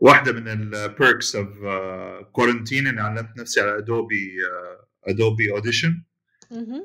واحدة 0.00 0.32
من 0.32 0.48
ال 0.48 0.63
perks 0.63 1.36
of 1.36 1.48
quarantine 2.32 2.86
إني 2.86 3.00
علمت 3.00 3.38
نفسي 3.38 3.60
على 3.60 3.78
Adobe 3.78 4.30
Adobe 5.04 5.52
Audition. 5.52 6.04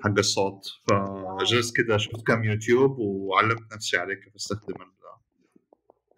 حق 0.03 0.17
الصوت. 0.17 0.67
فجلست 0.89 1.77
كده 1.77 1.97
شفت 1.97 2.27
كم 2.27 2.43
يوتيوب 2.43 2.99
وعلمت 2.99 3.73
نفسي 3.73 3.97
عليه 3.97 4.13
كيف 4.15 4.35
استخدم 4.35 4.75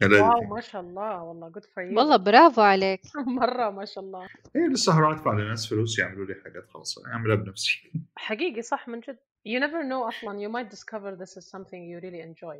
ال 0.03 0.13
wow 0.13 0.43
ما 0.43 0.61
شاء 0.61 0.81
الله. 0.81 1.23
والله 1.23 1.51
good 1.51 1.63
for 1.63 1.83
you. 1.83 1.97
والله 1.97 2.17
برافو 2.17 2.61
عليك. 2.61 3.01
مرة 3.41 3.69
ما 3.69 3.85
شاء 3.85 4.03
الله. 4.03 4.27
إيه 4.55 4.67
لسه 4.67 4.93
هروح 4.93 5.11
ادفع 5.11 5.33
لناس 5.33 5.67
فلوس 5.67 5.99
يعملوا 5.99 6.25
لي 6.25 6.35
حاجات 6.43 6.67
خلاص. 6.69 7.05
أعملها 7.05 7.35
بنفسي. 7.35 7.91
حقيقي 8.15 8.61
صح 8.61 8.87
من 8.87 8.99
جد. 8.99 9.17
You 9.47 9.59
never 9.59 9.83
know 9.89 10.07
أصلا. 10.07 10.47
You 10.47 10.51
might 10.51 10.69
discover 10.69 11.15
this 11.15 11.37
is 11.37 11.49
something 11.55 11.81
you 11.91 11.99
really 12.05 12.21
enjoy. 12.29 12.57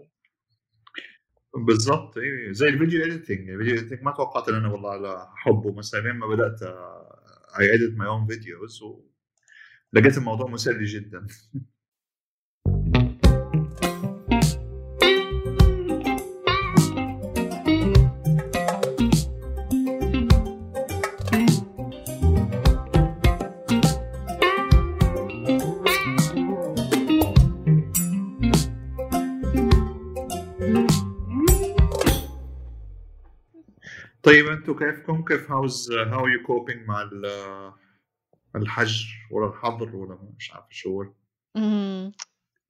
بالضبط 1.65 2.17
إيه 2.17 2.51
زي 2.51 2.67
ال 2.69 2.75
video 2.75 3.03
editing 3.05 3.49
ال 3.49 3.54
video 3.54 3.75
editing 3.75 4.03
ما 4.03 4.11
توقعت 4.11 4.49
إن 4.49 4.55
أنا 4.55 4.67
والله 4.71 4.91
على 4.91 5.27
حبه. 5.35 5.73
مثلا 5.73 5.99
لما 5.99 6.27
بدأت 6.27 6.61
I 7.59 7.73
edit 7.75 7.97
my 7.97 8.07
own 8.07 8.27
videos 8.27 8.81
ولقيت 9.93 10.17
الموضوع 10.17 10.47
مسلي 10.49 10.85
جدا. 10.85 11.27
أنتم 34.57 34.79
كيفكم 34.79 35.23
كيف 35.23 35.51
how's 35.51 35.91
how 35.91 36.27
you 36.27 36.43
coping 36.47 36.87
مع 36.87 37.01
ال- 37.01 37.73
الحجر 38.55 39.05
ولا 39.31 39.47
الحظر 39.49 39.95
ولا 39.95 40.19
مش 40.37 40.51
عارف 40.51 40.65
شو. 40.69 41.03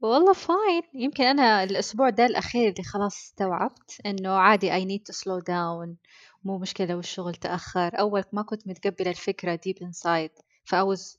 والله 0.02 0.34
fine. 0.34 0.86
يمكن 0.94 1.24
أنا 1.24 1.64
الأسبوع 1.64 2.10
ده 2.10 2.26
الأخير 2.26 2.70
اللي 2.70 2.84
خلاص 2.84 3.16
استوعبت 3.16 4.02
إنه 4.06 4.30
عادي 4.30 4.72
I 4.72 4.84
need 4.84 5.02
to 5.02 5.18
slow 5.18 5.42
down. 5.42 5.96
مو 6.44 6.58
مشكلة 6.58 6.88
لو 6.88 7.00
الشغل 7.00 7.36
تأخر، 7.36 8.00
أول 8.00 8.24
ما 8.34 8.42
كنت 8.42 8.68
متقبلة 8.68 9.10
الفكرة 9.10 9.60
deep 9.68 9.86
inside 9.88 10.42
ف 10.64 10.76
I 10.76 10.84
was 10.84 11.18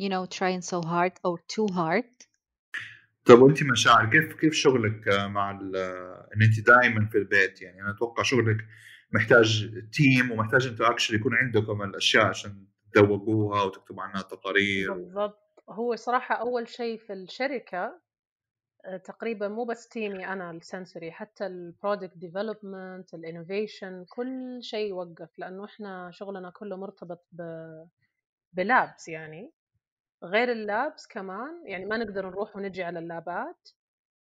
you 0.00 0.08
know 0.08 0.26
trying 0.38 0.62
so 0.62 0.80
hard 0.86 1.12
or 1.12 1.38
too 1.40 1.74
hard. 1.74 2.26
طب 3.24 3.38
وانت 3.42 3.62
مشاعر 3.62 4.10
كيف 4.10 4.32
كيف 4.40 4.52
شغلك 4.54 5.08
مع 5.08 5.50
إن 5.50 6.42
انت 6.42 6.60
دائما 6.66 7.06
في 7.06 7.18
البيت؟ 7.18 7.62
يعني 7.62 7.82
أنا 7.82 7.90
أتوقع 7.90 8.22
شغلك 8.22 8.56
محتاج 9.12 9.70
team 9.92 10.30
ومحتاج 10.30 10.66
أنتوا 10.66 10.90
actually 10.90 11.16
يكون 11.16 11.34
عندكم 11.34 11.82
الأشياء 11.82 12.24
عشان 12.24 12.66
تدوقوها 12.94 13.62
وتكتبوا 13.62 14.02
عنها 14.02 14.22
تقارير 14.22 14.92
بالضبط. 14.92 15.62
هو 15.68 15.96
صراحة 15.96 16.34
أول 16.34 16.68
شيء 16.68 16.98
في 16.98 17.12
الشركة 17.12 18.00
آه، 18.84 18.96
تقريبا 18.96 19.48
مو 19.48 19.64
بس 19.64 19.88
team 19.88 20.18
ي 20.18 20.26
أنا 20.26 20.50
ال 20.50 20.58
sensory 20.58 21.12
حتى 21.12 21.46
ال 21.46 21.55
product 21.55 22.16
development 22.16 23.14
ال 23.14 23.22
innovation 23.22 24.04
كل 24.08 24.58
شيء 24.62 24.92
وقف 24.92 25.38
لأنه 25.38 25.64
إحنا 25.64 26.10
شغلنا 26.10 26.50
كله 26.50 26.76
مرتبط 26.76 27.26
ب 27.32 27.42
ب 28.52 28.63
labs 28.63 29.08
يعني. 29.08 29.52
غير 30.24 30.52
ال 30.52 30.63
labs 30.63 31.06
كمان 31.06 31.62
يعني 31.66 31.84
ما 31.84 31.96
نقدر 31.96 32.26
نروح 32.26 32.56
ونجي 32.56 32.82
على 32.82 32.98
ال 32.98 33.10
lab 33.10 33.45
ات. 33.45 33.68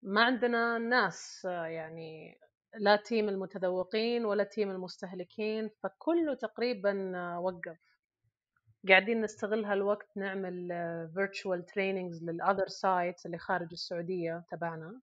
ما 0.04 0.24
عندنا 0.24 0.78
ناس 0.78 1.48
آه، 1.50 1.66
يعني 1.66 2.40
لا 2.76 2.96
team 2.96 3.30
المتذوقين 3.30 4.26
ولا 4.26 4.44
team 4.44 4.72
المستهلكين 4.72 5.70
فكله 5.84 6.34
تقريبا 6.34 7.12
آه، 7.16 7.40
وقف. 7.40 7.78
قاعدين 8.88 9.22
نستغل 9.22 9.66
هالوقت 9.66 10.18
نعمل 10.18 10.68
virtual 11.14 11.66
trainings 11.66 12.24
لل 12.24 12.36
other 12.36 12.68
sites 12.68 13.26
اللي 13.26 13.38
خارج 13.38 13.68
السعودية 13.72 14.44
تبعنا. 14.52 15.02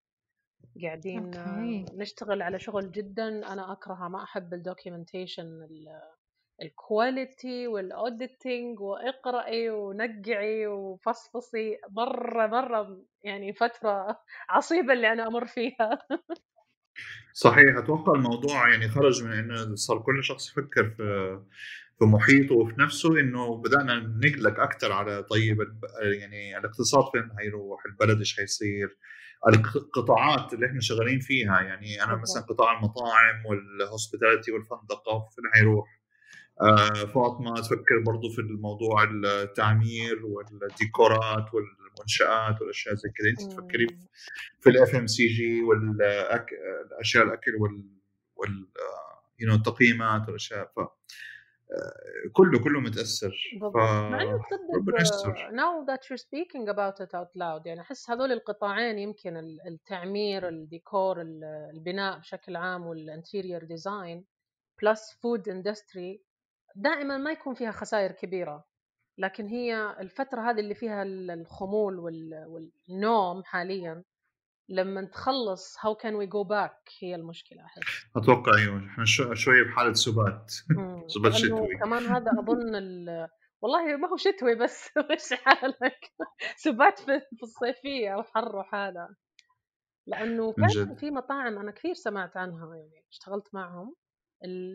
قاعدين 0.82 1.34
آه، 1.34 1.38
okay. 1.38 1.84
نشتغل 1.94 2.42
على 2.42 2.58
شغل 2.58 2.92
جدا 2.92 3.52
أنا 3.52 3.72
أكرهه 3.72 4.08
ما 4.08 4.22
أحب 4.22 4.54
ال 4.54 4.62
documentation 4.62 5.68
ال 6.62 6.75
quality 6.75 7.66
وال 7.66 7.89
auditing 7.89 8.80
وإقرأي 8.80 9.70
ونقعي 9.70 10.66
وفصفصي 10.66 11.78
مرة 11.88 12.46
مرة 12.46 13.02
يعني 13.24 13.52
فترة 13.52 14.20
عصيبة 14.48 14.92
اللي 14.92 15.12
أنا 15.12 15.26
أمر 15.26 15.46
فيها. 15.46 15.98
صحيح 17.32 17.76
أتوقع 17.76 18.14
الموضوع 18.14 18.68
يعني 18.70 18.88
خرج 18.88 19.24
من 19.24 19.32
انه 19.32 19.74
صار 19.74 19.98
كل 19.98 20.24
شخص 20.24 20.50
يفكر 20.50 20.90
في 20.90 21.40
في 21.98 22.04
محيطه 22.04 22.54
وفي 22.54 22.80
نفسه 22.80 23.20
إنه 23.20 23.56
بدأنا 23.56 24.18
نقلق 24.24 24.60
أكثر 24.60 24.92
على 24.92 25.22
طيب 25.22 25.58
يعني 26.02 26.58
الاقتصاد 26.58 27.04
فين 27.12 27.30
هيروح؟ 27.40 27.86
البلد 27.86 28.18
إيش 28.18 28.36
حيصير 28.36 28.96
القطاعات 29.48 30.52
اللي 30.54 30.66
إحنا 30.66 30.80
شغالين 30.80 31.20
فيها 31.20 31.60
يعني 31.60 32.04
أنا. 32.04 32.16
مثلا 32.16 32.42
قطاع 32.42 32.78
المطاعم 32.78 33.46
والهوسبيتاليتي 33.46 34.52
والفندقة 34.52 35.28
فين 35.34 35.44
حيروح 35.54 36.02
آه، 36.62 37.06
فاطمة 37.06 37.54
تفكر 37.54 37.98
برضو 38.06 38.28
في 38.30 38.38
الموضوع 38.40 39.04
التعمير 39.04 40.26
والديكورات 40.26 41.54
والمنشات 41.98 42.60
والأشياء 42.60 42.94
زي 42.94 43.08
كذا 43.10 43.28
انت 43.30 43.52
تفكري 43.52 43.86
في 43.88 43.96
في 44.60 44.70
ال 44.70 44.94
FMCG 44.94 45.62
والاشياء 45.62 47.24
الأكل 47.24 47.54
وال 47.60 47.84
وال 48.36 48.68
you 49.38 49.48
know 49.48 49.54
التقييمات 49.54 50.26
والأشياء. 50.26 50.72
ف 50.76 50.78
آه، 50.78 52.28
كله 52.32 52.58
كله 52.58 52.80
متأثر. 52.80 53.30
ف 53.30 53.54
بالضبط. 53.54 53.76
مع 53.76 54.22
إنه 54.22 54.38
تصدق 54.38 54.76
ربنا 54.76 55.00
يستر. 55.00 55.34
now 55.50 55.86
that 55.86 56.00
you're 56.08 56.22
speaking 56.22 56.68
about 56.68 57.04
it 57.06 57.14
out 57.14 57.30
loud 57.36 57.66
يعني 57.66 57.80
أحس 57.80 58.10
هذول 58.10 58.32
القطاعين 58.32 58.98
يمكن 58.98 59.36
ال- 59.36 59.60
التعمير 59.66 60.48
الديكور 60.48 61.20
ال- 61.20 61.70
البناء 61.74 62.18
بشكل 62.18 62.56
عام 62.56 62.86
وال 62.86 63.02
interior 63.02 63.64
design 63.64 64.24
plus 64.82 65.18
food 65.22 65.48
industry 65.48 66.22
دائما 66.76 67.16
ما 67.18 67.30
يكون 67.30 67.54
فيها 67.54 67.70
خسائر 67.72 68.12
كبيرة. 68.12 68.64
لكن 69.18 69.46
هي 69.46 69.96
الفترة 70.00 70.40
هذه 70.50 70.60
اللي 70.60 70.74
فيها 70.74 71.02
ال- 71.02 71.30
الخمول 71.30 71.98
وال- 71.98 72.46
والنوم 72.88 73.44
حاليا 73.44 74.04
لما 74.68 75.04
تخلص 75.04 75.76
how 75.78 75.94
can 76.02 76.12
we 76.12 76.26
go 76.26 76.48
back 76.48 76.92
هي 77.02 77.14
المشكلة 77.14 77.64
أحس. 77.64 77.82
أتوقع 78.16 78.52
إيوه 78.58 78.78
إحنا 78.86 79.04
شو- 79.04 79.34
شوية 79.34 79.62
بحالة 79.62 79.92
سبات. 79.92 80.52
سبات 81.14 81.32
شتوي. 81.32 81.76
كمان 81.76 82.02
هذا 82.06 82.30
ال... 82.74 83.28
والله 83.62 83.96
ما 83.96 84.08
هو 84.08 84.16
شتوي 84.16 84.54
بس 84.54 84.88
وش 85.10 85.32
حالك؟ 85.32 86.00
سبات 86.56 86.98
في 86.98 87.20
في 87.20 87.42
الصيفية 87.42 88.14
وحر 88.14 88.56
وحالة. 88.56 89.08
جد. 90.74 90.98
في 90.98 91.10
مطاعم 91.10 91.58
أنا 91.58 91.70
كثير 91.70 91.94
سمعت 91.94 92.36
عنها 92.36 92.76
يعني 92.76 93.04
اشتغلت 93.10 93.54
معهم. 93.54 93.94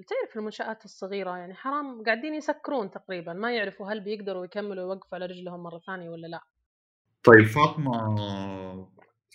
تعرف 0.07 0.37
المنشآت 0.37 0.85
الصغيرة 0.85 1.37
يعني 1.37 1.53
حرام 1.53 2.03
قاعدين 2.03 2.33
يسكرون 2.33 2.91
تقريبا 2.91 3.33
ما 3.33 3.55
يعرفوا 3.55 3.91
هل 3.91 3.99
بيقدروا 4.03 4.45
يكملوا 4.45 4.83
يوقفوا 4.83 5.15
على 5.15 5.25
رجلهم 5.25 5.63
مرة 5.63 5.79
ثانية 5.87 6.09
ولا 6.09 6.27
لا. 6.27 6.41
طيب 7.23 7.45
فاطمة 7.45 7.91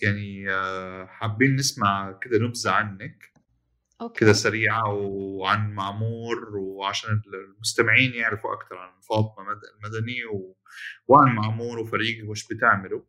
يعني 0.02 0.50
آه، 0.50 1.06
حابين 1.06 1.54
نسمع 1.56 2.12
كده 2.22 2.38
نبذة 2.38 2.70
عنك؟ 2.70 3.32
كده 4.14 4.32
سريعة 4.32 4.94
وعن 4.94 5.74
معمور 5.74 6.56
وعشان 6.56 7.22
المستمعين 7.34 8.14
يعرفوا 8.14 8.54
أكثر 8.54 8.76
عن 8.76 9.00
فاطمة 9.00 9.44
مد- 9.44 9.60
المدني 9.76 10.24
و... 10.24 10.56
وعن 11.08 11.34
معمور 11.34 11.78
وفريقك 11.78 12.28
وش 12.28 12.46
بتعملوا؟ 12.52 13.02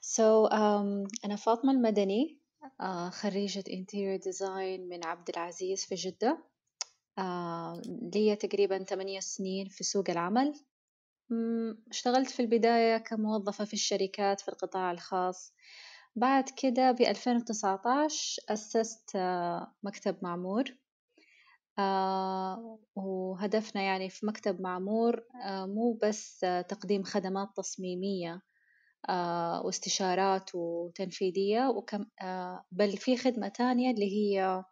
So 0.00 0.48
um, 0.50 1.08
أنا 1.24 1.36
فاطمة 1.36 1.72
المدني. 1.72 2.41
آه، 2.80 3.10
خريجة 3.10 3.60
interior 3.68 4.20
design 4.22 4.80
من 4.90 5.04
عبد 5.04 5.28
العزيز 5.28 5.84
في 5.84 5.94
جدة. 5.94 6.44
آه، 7.18 7.82
لي 8.14 8.36
تقريبا 8.36 8.84
ثمانية 8.84 9.20
سنين 9.20 9.68
في 9.68 9.84
سوق 9.84 10.10
العمل. 10.10 10.54
اشتغلت 11.90 12.30
في 12.30 12.42
البداية 12.42 12.98
كموظفة 12.98 13.64
في 13.64 13.72
الشركات 13.72 14.40
في 14.40 14.48
القطاع 14.48 14.90
الخاص. 14.90 15.54
بعد 16.16 16.44
كده 16.62 16.92
ب 16.92 17.00
2019 17.00 18.42
أسست 18.48 19.16
آه، 19.16 19.74
مكتب 19.82 20.16
معمور. 20.22 20.64
آه، 21.78 22.78
وهدفنا 22.94 23.82
يعني 23.82 24.10
في 24.10 24.26
مكتب 24.26 24.60
معمور 24.60 25.24
آه، 25.44 25.66
مو 25.66 25.98
بس 26.02 26.44
آه، 26.44 26.62
تقديم 26.62 27.02
خدمات 27.02 27.48
تصميمية. 27.56 28.42
واستشارات 29.64 30.50
وتنفيذية 30.54 31.68
وكم 31.68 32.06
آه، 32.22 32.64
بل 32.72 32.96
في 32.96 33.16
خدمة 33.16 33.48
تانية 33.48 33.90
اللي 33.90 34.12
هي 34.12 34.64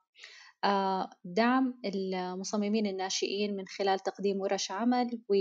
آه، 0.65 1.11
دعم 1.25 1.81
المصممين 1.85 2.87
الناشئين 2.87 3.57
من 3.57 3.65
خلال 3.69 3.99
تقديم 3.99 4.41
ورش 4.41 4.71
عمل 4.71 5.21
و 5.29 5.35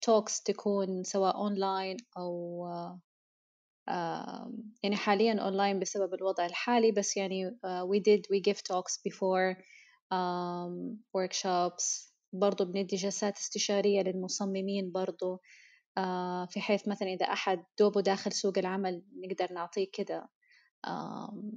talks 0.00 0.42
تكون 0.42 1.02
سواء 1.04 1.36
أونلاين 1.36 1.96
أو 2.18 2.66
آه، 2.66 3.00
آه، 3.88 4.52
يعني 4.82 4.96
حاليا 4.96 5.40
أونلاين 5.40 5.80
بسبب 5.80 6.14
الوضع 6.14 6.46
الحالي 6.46 6.92
بس 6.92 7.16
يعني 7.16 7.58
آه، 7.64 7.90
we 7.92 7.98
did 8.00 8.20
we 8.32 8.40
give 8.40 8.58
talks 8.58 9.00
before 9.08 9.56
workshops. 11.18 12.12
برضو 12.32 12.64
بندي 12.64 12.96
جلسات 12.96 13.36
استشارية 13.36 14.02
للمصممين 14.02 14.92
برضو. 14.92 15.32
آه، 15.34 15.40
في 16.48 16.60
حيث 16.60 16.88
مثلا 16.88 17.08
إذا 17.08 17.26
أحد 17.26 17.64
دوبه 17.78 18.00
داخل 18.00 18.32
سوق 18.32 18.58
العمل 18.58 19.02
نقدر 19.24 19.52
نعطيه 19.52 19.86
كده 19.92 20.28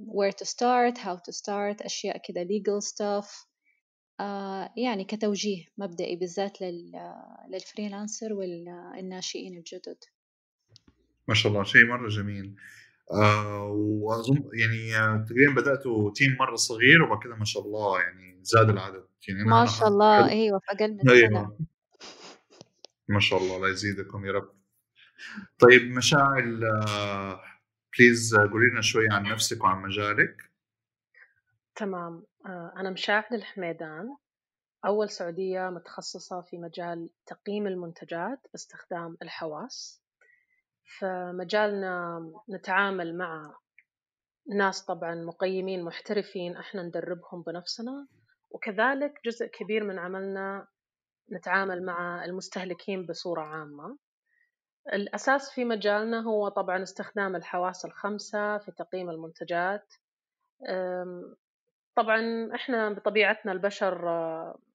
where 0.08 0.32
to 0.32 0.46
start 0.46 0.98
how 0.98 1.16
to 1.16 1.32
start 1.32 1.84
أشياء 1.84 2.20
كده 2.28 2.44
legal 2.44 2.80
stuff 2.84 3.50
آه، 4.20 4.72
يعني 4.76 5.04
كتوجيه 5.04 5.64
مبدئي 5.78 6.16
بالذات 6.16 6.58
لل 7.50 7.64
freelancer 7.64 8.32
والناشئين 8.32 9.56
الجدد. 9.56 9.98
ما 11.28 11.34
شاء 11.34 11.52
الله 11.52 11.64
شيء 11.64 11.86
مرة 11.86 12.08
جميل. 12.08 12.54
آه 13.12 13.64
وأظن 13.72 14.50
يعني 14.54 15.24
تقريبا 15.24 15.60
بدأتوا 15.60 16.10
team 16.14 16.36
مرة 16.40 16.56
صغير 16.56 17.02
وبعد 17.02 17.18
كده 17.24 17.36
ما 17.36 17.44
شاء 17.44 17.62
الله 17.62 18.00
يعني 18.00 18.38
زاد 18.42 18.68
العدد. 18.68 19.04
يعني 19.28 19.44
ما 19.44 19.66
شاء 19.66 19.88
الله 19.88 20.28
أيوه 20.28 20.58
في 20.58 20.72
أقل 20.72 20.94
من 20.94 21.10
أيوة. 21.10 21.28
سنة. 21.28 21.56
ما 23.10 23.20
شاء 23.20 23.38
الله 23.38 23.56
الله 23.56 23.68
يزيدكم 23.68 24.26
يا 24.26 24.32
رب. 24.32 24.52
طيب 25.58 25.82
مشاعل 25.82 26.60
بليز 27.98 28.36
قولي 28.36 28.70
لنا 28.72 28.80
شوي 28.80 29.08
عن 29.12 29.22
نفسك 29.22 29.64
وعن 29.64 29.82
مجالك. 29.82 30.36
تمام. 31.74 32.24
آه، 32.46 32.72
أنا 32.76 32.90
مشاعل 32.90 33.24
الحميدان. 33.32 34.16
أول 34.84 35.10
سعودية 35.10 35.70
متخصصة 35.70 36.40
في 36.40 36.58
مجال 36.58 37.10
تقييم 37.26 37.66
المنتجات 37.66 38.40
باستخدام 38.52 39.16
الحواس. 39.22 40.02
فمجالنا 40.98 42.20
نتعامل 42.50 43.18
مع 43.18 43.56
ناس 44.56 44.84
طبعا 44.84 45.14
مقيمين 45.14 45.84
محترفين 45.84 46.56
إحنا 46.56 46.82
ندربهم 46.82 47.42
بنفسنا. 47.46 48.08
وكذلك 48.50 49.20
جزء 49.24 49.46
كبير 49.46 49.84
من 49.84 49.98
عملنا 49.98 50.66
نتعامل 51.32 51.84
مع 51.84 52.24
المستهلكين 52.24 53.06
بصورة 53.06 53.42
عامة. 53.42 53.98
الأساس 54.92 55.50
في 55.54 55.64
مجالنا 55.64 56.20
هو 56.20 56.48
طبعا 56.48 56.82
استخدام 56.82 57.36
الحواس 57.36 57.84
الخمسة 57.84 58.58
في 58.58 58.72
تقييم 58.72 59.10
المنتجات. 59.10 59.94
طبعا 61.96 62.50
إحنا 62.54 62.90
بطبيعتنا 62.90 63.52
البشر 63.52 63.98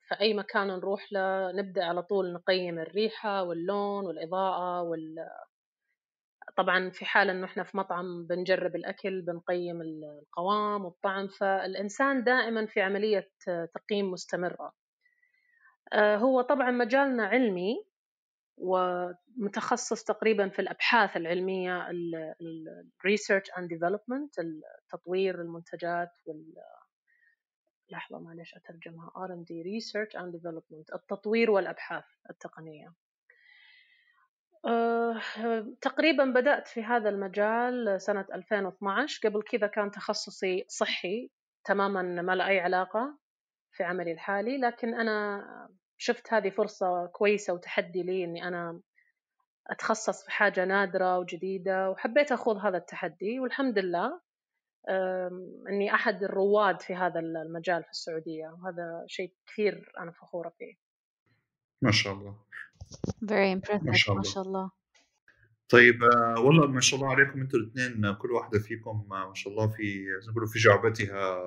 في 0.07 0.15
أي 0.21 0.33
مكان 0.33 0.67
نروح 0.67 1.13
له 1.13 1.51
نبدأ 1.51 1.83
على 1.85 2.03
طول 2.03 2.33
نقيم 2.33 2.79
الريحة 2.79 3.43
واللون 3.43 4.05
والإضاءة 4.05 4.81
وال. 4.81 5.15
طبعا 6.57 6.89
في 6.89 7.05
حال 7.05 7.29
إنه 7.29 7.45
إحنا 7.45 7.63
في 7.63 7.77
مطعم 7.77 8.27
بنجرب 8.27 8.75
الأكل 8.75 9.21
بنقيم 9.21 9.81
القوام 9.81 10.85
والطعم 10.85 11.27
فالإنسان 11.27 12.23
دائما 12.23 12.65
في 12.65 12.81
عملية 12.81 13.29
تقييم 13.73 14.11
مستمره 14.11 14.65
آه، 14.65 14.84
هو 15.93 16.41
طبعا 16.41 16.71
مجالنا 16.71 17.25
علمي 17.25 17.85
ومتخصص 18.57 20.03
تقريبا 20.03 20.49
في 20.49 20.59
الأبحاث 20.59 21.17
العلمية 21.17 21.87
ال 23.01 23.07
research 23.07 23.51
and 23.57 23.69
development 23.69 24.33
تطوير 24.89 25.41
المنتجات 25.41 26.11
وال 26.25 26.53
لحظة 27.89 28.19
معلش 28.19 28.55
أترجمها 28.55 29.11
R 29.17 29.33
and 29.33 29.44
D 29.44 29.62
research 29.62 30.15
and 30.15 30.31
development 30.35 30.94
التطوير 30.93 31.51
والأبحاث 31.51 32.03
التقنية. 32.29 32.93
أه، 34.65 35.21
تقريبا 35.81 36.25
بدأت 36.25 36.67
في 36.67 36.83
هذا 36.83 37.09
المجال 37.09 38.01
سنة 38.01 38.25
2012 38.33 39.29
قبل 39.29 39.41
كذا 39.41 39.67
كان 39.67 39.91
تخصصي 39.91 40.65
صحي 40.67 41.29
تماما 41.63 42.01
ما 42.01 42.35
له 42.35 42.47
أي 42.47 42.59
علاقة. 42.59 43.17
في 43.75 43.83
عملي 43.83 44.12
الحالي 44.12 44.57
لكن 44.57 44.94
أنا 44.94 45.45
شفت 45.98 46.33
هذه 46.33 46.50
فرصة 46.50 47.06
كويسة 47.06 47.54
وتحدي 47.54 48.04
لي 48.04 48.24
إني 48.24 48.48
أنا 48.48 48.81
أتخصص 49.68 50.25
في 50.25 50.31
حاجة 50.31 50.66
نادرة 50.66 51.19
وجديدة 51.19 51.89
وحبيت 51.89 52.31
أخوض 52.31 52.57
هذا 52.57 52.77
التحدي 52.77 53.39
والحمد 53.39 53.80
لله 53.80 54.22
إني 55.69 55.94
أحد 55.94 56.24
الرواد 56.24 56.81
في 56.81 56.95
هذا 56.95 57.19
المجال 57.19 57.83
في 57.83 57.89
السعودية 57.89 58.48
وهذا 58.48 59.06
شيء 59.07 59.33
كثير 59.48 59.92
أنا 60.00 60.12
فخورة 60.12 60.54
فيه. 60.57 60.74
ما 61.81 61.92
شاء 61.92 62.13
الله. 62.13 62.36
Very 63.25 63.60
impressive 63.60 63.83
ما 63.83 63.94
شاء 63.94 64.12
الله, 64.12 64.18
ما 64.18 64.33
شاء 64.33 64.44
الله. 64.44 64.72
طيب 65.69 66.04
آه، 66.04 66.39
والله 66.39 66.68
ما 66.68 66.81
شاء 66.81 67.00
الله 67.00 67.12
عليكم 67.12 67.42
أنتم 67.42 67.57
الاثنين 67.57 68.13
كل 68.13 68.31
واحدة 68.31 68.60
فيكم 68.60 69.07
ما 69.10 69.31
شاء 69.33 69.54
الله 69.54 69.68
في 69.68 70.06
زي 70.22 70.31
ما 70.36 70.45
في 70.45 70.60
جعبتها 70.60 71.42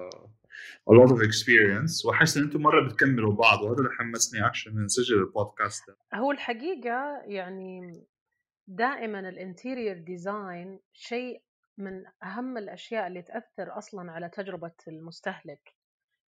a 0.91 0.93
lot 0.93 1.11
of 1.11 1.21
experience. 1.23 2.07
وأحس 2.07 2.37
إن 2.37 2.43
أنتم 2.43 2.61
مرة 2.61 2.89
بتكملوا 2.89 3.33
بعض 3.35 3.63
وهذا 3.63 3.79
اللي 3.79 3.91
حمسني 3.99 4.41
عشان 4.41 4.85
نسجل 4.85 5.19
البودكاست 5.19 5.91
ده. 5.91 5.97
هو 6.15 6.33
الحقيقة 6.33 7.23
يعني 7.25 8.05
دائما 8.67 9.21
ال 9.29 9.36
interior 9.36 9.99
design 9.99 10.81
شيء 10.93 11.43
من 11.79 12.05
أهم 12.23 12.59
الأشياء 12.59 13.07
اللي 13.07 13.23
تأثر 13.23 13.79
أصلا 13.79 14.13
على 14.13 14.29
تجربة 14.29 14.75
المستهلك. 14.89 15.75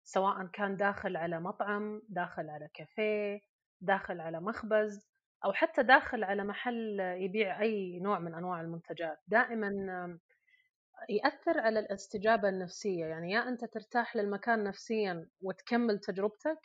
سواء 0.04 0.46
كان 0.46 0.76
داخل 0.76 1.16
على 1.16 1.40
مطعم 1.40 2.02
داخل 2.08 2.50
على 2.50 2.68
كافيه 2.74 3.40
داخل 3.80 4.20
على 4.20 4.40
مخبز 4.40 5.08
أو 5.44 5.52
حتى 5.52 5.82
داخل 5.82 6.24
على 6.24 6.44
محل 6.44 7.00
يبيع 7.00 7.60
أي 7.60 7.98
نوع 7.98 8.18
من 8.18 8.34
أنواع 8.34 8.60
المنتجات. 8.60 9.18
دائما 9.28 10.18
يأثر 11.08 11.60
على 11.60 11.78
الاستجابة 11.78 12.48
النفسية. 12.48 13.04
يعني 13.04 13.32
يا 13.32 13.48
أنت 13.48 13.64
ترتاح 13.64 14.16
للمكان 14.16 14.64
نفسيا 14.64 15.26
وتكمل 15.40 15.98
تجربتك 15.98 16.58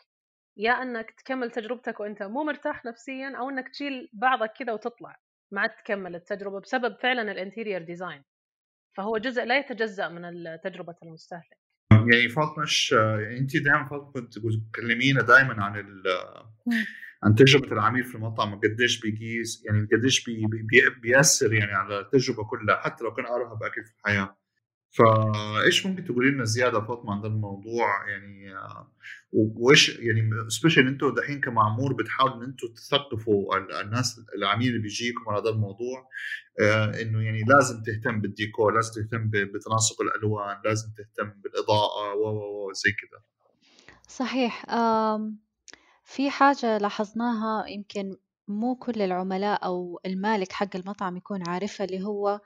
يا 0.57 0.71
أنك 0.71 1.11
تكمل 1.11 1.51
تجربتك 1.51 1.99
وأنت 1.99 2.23
مو 2.23 2.43
مرتاح 2.43 2.85
نفسيا 2.85 3.37
أو 3.37 3.49
أنك 3.49 3.69
تشيل 3.69 4.09
بعضك 4.13 4.53
كذا 4.59 4.73
وتطلع 4.73 5.15
ما 5.51 5.61
عاد 5.61 5.69
تكمل 5.69 6.15
التجربة 6.15 6.59
بسبب 6.59 6.97
فعلا 7.01 7.31
ال 7.31 7.37
interior 7.37 7.81
design. 7.81 8.23
فهو 8.97 9.17
جزء 9.17 9.43
لا 9.43 9.57
يتجزأ 9.57 10.09
من 10.09 10.21
تجربة 10.63 10.95
المستهلك. 11.03 11.57
يعني 11.91 12.29
فاطمة 12.29 12.65
يعني 13.21 13.39
أنت 13.39 13.57
دائما 13.57 13.89
فاطمة 13.89 14.11
كنت 14.11 14.33
تكلمينا 14.73 15.21
دائما 15.21 15.63
عن 15.63 15.79
عن 17.23 17.35
تجربة 17.35 17.71
العميل 17.71 18.03
في 18.03 18.15
المطعم 18.15 18.53
وقديش 18.53 18.99
بيقيس 18.99 19.63
يعني 19.65 19.87
قديش 19.93 20.23
بي 20.25 20.45
بي 20.45 20.81
بيأثر 21.01 21.53
يعني 21.53 21.71
على 21.71 21.99
التجربة 21.99 22.43
كلها 22.43 22.75
حتى 22.75 23.03
لو 23.03 23.13
كان 23.13 23.25
أرهب 23.25 23.63
اكل 23.63 23.83
في 23.83 23.91
الحياة. 23.99 24.37
فايش 24.89 25.85
ممكن 25.85 26.05
تقولي 26.05 26.31
لنا 26.31 26.43
زيادة 26.43 26.81
فاطمة 26.81 27.13
عن 27.13 27.25
الموضوع؟ 27.25 28.09
يعني 28.09 28.53
وإيش 29.31 29.99
يعني 29.99 30.29
سبيشال 30.47 30.87
أنتم 30.87 31.13
دحين 31.13 31.41
كمعمور 31.41 31.93
بتحاولوا 31.93 32.37
إن 32.37 32.43
أنتم 32.43 32.67
تثقفوا 32.67 33.57
الناس 33.81 34.21
العميل 34.35 34.67
اللي 34.67 34.79
بيجيكم 34.79 35.29
على 35.29 35.41
هذا 35.41 35.49
الموضوع 35.49 36.09
آه، 36.61 37.01
إنه 37.01 37.21
يعني 37.21 37.43
لازم 37.47 37.83
تهتم 37.83 38.21
بالديكور 38.21 38.75
لازم 38.75 39.01
تهتم 39.01 39.29
بتناسق 39.29 40.01
الألوان 40.01 40.57
لازم 40.65 40.87
تهتم 40.97 41.41
بالإضاءة 41.41 42.15
و 42.15 42.71
زي 42.73 42.91
كذا 42.91 43.21
صحيح 44.07 44.65
في 46.13 46.29
حاجة 46.29 46.77
لاحظناها 46.77 47.67
يمكن 47.67 48.17
مو 48.47 48.75
كل 48.75 49.01
العملاء 49.01 49.65
أو 49.65 49.99
المالك 50.05 50.51
حق 50.51 50.75
المطعم 50.75 51.17
يكون 51.17 51.49
عارفها 51.49 51.85
اللي 51.85 52.03
هو 52.03 52.41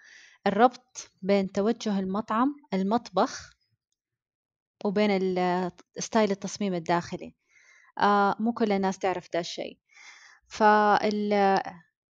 الربط 0.47 1.11
بين 1.21 1.51
توجه 1.51 1.99
المطعم 1.99 2.55
المطبخ 2.73 3.53
وبين 4.85 5.09
style 5.99 6.31
التصميم 6.31 6.73
الداخلي. 6.73 7.35
آه 7.99 8.35
مو 8.39 8.53
كل 8.53 8.71
الناس 8.71 8.97
تعرف 8.97 9.27
ده 9.33 9.39
الشيء. 9.39 9.77
فال 10.47 11.59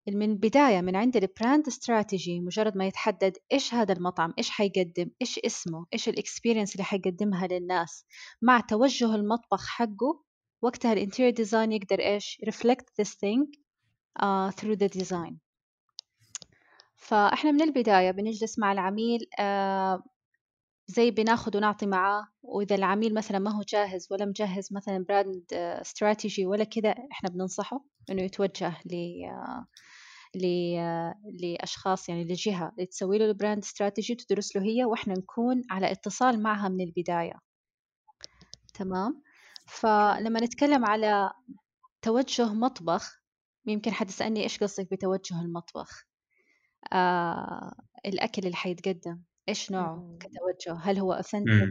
من 0.08 0.30
البداية 0.30 0.80
من 0.80 0.96
عند 0.96 1.16
ال 1.16 1.25
brand 1.25 1.66
strategy 1.66 2.40
مجرد 2.40 2.76
ما 2.76 2.86
يتحدد 2.86 3.36
إيش 3.52 3.74
هذا 3.74 3.92
المطعم 3.92 4.34
إيش 4.38 4.50
حيقدم 4.50 5.10
إيش 5.22 5.38
اسمه 5.38 5.86
إيش 5.92 6.08
ال 6.08 6.14
experience 6.14 6.72
اللي 6.72 6.84
حيقدمها 6.84 7.46
للناس 7.46 8.06
مع 8.42 8.60
توجه 8.60 9.14
المطبخ 9.14 9.66
حقه 9.66 10.25
وقتها 10.62 10.92
ال 10.92 10.97
interior 10.97 11.34
design 11.34 11.72
يقدر 11.72 12.00
إيش؟ 12.00 12.40
reflect 12.48 12.84
this 13.00 13.10
thing 13.10 13.46
uh, 14.22 14.50
through 14.50 14.76
the 14.76 14.88
design. 14.98 15.36
فإحنا 16.96 17.50
من 17.50 17.62
البداية 17.62 18.10
بنجلس 18.10 18.58
مع 18.58 18.72
العميل 18.72 19.20
uh, 19.20 20.02
زي 20.86 21.10
بناخد 21.10 21.56
ونعطي 21.56 21.86
معاه 21.86 22.28
وإذا 22.42 22.74
العميل 22.74 23.14
مثلا 23.14 23.38
ما 23.38 23.56
هو 23.56 23.62
جاهز 23.62 24.08
ولا 24.10 24.24
مجهز 24.24 24.72
مثلا 24.72 25.04
brand 25.08 25.44
strategy 25.52 26.44
uh, 26.44 26.48
ولا 26.48 26.64
كذا 26.64 26.94
إحنا 27.12 27.30
بننصحه 27.30 27.84
إنه 28.10 28.22
يتوجه 28.22 28.76
ل 28.84 28.92
uh, 29.26 29.66
لأشخاص 31.42 32.08
يعني 32.08 32.24
لجهة 32.24 32.72
تسوي 32.90 33.18
له 33.18 33.24
ال 33.24 33.31
brand 33.31 33.62
strategy 33.62 34.14
تدرس 34.14 34.56
له 34.56 34.62
هي 34.62 34.84
وإحنا 34.84 35.14
نكون 35.14 35.62
على 35.70 35.92
اتصال 35.92 36.42
معها 36.42 36.68
من 36.68 36.80
البداية. 36.80 37.40
تمام؟ 38.74 39.22
فلما 39.66 40.40
نتكلم 40.40 40.84
على 40.84 41.30
توجه 42.02 42.52
مطبخ 42.52 43.22
يمكن 43.66 43.92
حد 43.92 44.08
يسألني 44.08 44.42
إيش 44.42 44.58
قصدك 44.58 44.90
بتوجه 44.90 45.40
المطبخ؟ 45.40 46.06
آه 46.92 47.74
الأكل 48.06 48.42
اللي 48.44 48.56
حيتقدم 48.56 49.22
إيش 49.48 49.72
نوعه 49.72 50.18
كتوجه؟ 50.20 50.78
هل 50.82 50.98
هو 50.98 51.12
authentic 51.12 51.68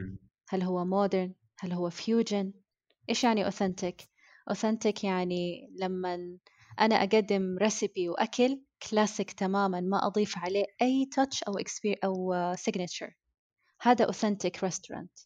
هل 0.49 0.61
هو 0.61 0.85
modern 0.85 1.33
هل 1.59 1.73
هو 1.73 1.89
fusion 1.89 2.53
إيش 3.09 3.23
يعني 3.23 3.45
authentic؟ 3.45 4.01
authentic 4.49 5.03
يعني 5.03 5.69
لما 5.79 6.37
أنا 6.79 6.95
أقدم 6.95 7.57
recipe 7.57 8.09
وأكل 8.09 8.61
كلاسيك 8.89 9.31
تماما 9.31 9.81
ما 9.81 10.07
أضيف 10.07 10.37
عليه 10.37 10.65
أي 10.81 11.09
touch 11.15 11.43
أو 11.43 11.53
أو 12.03 12.33
signature 12.55 13.13
هذا 13.81 14.05
authentic 14.05 14.63
restaurant 14.63 15.19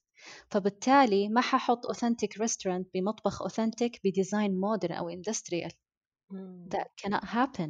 فبالتالي 0.51 1.29
ما 1.29 1.41
ححط 1.41 1.85
authentic 1.85 2.38
restaurant 2.38 2.88
بمطبخ 2.93 3.41
authentic 3.41 3.99
ب 4.03 4.11
design 4.11 4.59
modern 4.59 4.95
أو 4.95 5.09
industrial 5.09 5.71
that 6.75 6.88
cannot 7.01 7.23
happen. 7.23 7.69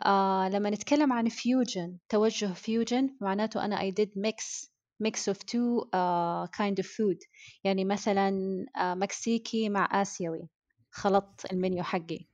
آه 0.00 0.48
لما 0.48 0.70
نتكلم 0.70 1.12
عن 1.12 1.28
fusion 1.28 1.98
توجه 2.08 2.52
fusion 2.52 3.16
معناته 3.20 3.64
أنا 3.64 3.90
I 3.90 3.92
did 3.92 4.08
mix 4.08 4.68
mix 5.02 5.32
of 5.32 5.38
two 5.38 5.84
uh, 5.94 6.46
kind 6.58 6.78
of 6.82 6.86
food. 6.86 7.18
يعني 7.64 7.84
مثلا 7.84 8.30
uh, 8.76 8.80
مكسيكي 8.80 9.68
مع 9.68 10.02
آسيوي. 10.02 10.48
خلطت 10.90 11.52
المنيو 11.52 11.82
حقي. 11.82 12.26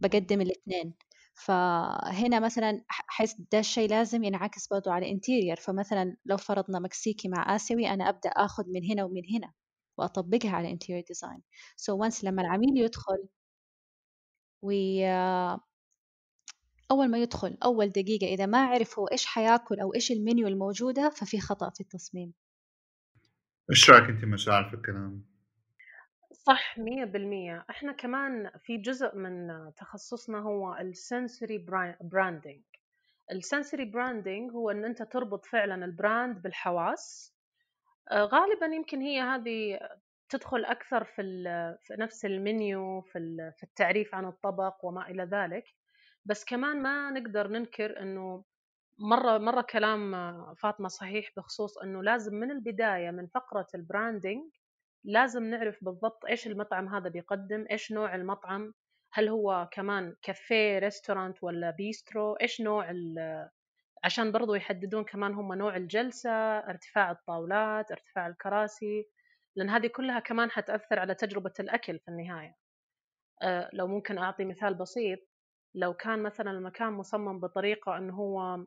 بقدم 0.00 0.40
الاثنين 0.40 0.94
فهنا 1.38 2.40
مثلا 2.40 2.84
حيث 2.88 3.34
ده 3.52 3.58
الشيء 3.58 3.90
لازم 3.90 4.24
ينعكس 4.24 4.68
برضو 4.68 4.90
على 4.90 5.10
interior 5.10 5.56
فمثلا 5.56 6.16
لو 6.26 6.36
فرضنا 6.36 6.78
مكسيكي 6.78 7.28
مع 7.28 7.56
آسيوي 7.56 7.88
أنا 7.88 8.08
أبدأ 8.08 8.30
أخذ 8.30 8.64
من 8.68 8.90
هنا 8.90 9.04
ومن 9.04 9.22
هنا 9.34 9.52
وأطبقها 9.98 10.50
على 10.50 10.76
interior 10.76 11.04
design. 11.04 11.40
So 11.76 12.08
once 12.08 12.24
لما 12.24 12.42
العميل 12.42 12.76
يدخل 12.76 13.28
وي 14.62 15.06
أول 16.90 17.10
ما 17.10 17.18
يدخل 17.18 17.58
أول 17.64 17.88
دقيقة 17.88 18.26
إذا 18.26 18.46
ما 18.46 18.66
عرف 18.66 18.98
هو 18.98 19.06
إيش 19.06 19.26
حيأكل 19.26 19.80
أو 19.80 19.94
إيش 19.94 20.12
المنيو 20.12 20.48
الموجودة 20.48 21.10
ففي 21.10 21.40
خطأ 21.40 21.70
في 21.70 21.80
التصميم. 21.80 22.32
إيش 23.70 23.90
رأيك 23.90 24.10
أنت 24.10 24.24
مشاعر 24.24 24.70
في 24.70 24.76
الكلام؟ 24.76 25.37
صح 26.48 26.78
مية 26.78 27.04
بالمية. 27.04 27.64
إحنا 27.70 27.92
كمان 27.92 28.50
في 28.58 28.76
جزء 28.76 29.16
من 29.16 29.48
تخصصنا 29.76 30.38
هو 30.38 30.74
ال 30.74 30.84
sensory 30.84 31.58
branding 32.00 32.62
ال 33.32 33.38
sensory 33.38 33.84
branding 33.84 34.52
هو 34.52 34.70
أن 34.70 34.84
أنت 34.84 35.02
تربط 35.02 35.46
فعلا 35.46 35.84
ال 35.84 35.94
brand 35.94 36.42
بالحواس. 36.42 37.34
آه، 38.10 38.24
غالبا 38.24 38.66
يمكن 38.66 39.00
هي 39.00 39.20
هذه 39.20 39.80
تدخل 40.28 40.64
أكثر 40.64 41.04
في, 41.04 41.22
في 41.82 41.94
نفس 41.98 42.24
المنيو 42.24 43.00
في 43.00 43.62
التعريف 43.62 44.14
عن 44.14 44.24
الطبق 44.26 44.84
وما 44.84 45.10
إلى 45.10 45.22
ذلك. 45.22 45.64
بس 46.24 46.44
كمان 46.44 46.82
ما 46.82 47.10
نقدر 47.10 47.48
ننكر 47.48 48.02
إنه 48.02 48.44
مرة 48.98 49.38
مرة 49.38 49.60
كلام 49.62 50.14
فاطمة 50.54 50.88
صحيح 50.88 51.30
بخصوص 51.36 51.78
إنه 51.78 52.02
لازم 52.02 52.34
من 52.34 52.50
البداية 52.50 53.10
من 53.10 53.26
فقرة 53.26 53.66
ال 53.74 53.83
branding 53.83 54.57
لازم 55.04 55.44
نعرف 55.44 55.84
بالضبط 55.84 56.24
إيش 56.24 56.46
المطعم 56.46 56.88
هذا 56.94 57.08
بيقدم 57.08 57.64
إيش 57.70 57.92
نوع 57.92 58.14
المطعم 58.14 58.74
هل 59.12 59.28
هو 59.28 59.68
كمان 59.72 60.16
café 60.22 60.78
restaurant 60.78 61.42
ولا 61.42 61.70
bistro 61.70 62.34
إيش 62.34 62.60
نوع 62.60 62.90
عشان 64.04 64.32
برضو 64.32 64.54
يحددون 64.54 65.04
كمان 65.04 65.34
هم 65.34 65.54
نوع 65.54 65.76
الجلسة 65.76 66.30
ارتفاع 66.58 67.10
الطاولات 67.10 67.90
ارتفاع 67.90 68.26
الكراسي 68.26 69.08
لأن 69.56 69.70
هذه 69.70 69.86
كلها 69.86 70.20
كمان 70.20 70.50
حتأثر 70.50 70.98
على 70.98 71.14
تجربة 71.14 71.52
الأكل 71.60 71.98
في 71.98 72.08
النهاية. 72.08 72.54
أه 73.42 73.70
لو 73.72 73.86
ممكن 73.86 74.18
أعطي 74.18 74.44
مثال 74.44 74.74
بسيط 74.74 75.18
لو 75.74 75.94
كان 75.94 76.22
مثلا 76.22 76.50
المكان 76.50 76.92
مصمم 76.92 77.40
بطريقة 77.40 77.98
أنه 77.98 78.14
هو 78.14 78.66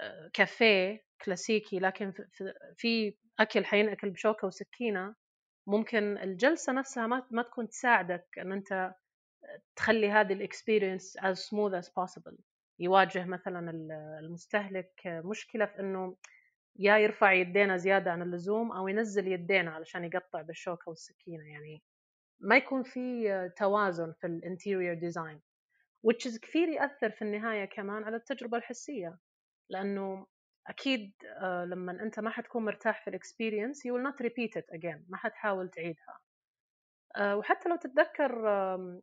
آه، 0.00 0.30
كافيه 0.34 1.04
كلاسيكي 1.24 1.78
لكن 1.78 2.12
في 2.76 3.14
أكل 3.40 3.64
حينأكل 3.64 4.10
بشوكة 4.10 4.46
وسكينة 4.46 5.14
ممكن 5.66 6.18
الجلسة 6.18 6.72
نفسها 6.72 7.06
ما 7.30 7.42
تكون 7.42 7.68
تساعدك 7.68 8.38
أن 8.38 8.52
أنت 8.52 8.94
تخلي 9.76 10.10
هذه 10.10 10.32
ال 10.32 10.40
experience 10.40 11.18
as 11.18 11.36
smooth 11.38 11.84
as 11.84 11.88
possible. 11.88 12.34
يواجه 12.78 13.24
مثلا 13.24 13.70
المستهلك 14.20 14.92
مشكلة 15.06 15.66
في 15.66 15.80
أنه 15.80 16.16
يا 16.76 16.98
يرفع 16.98 17.32
يدينا 17.32 17.76
زيادة 17.76 18.10
عن 18.10 18.22
اللزوم 18.22 18.72
أو 18.72 18.88
ينزل 18.88 19.28
يدينا 19.28 19.70
علشان 19.70 20.04
يقطع 20.04 20.42
بالشوكة 20.42 20.88
والسكينة 20.88 21.44
يعني 21.44 21.82
ما 22.40 22.56
يكون 22.56 22.82
في 22.82 23.50
توازن 23.56 24.12
في 24.20 24.26
ال 24.26 24.34
interior 24.34 24.94
design 24.94 25.40
which 26.06 26.26
is 26.30 26.40
كثير 26.40 26.68
يأثر 26.68 27.10
في 27.10 27.22
النهاية 27.22 27.64
كمان 27.64 28.04
على 28.04 28.16
التجربة 28.16 28.58
الحسية 28.58 29.18
لأنه 29.68 30.26
أكيد 30.66 31.12
آه، 31.38 31.64
لما 31.64 31.92
أنت 31.92 32.20
ما 32.20 32.30
حتكون 32.30 32.64
مرتاح 32.64 33.04
في 33.04 33.10
ال 33.10 33.17
experience 33.17 33.86
you 33.86 33.90
will 33.90 34.12
not 34.12 34.24
repeat 34.26 34.62
it 34.62 34.78
again 34.78 35.00
ما 35.08 35.16
حتحاول 35.16 35.70
تعيدها. 35.70 36.20
آه، 37.16 37.36
وحتى 37.36 37.68
لو 37.68 37.76
تتذكر 37.76 38.48
آه، 38.48 39.00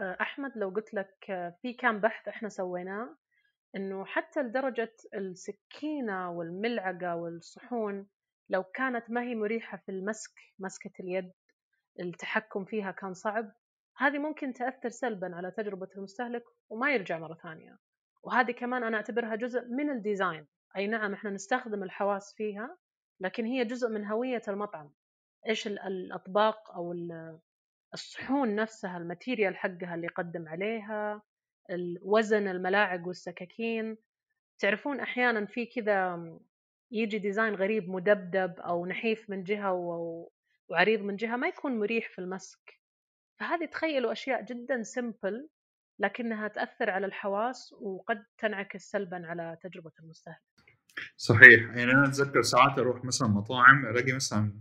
أحمد 0.00 0.52
لو 0.56 0.68
قلت 0.68 0.94
لك 0.94 1.14
في 1.62 1.72
كان 1.72 2.00
بحث 2.00 2.28
إحنا 2.28 2.48
سويناه 2.48 3.16
إنه 3.76 4.04
حتى 4.04 4.42
لدرجة 4.42 4.96
السكينة 5.14 6.30
والملعقة 6.30 7.16
والصحون 7.16 8.06
لو 8.48 8.62
كانت 8.62 9.10
ما 9.10 9.22
هي 9.22 9.34
مريحة 9.34 9.76
في 9.76 9.92
المسك 9.92 10.32
مسكة 10.58 10.90
اليد 11.00 11.32
التحكم 12.00 12.64
فيها 12.64 12.90
كان 12.90 13.14
صعب 13.14 13.52
هذه 13.96 14.18
ممكن 14.18 14.52
تأثر 14.52 14.88
سلبا 14.88 15.36
على 15.36 15.50
تجربة 15.50 15.88
المستهلك 15.96 16.44
وما 16.68 16.92
يرجع 16.92 17.18
مرة 17.18 17.34
ثانية. 17.34 17.78
وهذه 18.22 18.52
كمان 18.52 18.84
أنا 18.84 18.96
أعتبرها 18.96 19.36
جزء 19.36 19.64
من 19.68 19.90
الديزاين 19.90 20.46
أي 20.76 20.86
نعم 20.86 21.12
إحنا 21.12 21.30
نستخدم 21.30 21.82
الحواس 21.82 22.34
فيها 22.34 22.76
لكن 23.20 23.44
هي 23.44 23.64
جزء 23.64 23.88
من 23.88 24.04
هوية 24.04 24.42
المطعم. 24.48 24.90
إيش 25.48 25.66
الأطباق 25.66 26.70
أو 26.70 26.94
الصحون 27.94 28.54
نفسها 28.54 28.96
ال 28.96 29.03
material 29.03 29.56
حقها 29.56 29.94
اللي 29.94 30.06
يقدم 30.06 30.48
عليها 30.48 31.22
الوزن 31.70 32.48
الملاعق 32.48 33.06
والسكاكين. 33.06 33.96
تعرفون 34.58 35.00
أحيانا 35.00 35.46
في 35.46 35.66
كذا 35.66 36.30
يجي 36.90 37.18
design 37.18 37.54
غريب 37.54 37.88
مدبدب 37.88 38.60
أو 38.60 38.86
نحيف 38.86 39.30
من 39.30 39.42
جهة 39.42 39.72
وعريض 40.68 41.00
من 41.00 41.16
جهة 41.16 41.36
ما 41.36 41.48
يكون 41.48 41.78
مريح 41.78 42.08
في 42.08 42.18
المسك. 42.18 42.80
فهذه 43.40 43.64
تخيلوا 43.66 44.12
أشياء 44.12 44.42
جدا 44.42 44.82
simple 44.82 45.48
لكنها 45.98 46.48
تأثر 46.48 46.90
على 46.90 47.06
الحواس 47.06 47.72
وقد 47.72 48.24
تنعكس 48.38 48.90
سلبا 48.90 49.26
على 49.26 49.58
تجربة 49.62 49.92
المستهلك. 50.00 50.49
صحيح. 51.16 51.60
يعني 51.60 51.92
أنا 51.92 52.04
أتذكر 52.04 52.42
ساعات 52.42 52.78
أروح 52.78 53.04
مثلا 53.04 53.28
مطاعم 53.28 53.86
ألاقي 53.86 54.12
مثلا 54.12 54.60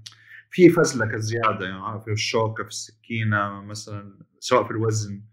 في 0.51 0.69
فزلكة 0.69 1.17
زيادة 1.17 1.65
يعني 1.65 2.01
في 2.01 2.11
الشوكة 2.11 2.63
في 2.63 2.69
السكينة 2.69 3.61
مثلا 3.61 4.19
سواء 4.39 4.63
في 4.63 4.71
الوزن 4.71 5.23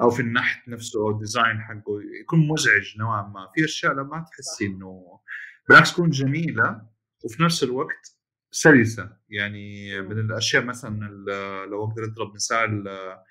أو 0.00 0.10
في 0.10 0.22
النحت 0.22 0.68
نفسه 0.68 1.00
أو 1.00 1.10
الديزاين 1.10 1.60
حقه 1.60 2.00
يكون 2.22 2.48
مزعج 2.48 2.98
نوعا 2.98 3.22
ما. 3.22 3.48
في 3.54 3.64
أشياء 3.64 3.92
لما 3.92 4.24
تحسي 4.32 4.66
إنه 4.66 5.20
بالعكس 5.68 5.92
تكون 5.92 6.10
جميلة 6.10 6.82
وفي 7.24 7.42
نفس 7.42 7.62
الوقت 7.62 8.16
سلسة. 8.50 9.16
يعني 9.28 10.00
من 10.00 10.18
الأشياء 10.18 10.64
مثلا 10.64 11.08
لو 11.70 11.84
أقدر 11.84 12.04
أضرب 12.04 12.34
مثال 12.34 12.88
آه، 12.88 13.24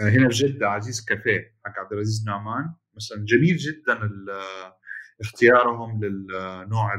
هنا 0.00 0.28
في 0.28 0.34
جدة 0.34 0.68
عزيز 0.68 1.04
كافيه 1.04 1.56
حق 1.64 1.78
عبد 1.78 1.92
العزيز 1.92 2.24
نعمان 2.26 2.74
مثلا 2.96 3.24
جميل 3.24 3.56
جدا 3.56 4.10
اختيارهم 5.20 6.04
للنوع 6.04 6.94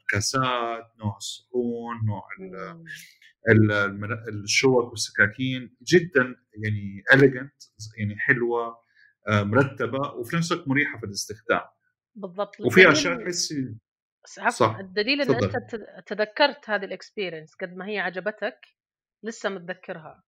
الكاسات 0.00 0.84
نوع 1.04 1.16
الصحون 1.16 1.96
نوع 2.06 2.22
الشوك 4.28 4.90
والسكاكين. 4.90 5.76
جدا 5.82 6.36
يعني 6.64 7.02
elegant 7.14 7.54
يعني 7.98 8.18
حلوة 8.18 8.80
آه، 9.28 9.42
مرتبة 9.42 9.98
وفي 9.98 10.36
نفس 10.36 10.52
الوقت 10.52 10.68
مريحة 10.68 10.98
في 10.98 11.06
الاستخدام. 11.06 11.60
بالضبط. 12.14 12.60
وفي 12.60 12.92
أشياء 12.92 13.24
تحسي 13.24 13.76
صح 14.48 14.76
الدليل 14.76 15.20
إن 15.20 15.34
أنت 15.34 15.56
تذكرت 16.06 16.70
هذه 16.70 16.84
ال 16.84 16.90
experience 16.90 17.54
قد 17.54 17.76
ما 17.76 17.88
هي 17.88 17.98
عجبتك 17.98 18.58
لسه 19.24 19.48
متذكرها. 19.48 20.22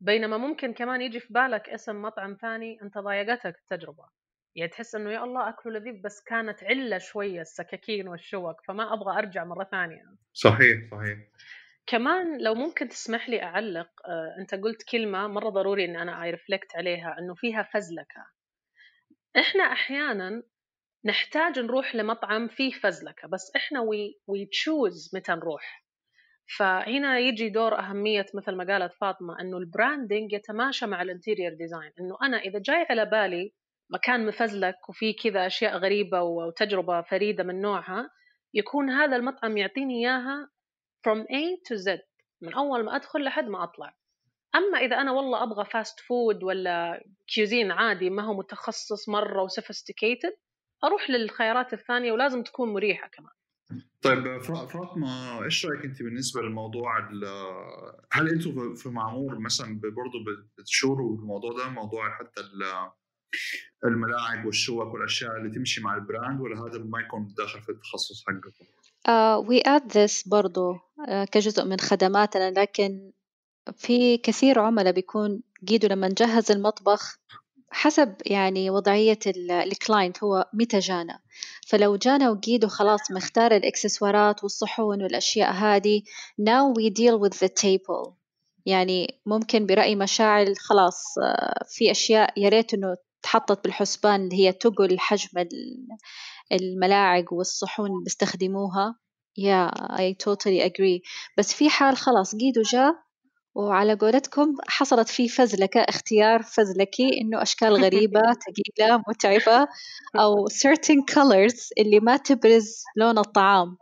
بينما 0.00 0.36
ممكن 0.36 0.72
كمان 0.74 1.02
يجي 1.02 1.20
في 1.20 1.32
بالك 1.32 1.68
اسم 1.68 2.02
مطعم 2.02 2.36
ثاني 2.40 2.82
أنت 2.82 2.98
ضايقتك 2.98 3.56
التجربة. 3.58 4.04
يعني 4.56 4.70
تحس 4.70 4.94
إنه 4.94 5.10
يا 5.10 5.24
الله 5.24 5.48
أكله 5.48 5.72
لذيذ 5.72 6.02
بس 6.02 6.22
كانت 6.22 6.64
علة 6.64 6.98
شوية 6.98 7.40
السكاكين 7.40 8.08
والشوك 8.08 8.60
فما 8.60 8.92
أبغى 8.94 9.18
أرجع 9.18 9.44
مرة 9.44 9.64
ثانية. 9.64 10.02
صحيح 10.32 10.90
صحيح. 10.90 11.18
كمان 11.86 12.38
لو 12.42 12.54
ممكن 12.54 12.88
تسمح 12.88 13.28
لي 13.28 13.42
أعلق 13.42 13.88
آه، 14.08 14.36
أنت 14.38 14.54
قلت 14.54 14.82
كلمة 14.82 15.26
مرة 15.26 15.48
ضروري 15.48 15.84
ان 15.84 15.96
أنا 15.96 16.22
I 16.24 16.30
reflect 16.30 16.76
عليها 16.76 17.16
إنه 17.18 17.34
فيها 17.34 17.62
فزلكة. 17.62 18.26
إحنا 19.36 19.62
أحيانا 19.64 20.42
نحتاج 21.04 21.58
نروح 21.58 21.94
لمطعم 21.94 22.48
فيه 22.48 22.72
فزلكة 22.72 23.28
بس 23.28 23.52
إحنا 23.56 23.80
we 23.80 24.20
we 24.26 24.46
choose 24.46 25.10
متى 25.14 25.32
نروح. 25.32 25.84
فهنا 26.56 27.18
يجي 27.18 27.48
دور 27.48 27.78
أهمية 27.78 28.26
مثل 28.34 28.54
ما 28.54 28.64
قالت 28.72 28.92
فاطمة 28.92 29.40
إنه 29.40 29.58
ال 29.58 29.66
branding 29.66 30.32
يتماشى 30.32 30.86
مع 30.86 31.02
ال 31.02 31.08
interior 31.08 31.54
design 31.54 31.92
إنه 32.00 32.18
أنا 32.22 32.36
إذا 32.38 32.58
جاي 32.58 32.86
على 32.90 33.04
بالي 33.04 33.52
مكان 33.90 34.26
مفزلك 34.26 34.88
وفي 34.88 35.12
كذا 35.12 35.46
أشياء 35.46 35.76
غريبة 35.76 36.22
وتجربة 36.22 37.02
فريدة 37.02 37.44
من 37.44 37.60
نوعها 37.60 38.10
يكون 38.54 38.90
هذا 38.90 39.16
المطعم 39.16 39.56
يعطيني 39.56 39.94
إياها 39.94 40.50
from 41.08 41.22
A 41.22 41.68
to 41.68 41.76
Z 41.76 41.98
من 42.42 42.54
أول 42.54 42.84
ما 42.84 42.96
أدخل 42.96 43.24
لحد 43.24 43.44
ما 43.44 43.64
أطلع. 43.64 43.96
أما 44.54 44.78
إذا 44.78 44.96
أنا 44.96 45.12
والله 45.12 45.42
أبغى 45.42 45.64
fast 45.64 46.00
food 46.00 46.42
ولا 46.42 47.04
cuisine 47.26 47.70
عادي 47.70 48.10
ما 48.10 48.22
هو 48.22 48.34
متخصص 48.34 49.08
مرة 49.08 49.42
و 49.42 49.48
sophisticated 49.48 50.32
أروح 50.84 51.10
للخيارات 51.10 51.72
الثانية 51.72 52.12
ولازم 52.12 52.42
تكون 52.42 52.72
مريحة 52.72 53.08
كمان. 53.08 53.32
طيب 54.02 54.42
فاطمه 54.42 55.44
إيش 55.44 55.66
رأيك 55.66 55.84
أنت 55.84 56.02
بالنسبة 56.02 56.42
للموضوع 56.42 56.98
هل 58.12 58.28
أنتم 58.28 58.74
في 58.74 58.88
معمور 58.88 59.38
مثلا 59.38 59.80
برضه 59.82 60.42
بتشوروا 60.58 61.16
بالموضوع 61.16 61.52
ده 61.52 61.68
موضوع 61.68 62.18
حتى 62.18 62.40
الملاعب 63.84 64.46
والشوك 64.46 64.94
والأشياء 64.94 65.36
اللي 65.36 65.54
تمشي 65.54 65.80
مع 65.80 65.94
البراند 65.94 66.40
ولا 66.40 66.56
هذا 66.60 66.78
ما 66.78 67.00
يكون 67.00 67.34
داخل 67.38 67.62
في 67.62 67.68
التخصص 67.68 68.24
حقكم؟ 68.26 68.66
this 69.78 70.28
برضو 70.28 70.74
uh, 70.74 71.24
كجزء 71.32 71.64
من 71.64 71.80
خدماتنا 71.80 72.50
لكن 72.50 73.12
في 73.76 74.18
كثير 74.18 74.58
عملاء 74.58 74.92
بيكون 74.92 75.42
جيدوا 75.64 75.88
لما 75.88 76.08
نجهز 76.08 76.50
المطبخ 76.50 77.18
حسب 77.70 78.14
يعني 78.26 78.70
وضعية 78.70 79.18
الكلاينت 79.50 80.24
هو 80.24 80.50
متى 80.52 80.78
جانا 80.78 81.18
فلو 81.68 81.96
جانا 81.96 82.30
وجيدو 82.30 82.68
خلاص 82.68 83.10
مختار 83.10 83.56
الإكسسوارات 83.56 84.42
والصحون 84.42 85.02
والأشياء 85.02 85.52
هذه 85.52 86.02
now 86.40 86.72
we 86.78 86.90
deal 86.90 87.18
with 87.18 87.38
the 87.38 87.48
table 87.48 88.12
يعني 88.66 89.20
ممكن 89.26 89.66
برأي 89.66 89.96
مشاعل 89.96 90.56
خلاص 90.56 91.18
آه، 91.18 91.64
في 91.68 91.90
أشياء 91.90 92.40
يا 92.40 92.48
ريت 92.48 92.74
إنه 92.74 92.96
تحطت 93.26 93.64
بالحسبان 93.64 94.24
اللي 94.24 94.36
هي 94.36 94.52
تقل 94.52 94.98
حجم 94.98 95.48
الملاعق 96.52 97.32
والصحون 97.32 97.90
اللي 97.90 98.04
بيستخدموها. 98.04 98.94
Yeah 99.40 99.70
I 99.90 100.14
totally 100.24 100.62
agree. 100.68 101.00
بس 101.38 101.54
في 101.54 101.70
حال 101.70 101.96
خلاص 101.96 102.36
جيدو 102.36 102.62
جاء 102.62 102.94
وعلى 103.54 103.94
قولتكم 103.94 104.54
حصلت 104.68 105.08
في 105.08 105.28
فزلكة 105.28 105.80
اختيار 105.80 106.42
فزلكي 106.42 107.20
إنه 107.20 107.42
أشكال 107.42 107.72
غريبة 107.72 108.20
ثقيلة 108.46 109.02
متعبة 109.08 109.68
أو 110.16 110.48
certain 110.48 111.14
colors 111.14 111.68
اللي 111.78 112.00
ما 112.00 112.16
تبرز 112.16 112.82
لون 112.96 113.18
الطعام. 113.18 113.76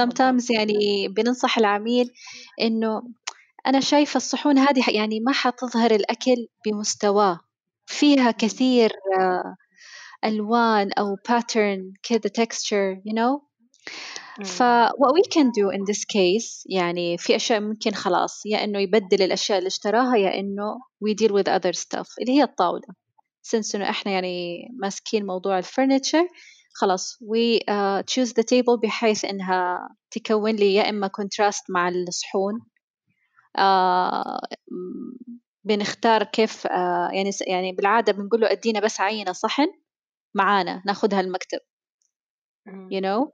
Sometimes 0.00 0.50
يعني 0.50 1.08
بننصح 1.08 1.58
العميل 1.58 2.10
إنه 2.60 3.02
أنا 3.66 3.80
شايفة 3.80 4.16
الصحون 4.16 4.58
هذه 4.58 4.90
يعني 4.90 5.20
ما 5.20 5.32
حتظهر 5.32 5.90
الأكل 5.90 6.46
بمستواه. 6.66 7.47
فيها 7.88 8.30
كثير 8.30 8.90
آه، 9.18 9.56
ألوان 10.24 10.92
أو 10.92 11.16
pattern 11.16 11.92
كذا 12.02 12.30
texture 12.44 13.00
you 13.06 13.14
know 13.14 13.48
ف 14.44 14.62
what 14.90 15.12
we 15.14 15.22
can 15.34 15.46
do 15.50 15.70
in 15.70 15.82
this 15.90 16.04
case 16.04 16.62
يعني 16.66 17.18
في 17.18 17.36
أشياء 17.36 17.60
ممكن 17.60 17.90
خلاص 17.90 18.46
يا 18.46 18.64
إنه 18.64 18.78
يبدل 18.78 19.22
الأشياء 19.22 19.58
اللي 19.58 19.66
اشتراها 19.66 20.16
يا 20.16 20.40
إنه 20.40 20.74
we 21.04 21.14
deal 21.14 21.32
with 21.32 21.48
other 21.48 21.80
stuff 21.80 22.14
اللي 22.20 22.32
هي 22.32 22.42
الطاولة. 22.42 22.88
since 23.46 23.74
إنه 23.74 23.90
إحنا 23.90 24.12
يعني 24.12 24.68
ماسكين 24.82 25.26
موضوع 25.26 25.60
الفurniture 25.62 26.28
خلاص 26.74 27.14
we 27.14 27.58
uh, 27.58 28.02
choose 28.02 28.30
the 28.30 28.44
table 28.44 28.80
بحيث 28.82 29.24
إنها 29.24 29.88
تكون 30.10 30.50
لي 30.50 30.74
يا 30.74 30.90
إما 30.90 31.06
contrast 31.08 31.64
مع 31.68 31.88
الصحون 31.88 32.60
uh, 33.58 34.58
بنختار 35.68 36.24
كيف 36.24 36.66
uh, 36.66 36.70
يعني 37.12 37.30
يعني 37.46 37.72
بالعادة 37.72 38.12
بنقول 38.12 38.40
له 38.40 38.52
أدينا 38.52 38.80
بس 38.80 39.00
عينة 39.00 39.32
صحن؟ 39.32 39.66
معانا 40.34 40.82
ناخدها 40.86 41.20
المكتب. 41.20 41.58
you 42.68 43.00
know 43.00 43.30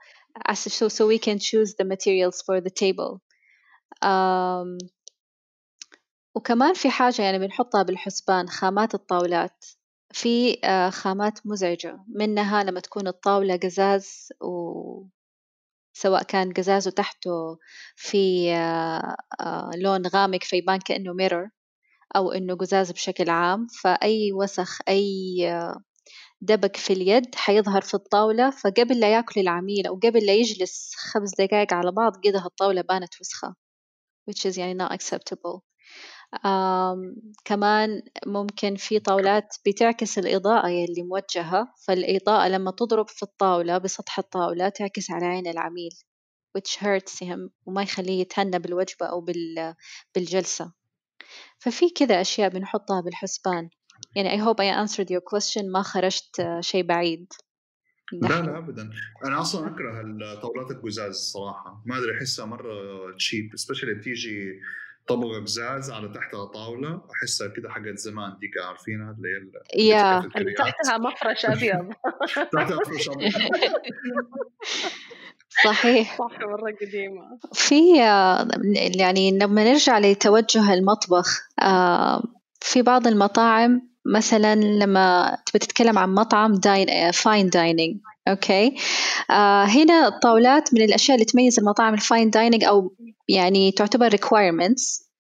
so 0.55 0.89
so 0.89 1.07
we 1.07 1.19
can 1.19 1.39
choose 1.39 1.75
the 1.81 1.85
materials 1.85 2.43
for 2.47 2.61
the 2.61 2.71
table. 2.71 3.21
um, 4.05 4.79
وكمان 6.37 6.75
في 6.75 6.91
حاجة 6.91 7.23
يعني 7.23 7.39
بنحطها 7.39 7.83
بالحسبان 7.83 8.49
خامات 8.49 8.95
الطاولات. 8.95 9.65
في 10.13 10.55
uh, 10.55 10.91
خامات 10.91 11.47
مزعجة 11.47 12.05
منها 12.09 12.65
لما 12.65 12.81
تكون 12.81 13.09
الطاولة 13.09 13.57
قزاز 13.57 14.33
و 14.41 15.05
سواء 15.97 16.23
كان 16.23 16.53
قزاز 16.53 16.89
وتحته 16.89 17.59
في 17.97 18.55
uh, 18.55 19.77
لون 19.77 20.07
غامق 20.07 20.43
فيبان 20.43 20.79
كأنه 20.79 21.13
ميرور 21.13 21.49
أو 22.17 22.33
إنه 22.33 22.55
قزاز 22.55 22.91
بشكل 22.93 23.31
عام 23.31 23.67
فأي 23.83 24.33
وسخ 24.33 24.79
أي 24.89 25.37
دبك 26.41 26.77
في 26.77 26.93
اليد 26.93 27.35
حيظهر 27.35 27.81
في 27.81 27.95
الطاولة 27.95 28.51
فقبل 28.51 29.01
لا 29.01 29.13
يأكل 29.13 29.41
العميل 29.41 29.87
أو 29.87 29.95
قبل 29.95 30.27
لا 30.27 30.35
يجلس 30.35 30.93
خمس 30.97 31.35
دقايق 31.39 31.75
على 31.75 31.93
بعض 31.93 32.13
كده 32.23 32.47
الطاولة 32.47 32.81
بانت 32.83 33.21
وسخة 33.21 33.55
which 34.31 34.51
is 34.51 34.59
يعني 34.59 34.79
not 34.85 34.91
acceptable. 34.93 35.61
um, 36.35 36.99
كمان 37.45 38.03
ممكن 38.27 38.77
في 38.77 38.99
طاولات 38.99 39.57
بتعكس 39.67 40.19
الإضاءة 40.19 40.69
يلي 40.69 41.03
موجهة 41.03 41.75
فالإضاءة 41.87 42.49
لما 42.49 42.71
تضرب 42.71 43.09
في 43.09 43.23
الطاولة 43.23 43.79
بسطح 43.79 44.19
الطاولة 44.19 44.69
تعكس 44.69 45.11
على 45.11 45.27
عين 45.27 45.47
العميل 45.47 45.91
which 46.59 46.79
hurts 46.79 47.19
him 47.25 47.51
وما 47.67 47.83
يخليه 47.83 48.21
يتهنى 48.21 48.59
بالوجبة 48.59 49.07
أو 49.07 49.27
بالجلسة. 50.15 50.84
ففي 51.59 51.91
كذا 51.91 52.21
أشياء 52.21 52.49
بنحطها 52.49 53.01
بالحسبان. 53.01 53.69
يعني 54.17 54.39
I 54.39 54.45
hope 54.45 54.57
I 54.59 54.87
answered 54.87 55.09
your 55.09 55.21
question 55.21 55.65
ما 55.73 55.83
خرجت 55.83 56.41
آه، 56.41 56.61
شيء 56.61 56.87
بعيد. 56.87 57.33
لا 58.13 58.43
لا 58.43 58.59
ابدا. 58.59 58.91
أنا 59.25 59.41
أصلا 59.41 59.69
أكره 59.69 60.01
الطاولات 60.01 60.71
القزاز 60.71 61.11
الصراحه 61.11 61.83
ما 61.87 61.99
أدري 61.99 62.19
أحسها 62.19 62.47
مرة 62.47 62.73
تشيب 63.17 63.51
سبيشلي 63.55 63.95
بتيجي 63.95 64.61
طبقه 65.09 65.41
قزاز 65.41 65.91
على 65.91 66.09
تحتها 66.09 66.45
طاوله 66.45 67.03
أحسها 67.15 67.49
كده 67.49 67.71
حقت 67.71 67.99
زمان. 67.99 68.39
ديك 68.39 68.51
عارفينها؟ 68.67 69.11
اللي 69.11 69.29
هي 69.75 69.89
يا 69.89 70.29
تحتها 70.59 70.99
مفرش 70.99 71.45
أبيض. 71.45 71.93
تحتها 72.53 72.77
مفرش 72.77 73.09
أبيض. 73.09 73.33
صحيح. 75.65 76.17
صح 76.19 76.39
مرة 76.41 76.75
قديمة. 76.83 77.39
في 77.53 77.97
يعني 78.99 79.39
لما 79.39 79.65
نرجع 79.65 79.99
لتوجه 79.99 80.75
المطبخ 80.75 81.41
آه، 81.63 82.23
في 82.61 82.83
بعض 82.83 83.07
المطاعم 83.07 83.95
مثلا 84.07 84.55
لما 84.55 85.37
تبي 85.47 85.59
تتكلم 85.59 85.99
عن 85.99 86.15
مطعم 86.15 86.55
داين 86.55 87.11
fine 87.11 87.49
dining 87.49 87.97
okay 88.29 88.77
آه 89.31 89.65
هنا 89.65 90.09
الطاولات 90.09 90.75
من 90.75 90.83
الأشياء 90.83 91.15
اللي 91.15 91.25
تميز 91.25 91.59
المطاعم 91.59 91.95
ال 91.95 92.02
fine 92.02 92.31
dining 92.31 92.65
أو 92.65 92.97
يعني 93.29 93.73
تعتبر 93.73 94.09
requirements 94.09 95.11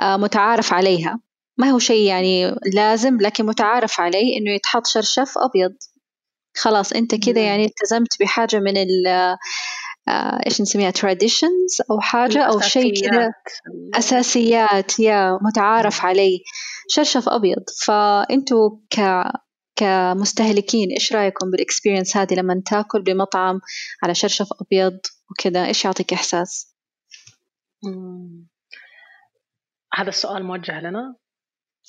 آه 0.00 0.16
متعارف 0.16 0.72
عليها. 0.72 1.20
ما 1.58 1.70
هو 1.70 1.78
شيء 1.78 2.06
يعني 2.06 2.54
لازم 2.74 3.18
لكن 3.20 3.46
متعارف 3.46 4.00
عليه 4.00 4.38
إنه 4.38 4.50
يتحط 4.54 4.86
شرشف 4.86 5.38
أبيض. 5.38 5.72
خلاص 6.56 6.92
أنت 6.92 7.14
كذا 7.14 7.40
يعني 7.46 7.64
التزمت 7.64 8.20
بحاجة 8.20 8.58
من 8.58 8.76
ال 8.76 9.06
آه 10.08 10.40
إيش 10.46 10.60
نسميها 10.60 10.90
traditions 10.90 11.86
أو 11.90 12.00
حاجة 12.00 12.42
أو 12.42 12.60
شيء 12.60 13.10
كذا 13.10 13.32
أساسيات 13.94 15.00
يا 15.00 15.38
متعارف 15.42 16.04
عليه. 16.04 16.38
شرشف 16.88 17.28
أبيض. 17.28 17.62
فأنتوا 17.84 18.70
ك 18.90 19.24
كمستهلكين 19.76 20.90
إيش 20.90 21.12
رأيكم 21.12 21.50
بالإكسبيرينس 21.50 22.16
هذه 22.16 22.34
لما 22.34 22.62
تاكل 22.66 23.02
بمطعم 23.02 23.60
على 24.02 24.14
شرشف 24.14 24.48
أبيض 24.60 24.98
وكذا 25.30 25.66
إيش 25.66 25.84
يعطيك 25.84 26.12
إحساس؟ 26.12 26.74
هذا 29.94 30.08
السؤال 30.08 30.44
موجه 30.44 30.80
لنا؟ 30.80 31.16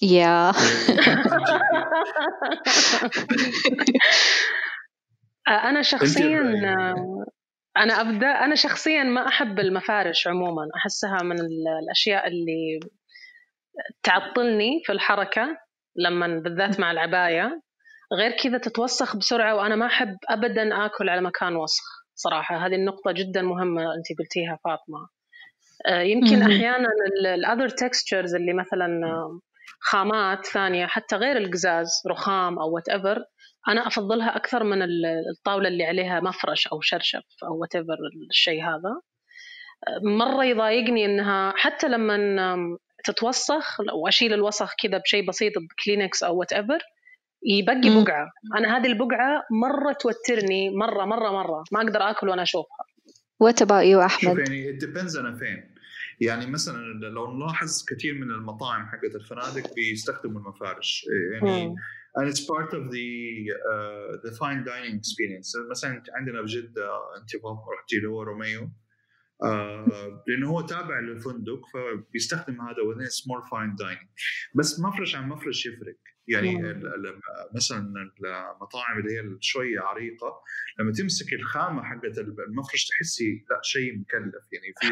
يا 0.03 0.51
أنا 5.47 5.81
شخصيا 5.81 6.41
أنا 7.77 8.01
أبدأ 8.01 8.27
أنا 8.27 8.55
شخصيا 8.55 9.03
ما 9.03 9.27
أحب 9.27 9.59
المفارش 9.59 10.27
عموما. 10.27 10.67
أحسها 10.75 11.17
من 11.23 11.35
الأشياء 11.83 12.27
اللي 12.27 12.79
تعطلني 14.03 14.81
في 14.85 14.91
الحركة 14.91 15.57
لما 15.95 16.27
بالذات 16.39 16.79
مع 16.79 16.91
العباية. 16.91 17.61
غير 18.13 18.31
كذا 18.31 18.57
تتوسخ 18.57 19.17
بسرعة 19.17 19.55
وأنا 19.55 19.75
ما 19.75 19.85
أحب 19.85 20.17
أبدا 20.29 20.85
آكل 20.85 21.09
على 21.09 21.21
مكان 21.21 21.55
وسخ 21.55 21.83
صراحة. 22.15 22.65
هذه 22.65 22.75
النقطة 22.75 23.11
جدا 23.11 23.41
مهمة 23.41 23.81
أنت 23.81 24.19
قلتيها 24.19 24.59
فاطمة. 24.63 25.07
آه، 25.87 26.01
يمكن 26.01 26.41
أحيانا 26.41 26.89
ال 27.35 27.41
other 27.41 27.69
textures 27.69 28.35
اللي 28.35 28.53
مثلا 28.53 28.87
خامات 29.83 30.45
ثانية 30.45 30.85
حتى 30.85 31.15
غير 31.15 31.37
القزاز 31.37 31.89
رخام 32.07 32.59
أو 32.59 32.75
whatever 32.75 33.23
أنا 33.67 33.87
أفضلها 33.87 34.35
أكثر 34.35 34.63
من 34.63 34.81
الطاولة 35.31 35.67
اللي 35.67 35.85
عليها 35.85 36.19
مفرش 36.19 36.67
أو 36.67 36.81
شرشف 36.81 37.23
أو 37.43 37.57
whatever 37.61 37.97
الشيء 38.29 38.63
هذا. 38.63 39.01
مرة 40.03 40.45
يضايقني 40.45 41.05
إنها 41.05 41.53
حتى 41.55 41.87
لما 41.87 42.57
تتوسخ 43.03 43.79
واشيل 43.93 44.33
الوسخ 44.33 44.73
كذا 44.83 44.97
بشيء 44.97 45.27
بسيط 45.27 45.53
بكلينكس 45.57 46.23
أو 46.23 46.37
whatever 46.37 46.79
يبقي 47.45 48.03
بقعة. 48.03 48.31
أنا 48.57 48.77
هذه 48.77 48.87
البقعة 48.87 49.43
مرة 49.51 49.93
توترني 49.93 50.69
مرة 50.69 51.05
مرة 51.05 51.31
مرة 51.31 51.63
ما 51.71 51.81
أقدر 51.81 52.09
آكل 52.09 52.29
وأنا 52.29 52.43
أشوفها. 52.43 52.85
What 53.39 53.61
about 53.61 53.83
you 53.83 54.01
أحمد؟ 54.01 54.37
شوف 54.37 54.39
يعني 54.39 54.79
it 54.79 54.81
depends 54.83 55.19
أنا 55.19 55.35
فين. 55.35 55.72
يعني 56.21 56.51
مثلا 56.51 56.77
لو 56.93 57.37
نلاحظ 57.37 57.85
كثير 57.89 58.13
من 58.13 58.31
المطاعم 58.31 58.85
حقت 58.85 59.15
الفنادق 59.15 59.75
بيستخدموا 59.75 60.41
المفارش. 60.41 61.05
يعني 61.33 61.75
and 62.19 62.27
it's 62.31 62.41
part 62.41 62.71
of 62.79 62.83
the 62.95 63.09
uh, 63.71 64.11
the 64.25 64.31
fine 64.39 64.61
dining 64.63 64.95
experience. 65.01 65.69
مثلا 65.71 66.03
عندنا 66.15 66.41
بجدة 66.41 66.89
انت 67.17 67.35
رحتي 67.79 67.97
اللي 67.97 68.09
هو 68.09 68.23
روميو. 68.23 68.71
آه 69.43 70.23
لأنه 70.27 70.49
هو 70.49 70.61
تابع 70.61 70.99
للفندق 70.99 71.61
فبيستخدم 71.73 72.61
هذا 72.61 72.81
وذين 72.81 73.05
small 73.05 73.41
fine 73.51 73.75
dining 73.75 74.09
بس 74.55 74.79
مفرش 74.79 75.15
عن 75.15 75.29
مفرش 75.29 75.65
يفرق. 75.65 75.97
يعني 76.27 76.81
مثلا 77.55 78.11
المطاعم 78.55 78.99
اللي 78.99 79.13
هي 79.13 79.37
شوية 79.39 79.79
عريقة 79.79 80.41
لما 80.79 80.91
تمسك 80.91 81.33
الخامة 81.33 81.83
حقت 81.83 82.17
المفرش 82.17 82.87
تحسي 82.87 83.45
لا 83.49 83.59
شيء 83.63 83.99
مكلف. 83.99 84.43
يعني 84.51 84.73
في 84.81 84.87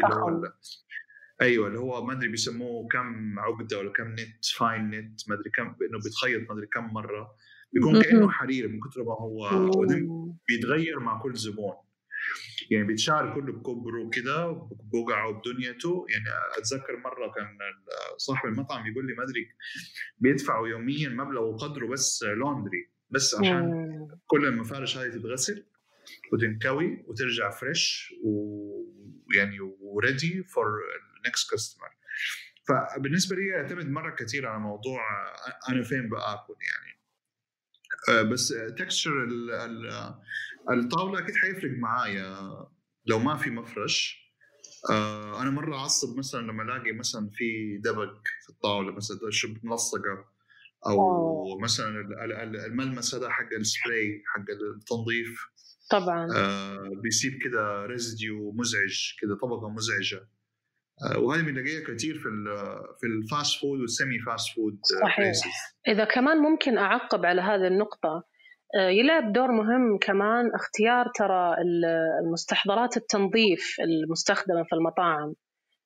أيوه 1.42 1.68
اللي 1.68 1.78
هو 1.78 2.04
ما 2.04 2.12
أدري 2.12 2.28
بيسموه 2.28 2.88
كم 2.88 3.38
عقدة 3.38 3.78
ولا 3.78 3.92
كم 3.92 4.12
نت 4.12 4.44
فاين 4.56 4.90
نت 4.90 5.28
ما 5.28 5.34
أدري 5.34 5.50
كم 5.50 5.64
انه 5.64 5.98
بيتخيط 6.04 6.48
ما 6.48 6.54
أدري 6.54 6.66
كم 6.66 6.94
مرة. 6.94 7.36
بيكون 7.72 8.02
كأنه 8.02 8.30
حرير 8.30 8.68
من 8.68 8.80
كثر 8.80 9.04
ما 9.04 9.12
هو 9.12 9.80
بيتغير 10.48 11.00
مع 11.00 11.22
كل 11.22 11.34
زبون. 11.34 11.74
يعني 12.70 12.84
بيتشعر 12.84 13.34
كله 13.34 13.52
بكبره 13.52 14.02
وكذا 14.04 14.68
بوقعه 14.92 15.32
بدنيته. 15.32 16.06
يعني 16.08 16.24
أتذكر 16.58 16.96
مرة 16.96 17.32
كان 17.32 17.58
صاحب 18.16 18.48
المطعم 18.48 18.86
يقول 18.86 19.06
لي 19.06 19.14
ما 19.14 19.24
أدري 19.24 19.48
بيدفعوا 20.18 20.68
يوميا 20.68 21.08
مبلغ 21.08 21.42
وقدره 21.42 21.86
بس 21.86 22.22
laundry 22.22 22.90
بس 23.10 23.34
عشان 23.34 24.08
كل 24.26 24.46
المفارش 24.46 24.98
هذه 24.98 25.10
تتغسل 25.10 25.66
وتنكوي 26.32 27.04
وترجع 27.06 27.50
fresh 27.50 28.14
ويعني 28.24 29.60
و 29.60 29.74
ready 29.74 30.44
for 30.44 30.66
ال 31.24 31.29
next 31.29 31.50
customer 31.50 31.88
فبالنسبة 32.68 33.36
لي 33.36 33.46
يعتمد 33.46 33.88
مرة 33.90 34.14
كثير 34.14 34.46
على 34.46 34.60
موضوع 34.60 35.00
أنا 35.68 35.82
فين 35.82 36.08
بآكل 36.08 36.54
يعني. 36.60 37.02
آه، 38.08 38.22
بس 38.22 38.54
texture 38.78 39.28
الطاولة 40.70 41.18
أكيد 41.18 41.34
حيفرق 41.34 41.70
معايا 41.78 42.36
لو 43.06 43.18
ما 43.18 43.36
في 43.36 43.50
مفرش. 43.50 44.22
آه، 44.90 45.42
أنا 45.42 45.50
مرة 45.50 45.76
أعصب 45.76 46.18
مثلا 46.18 46.40
لما 46.40 46.62
ألاقي 46.62 46.92
مثلا 46.92 47.30
في 47.32 47.78
دبق 47.84 48.14
في 48.44 48.50
الطاولة 48.50 48.92
مثلا 48.92 49.18
ملصقة 49.62 50.32
أو 50.86 51.58
مثلا 51.58 52.00
الملمس 52.66 53.14
هذا 53.14 53.30
حق 53.30 53.48
السبراي 53.52 54.22
حق 54.26 54.44
التنظيف. 54.50 55.46
طبعا. 55.90 56.28
آه 56.36 56.90
بيسيب 57.02 57.32
كده 57.42 57.86
residue 57.86 58.52
مزعج 58.52 59.12
كده 59.20 59.34
طبقة 59.36 59.68
مزعجة. 59.68 60.28
وهذه 61.18 61.42
بنلاقيها 61.42 61.80
كثير 61.80 62.14
في 62.14 62.28
في 63.00 63.06
ال 63.06 63.17
fast 63.17 63.60
food 63.60 63.80
وال 63.80 63.93
semi 63.93 64.18
fast 64.18 64.54
food 64.56 64.78
صحيح. 65.02 65.32
إذا 65.88 66.04
كمان 66.04 66.38
ممكن 66.38 66.78
أعقب 66.78 67.26
على 67.26 67.40
هذه 67.42 67.66
النقطة 67.66 68.24
آه، 68.78 68.88
يلعب 68.88 69.32
دور 69.32 69.52
مهم 69.52 69.98
كمان 69.98 70.50
اختيار 70.54 71.10
ترى 71.14 71.56
المستحضرات 72.24 72.96
التنظيف 72.96 73.76
المستخدمة 73.80 74.62
في 74.62 74.74
المطاعم. 74.74 75.34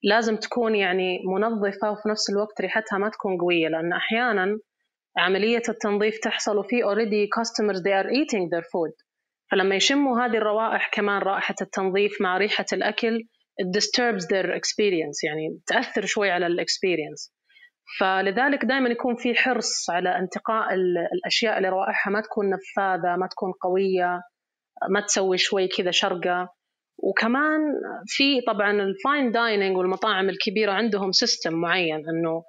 لازم 0.03 0.37
تكون 0.37 0.75
يعني 0.75 1.19
منظفة 1.35 1.91
وفي 1.91 2.09
نفس 2.09 2.31
الوقت 2.31 2.61
ريحتها 2.61 2.99
ما 2.99 3.09
تكون 3.09 3.39
قوية 3.39 3.69
لأن 3.69 3.93
أحيانا 3.93 4.59
عملية 5.17 5.63
التنظيف 5.69 6.19
تحصل 6.19 6.59
وفي 6.59 6.83
already 6.83 7.29
customers 7.41 7.79
they 7.79 7.93
are 7.93 8.11
eating 8.11 8.49
their 8.49 8.63
food. 8.63 9.07
فلما 9.51 9.75
يشموا 9.75 10.21
هذه 10.21 10.37
الروائح 10.37 10.91
كمان 10.93 11.23
رائحة 11.23 11.55
التنظيف 11.61 12.21
مع 12.21 12.39
ريحة 12.39 12.67
الأكل 12.73 13.23
it 13.63 13.69
disturbs 13.79 14.25
their 14.27 14.49
experience 14.61 15.25
يعني 15.25 15.61
تأثر 15.67 16.05
شوي 16.05 16.31
على 16.31 16.47
الاكسبيرينس 16.47 17.37
فلذلك 18.01 18.65
دائما 18.65 18.89
يكون 18.89 19.17
في 19.17 19.35
حرص 19.35 19.91
على 19.91 20.19
انتقاء 20.19 20.75
الأشياء 21.15 21.57
اللي 21.57 21.69
روائحها 21.69 22.11
ما 22.11 22.21
تكون 22.21 22.51
نفاذة 22.51 23.17
ما 23.17 23.27
تكون 23.27 23.53
قوية 23.63 24.21
ما 24.91 25.01
تسوي 25.01 25.39
شوي 25.39 25.69
كذا 25.69 25.91
شرقة 25.91 26.49
وكمان 26.99 27.61
في 28.07 28.41
طبعا 28.41 28.71
ال 28.71 28.83
fine 28.83 29.31
dining 29.31 29.77
والمطاعم 29.77 30.29
الكبيرة 30.29 30.73
عندهم 30.73 31.13
system 31.13 31.55
معين 31.55 32.05
إنه 32.09 32.43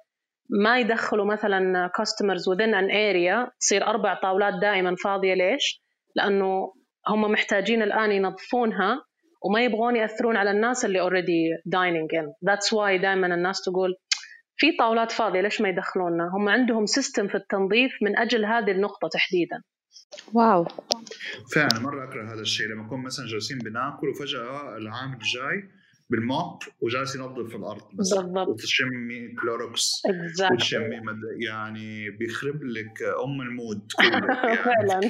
ما 0.50 0.78
يدخلوا 0.78 1.26
مثلا 1.26 1.90
customers 1.96 2.50
within 2.50 2.74
an 2.74 2.90
area 2.90 3.50
تصير 3.60 3.86
أربع 3.86 4.20
طاولات 4.22 4.54
دائما 4.62 4.94
فاضية 5.04 5.34
ليش؟ 5.34 5.82
لأنه 6.16 6.72
هم 7.08 7.20
محتاجين 7.20 7.82
الآن 7.82 8.12
ينظفونها 8.12 9.02
وما 9.44 9.64
يبغون 9.64 9.96
يأثرون 9.96 10.36
على 10.36 10.50
الناس 10.50 10.84
اللي 10.84 11.00
already 11.00 11.48
dining 11.66 12.14
in 12.14 12.32
that's 12.46 12.72
why 12.72 12.98
دائما 12.98 13.34
الناس 13.34 13.62
تقول 13.62 13.94
في 14.56 14.76
طاولات 14.78 15.12
فاضية 15.12 15.40
ليش 15.40 15.60
ما 15.60 15.68
يدخلوننا؟ 15.68 16.30
هم 16.34 16.48
عندهم 16.48 16.86
system 16.86 17.28
في 17.28 17.34
التنظيف 17.34 17.92
من 18.02 18.18
أجل 18.18 18.44
هذه 18.44 18.70
النقطة 18.70 19.08
تحديدا. 19.12 19.62
Wow. 20.34 20.66
فعلا 21.54 21.80
مرة 21.80 22.04
أكره 22.04 22.34
هذا 22.34 22.40
الشيء. 22.40 22.66
لما 22.66 22.82
نكون 22.82 23.02
مثلا 23.02 23.26
جالسين 23.26 23.58
بناكل 23.58 24.08
وفجأة 24.08 24.76
العامل 24.76 25.18
جاي 25.18 25.68
بال 26.10 26.31
mop 26.31 26.62
وجالس 26.80 27.16
ينظف 27.16 27.50
في 27.50 27.56
الأرض 27.56 27.82
بس. 27.98 28.14
بالضبط. 28.14 28.48
وتشمي 28.48 29.34
كلوروكس. 29.42 30.02
Exactly. 30.06 30.52
وتشمي 30.52 31.00
يعني 31.46 32.10
بيخرب 32.10 32.62
لك 32.62 33.02
أم 33.24 33.40
ال 33.40 33.50
mood 33.50 33.92
كله. 33.98 34.26
يعني. 34.34 34.56
فعلا 34.56 35.00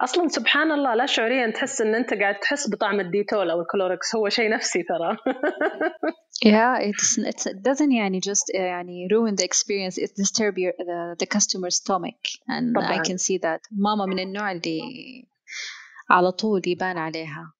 أصلا 0.00 0.28
سبحان 0.28 0.72
الله 0.72 0.94
لا 0.94 1.06
شعوريا 1.06 1.50
تحس 1.50 1.80
إن 1.80 1.94
أنت 1.94 2.14
قاعد 2.14 2.40
تحس 2.40 2.70
بطعم 2.70 3.00
الديتول 3.00 3.50
أو 3.50 3.60
الكلوركس 3.60 4.16
هو 4.16 4.28
شيء 4.28 4.50
نفسي 4.50 4.82
ترى. 4.82 5.16
Yeah 6.44 6.78
it's, 6.80 7.18
it's, 7.18 7.46
it 7.46 7.62
doesn't 7.62 7.92
يعني 7.92 8.20
just 8.20 8.54
يعني 8.54 9.08
ruin 9.12 9.34
the 9.36 9.44
experience. 9.44 9.98
It 9.98 10.10
disturb 10.16 10.58
your, 10.58 10.72
the, 10.78 11.16
the 11.18 11.26
customer 11.26 11.70
stomach. 11.70 12.20
And 12.48 12.74
طبعا. 12.76 12.92
I 12.92 13.08
can 13.08 13.18
see 13.18 13.38
that. 13.38 13.60
ماما 13.70 14.06
من 14.06 14.18
النوع 14.18 14.52
اللي 14.52 14.80
على 16.10 16.32
طول 16.32 16.62
يبان 16.66 16.98
عليها. 16.98 17.52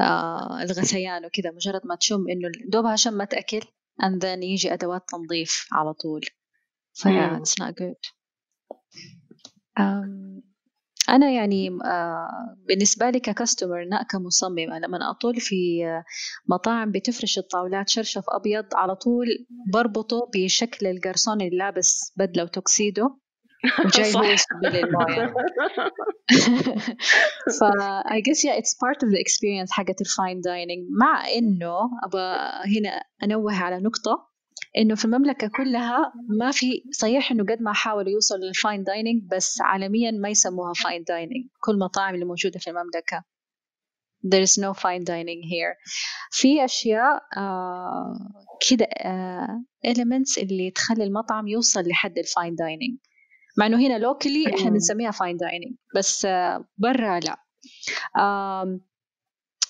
آه 0.00 0.62
الغثيان 0.62 1.24
وكذا. 1.24 1.50
مجرد 1.50 1.80
ما 1.84 1.96
تشم 1.96 2.24
إنه 2.30 2.50
دوبها 2.68 2.96
شمت 2.96 3.34
اكل 3.34 3.60
and 4.02 4.20
then 4.22 4.42
يجي 4.42 4.72
أدوات 4.72 5.02
تنظيف 5.08 5.68
على 5.72 5.94
طول. 5.94 6.20
ف 6.94 7.08
yeah, 7.08 7.38
it's 7.38 7.54
not 7.62 7.74
good. 7.76 8.02
um, 9.80 10.42
أنا 11.08 11.30
يعني 11.30 11.68
آه، 11.84 12.56
بالنسبة 12.68 13.10
لي 13.10 13.20
ككاستمر 13.20 13.84
لا 13.90 14.02
كمصممة 14.10 14.78
لما 14.78 15.10
أطول 15.10 15.40
في 15.40 15.82
مطاعم 16.48 16.90
بتفرش 16.90 17.38
الطاولات 17.38 17.88
شرشف 17.88 18.24
أبيض 18.28 18.64
على 18.74 18.96
طول 18.96 19.26
بربطه 19.72 20.30
بشكل 20.34 20.86
الجرسون 20.86 21.40
اللي 21.40 21.56
لابس 21.56 22.12
بدلة 22.16 22.42
وتوكسيدو 22.42 23.08
وجاي 23.84 24.16
هو 24.16 24.22
يصب 24.22 24.54
لك 24.54 24.76
الموية. 24.76 25.26
ف 27.60 27.64
I 28.16 28.20
guess 28.20 28.44
yeah 28.44 28.56
it's 28.60 28.74
part 28.74 28.98
of 29.04 29.08
the 29.10 29.20
experience 29.20 29.70
حقت 29.70 30.00
ال 30.00 30.08
fine 30.08 30.40
dining 30.40 30.86
مع 31.00 31.28
إنه 31.28 31.76
أبغى 32.04 32.36
هنا 32.78 33.02
أنوه 33.24 33.54
على 33.54 33.78
نقطة 33.78 34.31
إنه 34.78 34.94
في 34.94 35.04
المملكة 35.04 35.48
كلها 35.56 36.12
ما 36.38 36.50
في 36.50 36.82
صحيح 36.92 37.30
إنه 37.30 37.44
قد 37.44 37.62
ما 37.62 37.72
حاولوا 37.72 38.10
يوصلوا 38.10 38.44
لل 38.44 38.57
fine 38.57 38.84
dining 38.84 39.22
بس 39.30 39.60
عالميا 39.60 40.10
ما 40.10 40.28
يسموها 40.28 40.72
fine 40.72 41.02
dining 41.04 41.46
كل 41.60 41.72
المطاعم 41.72 42.14
اللي 42.14 42.24
موجودة 42.24 42.58
في 42.58 42.70
المملكة. 42.70 43.24
There 44.26 44.42
is 44.48 44.54
no 44.64 44.72
fine 44.74 45.02
dining 45.04 45.42
here. 45.52 45.74
في 46.30 46.64
أشياء 46.64 47.22
آه 47.36 48.14
كده 48.70 48.84
آه 48.84 49.64
elements 49.86 50.38
اللي 50.38 50.70
تخلي 50.70 51.04
المطعم 51.04 51.46
يوصل 51.48 51.88
لحد 51.88 52.18
الال 52.18 52.30
fine 52.30 52.54
dining 52.54 52.98
مع 53.58 53.66
إنه 53.66 53.76
هنا 53.86 53.98
locally 53.98 54.54
إحنا 54.58 54.70
بنسميها 54.70 55.10
fine 55.10 55.36
dining 55.36 55.76
بس 55.96 56.24
آه 56.24 56.64
برا 56.78 57.20
لا. 57.20 57.36
آه 58.16 58.80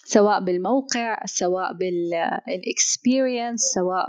سواء 0.04 0.44
بالموقع 0.44 1.26
سواء 1.26 1.72
بال 1.72 2.04
experience 2.04 3.61
سواء 3.74 4.06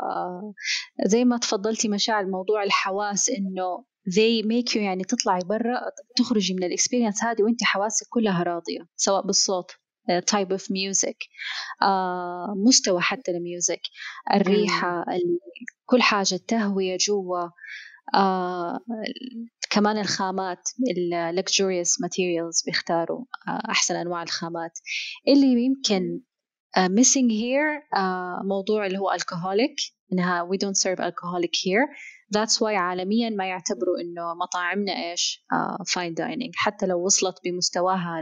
زي 1.05 1.25
ما 1.25 1.37
تفضلتي 1.37 1.87
مشاعر 1.87 2.25
موضوع 2.25 2.63
الحواس 2.63 3.29
إنه 3.29 3.85
they 4.09 4.45
make 4.45 4.73
you 4.73 4.77
يعني 4.77 5.03
تطلعي 5.03 5.39
برا 5.45 5.81
تخرجي 6.15 6.53
من 6.53 6.63
ال 6.63 6.69
experience 6.69 7.23
هذه 7.23 7.43
وأنت 7.43 7.63
حواسك 7.63 8.07
كلها 8.09 8.43
راضية 8.43 8.87
سواء 8.95 9.25
بالصوت 9.25 9.71
type 10.27 10.51
of 10.51 10.71
music 10.71 11.17
مستوى 12.65 13.01
حتى 13.01 13.31
ال 13.31 13.39
music 13.39 13.81
الريحة 14.33 15.05
كل 15.85 16.01
حاجة 16.01 16.35
التهوية 16.35 16.97
جوا 17.07 17.49
آه 18.15 18.79
كمان 19.73 19.97
الخامات 19.97 20.69
ال 20.97 21.39
luxurious 21.39 21.89
materials 22.05 22.65
بيختاروا 22.65 23.25
آه 23.47 23.71
أحسن 23.71 23.95
أنواع 23.95 24.23
الخامات. 24.23 24.79
اللي 25.27 25.63
يمكن 25.65 26.21
uh, 26.77 26.89
missing 26.99 27.29
here 27.29 27.97
uh, 27.97 28.45
موضوع 28.45 28.85
اللي 28.85 28.97
هو 28.97 29.17
alcoholic 29.17 29.93
إنها 30.13 30.49
we 30.51 30.57
don't 30.57 30.77
serve 30.77 30.99
alcoholic 30.99 31.55
here. 31.55 31.87
That's 32.37 32.55
why 32.61 32.73
عالميا 32.73 33.29
ما 33.29 33.45
يعتبروا 33.47 33.99
إنه 34.01 34.33
مطاعمنا 34.33 34.91
إيش؟ 35.11 35.45
uh, 35.53 35.83
fine 35.93 36.13
dining. 36.13 36.51
حتى 36.55 36.85
لو 36.85 37.05
وصلت 37.05 37.35
بمستواها 37.45 38.21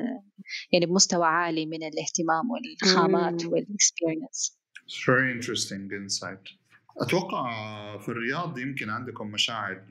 يعني 0.71 0.85
بمستوى 0.85 1.25
عالي 1.27 1.65
من 1.65 1.83
الاهتمام 1.83 2.45
والخامات 2.51 3.45
وال 3.45 3.64
experience 3.64 4.61
It's 4.79 5.03
very 5.05 5.31
interesting 5.37 5.89
insight. 6.01 6.57
أتوقع 7.01 7.51
في 7.97 8.09
الرياض 8.09 8.57
يمكن 8.57 8.89
عندكم 8.89 9.27
مشاعر 9.27 9.85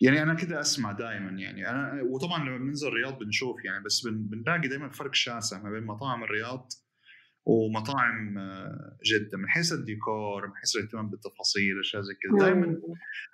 يعني 0.00 0.22
أنا 0.22 0.34
كده 0.34 0.60
أسمع 0.60 0.92
دائما 0.92 1.30
يعني. 1.30 1.70
أنا 1.70 2.02
وطبعا 2.02 2.48
لما 2.48 2.58
بننزل 2.58 2.88
الرياض 2.88 3.18
بنشوف 3.18 3.64
يعني 3.64 3.84
بس 3.84 4.06
بنلاقي 4.06 4.68
دائما 4.68 4.88
فرق 4.88 5.14
شاسع 5.14 5.62
ما 5.62 5.70
بين 5.70 5.84
مطاعم 5.84 6.24
الرياض 6.24 6.68
ومطاعم 7.48 8.38
آه، 8.38 8.98
جدة. 9.04 9.38
من 9.38 9.48
حيث 9.48 9.72
الديكور 9.72 10.46
من 10.46 10.56
حيث 10.56 10.76
الاهتمام 10.76 11.10
بالتفاصيل 11.10 11.80
أشياء 11.80 12.02
زي 12.02 12.14
كذا 12.14 12.46
دائما 12.46 12.80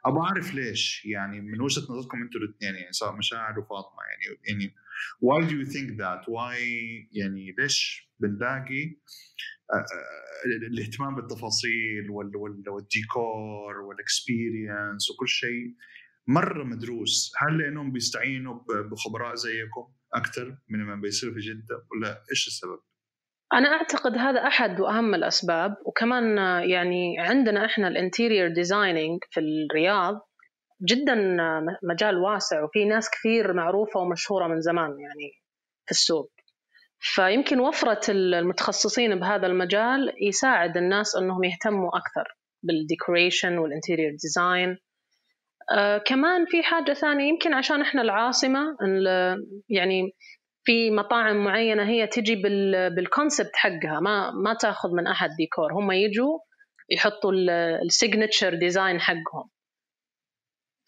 أبغى 0.05 0.21
أعرف 0.21 0.55
ليش 0.55 1.05
يعني 1.05 1.41
من 1.41 1.61
وجهة 1.61 1.83
نظركم 1.83 2.23
أنتم 2.23 2.39
الاثنين 2.39 2.75
يعني 2.75 2.93
سواء 2.93 3.17
مشاعر 3.17 3.59
وفاطمة 3.59 4.03
يعني 4.03 4.39
يعني 4.49 4.75
why 5.25 5.49
do 5.51 5.53
you 5.53 5.73
think 5.73 5.99
that 5.99 6.33
why 6.33 6.57
يعني 7.13 7.55
ليش 7.59 8.09
بنلاقي 8.21 8.97
آه، 9.73 9.77
آه، 9.77 10.67
الاهتمام 10.71 11.15
بالتفاصيل 11.15 12.11
والديكور 12.11 13.81
وال 13.81 14.02
experience 14.02 15.11
وكل 15.11 15.29
شيء؟ 15.29 15.75
مرة 16.27 16.65
مدروس. 16.65 17.33
هل 17.39 17.59
لانهم 17.59 17.93
بيستعينوا 17.93 18.61
بخبراء 18.91 19.35
زيكم 19.35 19.93
أكثر 20.15 20.57
من 20.69 20.79
ما 20.79 20.95
بيصير 20.95 21.33
في 21.33 21.41
جدة؟ 21.41 21.87
ولا 21.93 22.23
إيش 22.31 22.47
السبب؟ 22.47 22.79
أنا 23.53 23.69
أعتقد 23.69 24.17
هذا 24.17 24.47
أحد 24.47 24.81
وأهم 24.81 25.15
الأسباب. 25.15 25.77
وكمان 25.87 26.37
يعني 26.71 27.19
عندنا 27.19 27.65
إحنا 27.65 27.89
ال 27.89 27.95
interior 27.95 28.49
designing 28.49 29.19
في 29.31 29.41
الرياض 29.41 30.21
جدا 30.89 31.15
مجال 31.83 32.19
واسع 32.19 32.65
وفي 32.65 32.85
ناس 32.85 33.11
كثير 33.11 33.53
معروفة 33.53 34.01
ومشهورة 34.01 34.49
من 34.49 34.61
زمان 34.61 34.91
يعني 34.91 35.33
في 35.85 35.91
السوق. 35.91 36.33
فيمكن 36.99 37.61
وفرة 37.61 38.01
المتخصصين 38.09 39.21
بهذا 39.21 39.47
المجال 39.47 40.13
يساعد 40.29 40.77
الناس 40.77 41.17
أنهم 41.17 41.45
يهتموا 41.45 41.91
أكثر 41.97 42.37
بال 42.63 42.79
decoration 42.79 43.59
وال 43.59 43.69
interior 43.69 44.11
design 44.11 44.79
آه 45.73 45.99
كمان 45.99 46.47
في 46.47 46.63
حاجة 46.63 46.93
ثانية 46.93 47.29
يمكن 47.29 47.55
عشان 47.55 47.81
إحنا 47.81 48.03
العاصمة 48.03 48.77
يعني 49.69 50.13
في 50.65 50.91
مطاعم 50.91 51.45
معينة 51.45 51.89
هي 51.89 52.07
تجي 52.07 52.43
بال 52.97 53.10
concept 53.10 53.57
حقها 53.57 54.01
ما 54.01 54.31
ما 54.31 54.55
تاخذ 54.55 54.89
من 54.93 55.07
أحد 55.07 55.31
ديكور 55.39 55.73
هم 55.73 55.93
يجوا 55.93 56.39
يحطوا 56.91 57.33
ال 57.85 57.92
signature 57.92 58.55
design 58.55 59.01
حقهم 59.01 59.51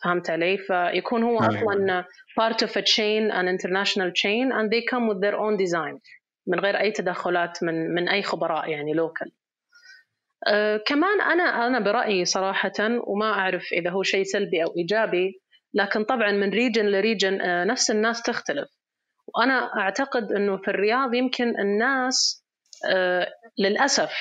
فهمت 0.05 0.31
علي؟ 0.31 0.59
فيكون 0.59 1.23
هو 1.23 1.41
أيوة. 1.41 1.49
أصلا 1.49 2.05
part 2.41 2.63
of 2.63 2.71
a 2.77 2.83
chain 2.83 3.31
an 3.31 3.49
international 3.49 4.11
chain 4.23 4.53
and 4.53 4.71
they 4.71 4.83
come 4.91 5.09
with 5.09 5.21
their 5.21 5.37
own 5.37 5.57
design 5.57 6.01
من 6.47 6.61
غير 6.61 6.81
أي 6.81 6.91
تدخلات 6.91 7.63
من 7.63 7.95
من 7.95 8.09
أي 8.09 8.23
خبراء 8.23 8.69
يعني 8.71 8.93
local 8.93 9.33
أه 10.49 10.77
كمان 10.87 11.21
أنا 11.21 11.67
أنا 11.67 11.81
برأيي 11.81 12.25
صراحة 12.25 12.73
وما 13.07 13.33
أعرف 13.33 13.63
إذا 13.73 13.91
هو 13.91 14.03
شيء 14.03 14.25
سلبي 14.25 14.65
أو 14.65 14.69
إيجابي 14.79 15.41
لكن 15.75 16.05
طبعا 16.05 16.33
من 16.33 16.51
region 16.51 16.87
ل 16.87 16.94
region 16.94 17.41
أه 17.41 17.65
نفس 17.65 17.91
الناس 17.91 18.23
تختلف. 18.23 18.69
وأنا 19.35 19.71
أعتقد 19.79 20.33
أنه 20.33 20.57
في 20.57 20.69
الرياض 20.69 21.15
يمكن 21.15 21.61
الناس 21.61 22.45
أه 22.91 23.27
للأسف 23.59 24.13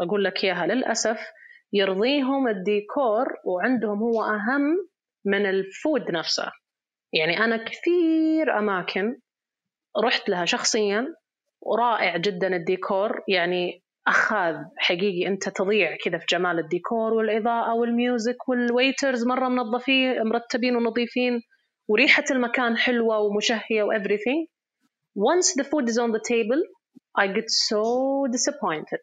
أقول 0.00 0.24
لك 0.24 0.44
إياها 0.44 0.66
للأسف 0.66 1.20
يرضيهم 1.72 2.48
الديكور 2.48 3.26
وعندهم 3.44 3.98
هو 3.98 4.22
أهم 4.24 4.88
من 5.24 5.46
ال 5.46 5.59
food 5.59 6.10
نفسه. 6.10 6.50
يعني 7.12 7.38
أنا 7.44 7.64
كثير 7.64 8.58
أماكن 8.58 9.16
رحت 10.04 10.28
لها 10.28 10.44
شخصيا 10.44 11.14
ورائع 11.60 12.16
جدا 12.16 12.56
الديكور. 12.56 13.22
يعني 13.28 13.82
أخاذ 14.06 14.56
حقيقي 14.76 15.26
أنت 15.26 15.48
تضيع 15.48 15.96
كذا 16.04 16.18
في 16.18 16.26
جمال 16.30 16.58
الديكور 16.58 17.14
والإضاءة 17.14 17.74
وال 17.74 17.95
music 17.95 18.48
وال 18.48 18.65
waiters 18.65 19.26
مرة 19.26 19.48
منظفين 19.48 20.22
مرتبين 20.22 20.76
ونظيفين 20.76 21.40
وريحة 21.88 22.24
المكان 22.30 22.76
حلوة 22.76 23.18
ومشهية 23.18 23.82
و 23.82 23.92
everything. 23.92 24.46
Once 25.14 25.54
the 25.58 25.64
food 25.64 25.88
is 25.88 25.98
on 25.98 26.12
the 26.12 26.20
table 26.28 26.62
I 27.18 27.26
get 27.26 27.50
so 27.50 28.26
disappointed. 28.30 29.00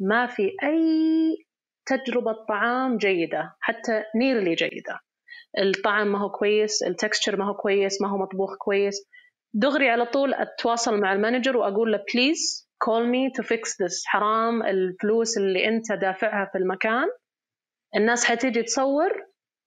ما 0.00 0.26
في 0.26 0.42
أي 0.42 1.36
تجربة 1.86 2.32
طعام 2.48 2.96
جيدة 2.96 3.56
حتى 3.60 4.02
nearly 4.16 4.54
جيدة. 4.54 5.00
الطعم 5.58 6.12
ما 6.12 6.18
هو 6.18 6.30
كويس 6.30 6.82
ال 6.82 6.89
texture 6.89 7.36
ما 7.36 7.44
هو 7.44 7.54
كويس 7.54 8.02
ما 8.02 8.08
هو 8.08 8.18
مطبوخ 8.18 8.56
كويس. 8.58 9.08
دغري 9.54 9.90
على 9.90 10.06
طول 10.06 10.34
أتواصل 10.34 11.00
مع 11.00 11.12
ال 11.12 11.17
manager 11.17 11.56
وأقول 11.56 11.92
له 11.92 12.04
please 12.14 12.71
call 12.84 13.04
me 13.06 13.30
to 13.36 13.42
fix 13.42 13.62
this 13.82 14.02
حرام 14.06 14.62
الفلوس 14.62 15.38
اللي 15.38 15.68
أنت 15.68 15.92
دافعها 15.92 16.50
في 16.52 16.58
المكان. 16.58 17.06
الناس 17.96 18.24
حتيجي 18.24 18.62
تصور 18.62 19.10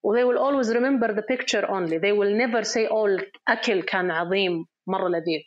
و 0.03 0.15
they 0.15 0.23
will 0.23 0.39
always 0.39 0.69
remember 0.73 1.07
the 1.13 1.23
picture 1.33 1.65
only. 1.69 1.97
They 1.97 2.13
will 2.19 2.33
never 2.43 2.63
say 2.63 2.85
all 2.87 3.25
الأكل 3.47 3.81
كان 3.83 4.11
عظيم 4.11 4.65
مرة 4.87 5.07
لذيذ. 5.07 5.41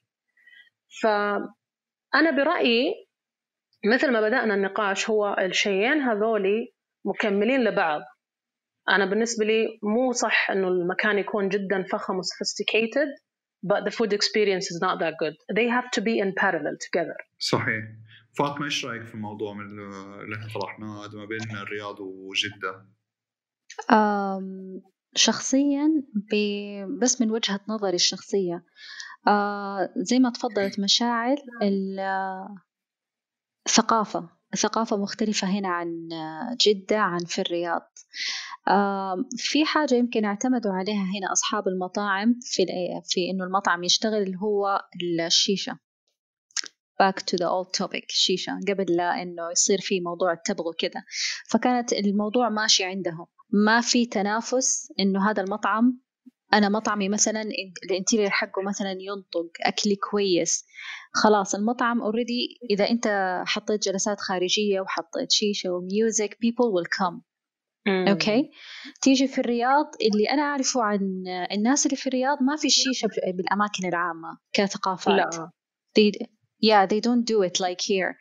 فأنا 1.03 2.31
برأيي 2.37 2.95
مثل 3.95 4.13
ما 4.13 4.21
بدأنا 4.21 4.55
النقاش 4.55 5.11
هو 5.11 5.37
الشيئين 5.39 6.01
هذولي 6.01 6.73
مكملين 7.05 7.65
لبعض. 7.65 8.01
أنا 8.89 9.05
بالنسبة 9.07 9.45
لي 9.45 9.79
مو 9.83 10.13
صح 10.13 10.51
إنه 10.51 10.69
المكان 10.69 11.19
يكون 11.19 11.49
جدا 11.49 11.85
فخم 11.93 12.17
و 12.19 12.23
sophisticated. 12.23 13.28
But 13.67 13.81
the 13.85 13.91
food 13.91 14.13
experience 14.13 14.67
is 14.73 14.79
not 14.87 14.99
that 15.03 15.15
good. 15.23 15.35
They 15.59 15.69
have 15.77 15.89
to 15.97 16.01
be 16.01 16.15
in 16.25 16.33
parallel 16.43 16.77
together. 16.87 17.17
صحيح. 17.39 17.85
فاطمة 18.39 18.65
إيش 18.65 18.87
رأيك 18.87 19.03
في 19.03 19.15
الموضوع 19.15 19.53
من 19.53 19.65
اللي 20.21 20.37
إحنا 20.37 20.49
طرحناه 20.61 21.09
ما 21.09 21.25
بين 21.25 21.57
الرياض 21.57 21.97
وجدة؟ 22.01 22.87
شخصيا 25.15 25.89
بس 27.01 27.21
من 27.21 27.31
وجهة 27.31 27.61
نظري 27.69 27.95
الشخصية. 27.95 28.65
آه 29.29 29.91
زي 29.97 30.19
ما 30.19 30.31
تفضلت 30.31 30.81
مشاعر 30.81 31.37
الثقافة 33.67 34.38
الثقافة 34.55 34.97
مختلفة 34.97 35.49
هنا 35.49 35.69
عن 35.69 36.09
جدة 36.67 36.99
عن 36.99 37.19
في 37.19 37.41
الرياض. 37.41 37.93
في 39.37 39.65
حاجة 39.65 39.95
يمكن 39.95 40.25
اعتمدوا 40.25 40.73
عليها 40.73 41.03
هنا 41.03 41.33
أصحاب 41.33 41.69
المطاعم 41.69 42.35
في 42.43 42.67
في 43.09 43.31
إنه 43.31 43.45
المطعم 43.45 43.85
يشتغل 43.85 44.23
اللي 44.23 44.37
هو 44.37 44.81
الشيشة. 45.27 45.79
Back 47.03 47.17
to 47.17 47.37
the 47.39 47.47
old 47.47 47.85
topic 47.85 48.07
الشيشة 48.11 48.61
قبل 48.69 48.87
لا 48.97 49.23
إنه 49.23 49.51
يصير 49.51 49.79
في 49.81 50.01
موضوع 50.01 50.33
التبغ 50.33 50.69
وكذا. 50.69 51.05
فكانت 51.51 51.93
الموضوع 51.93 52.49
ماشي 52.49 52.85
عندهم. 52.85 53.27
ما 53.51 53.81
في 53.81 54.07
تنافس 54.07 54.93
إنه 55.01 55.31
هذا 55.31 55.43
المطعم 55.43 56.01
أنا 56.53 56.69
مطعمي 56.69 57.09
مثلا 57.09 57.43
ال 57.85 57.90
interior 57.90 58.31
حقه 58.31 58.63
مثلا 58.63 58.91
ينطق 58.91 59.51
أكلي 59.63 59.97
كويس. 60.11 60.65
خلاص 61.13 61.55
المطعم 61.55 62.03
already 62.03 62.59
إذا 62.71 62.91
أنت 62.91 63.43
حطيت 63.47 63.83
جلسات 63.83 64.21
خارجية 64.21 64.81
وحطيت 64.81 65.33
شيشة 65.33 65.71
و 65.71 65.82
music 65.82 66.35
people 66.35 66.71
will 66.75 66.89
come. 66.99 67.21
okay؟ 67.89 68.51
تيجي 69.03 69.29
في 69.29 69.39
الرياض 69.39 69.87
اللي 70.01 70.31
أنا 70.31 70.43
أعرفه 70.43 70.83
عن 70.83 71.25
الناس 71.53 71.87
اللي 71.87 71.97
في 71.97 72.07
الرياض 72.07 72.43
ما 72.43 72.57
في 72.57 72.67
الشيشه 72.67 73.09
بالأماكن 73.37 73.89
العامة 73.89 74.39
كثقافات. 74.53 75.15
لا. 75.15 75.51
They, 75.99 76.13
yeah 76.65 76.87
they 76.87 77.01
don't 77.01 77.25
do 77.25 77.49
it 77.49 77.61
like 77.61 77.81
here. 77.81 78.15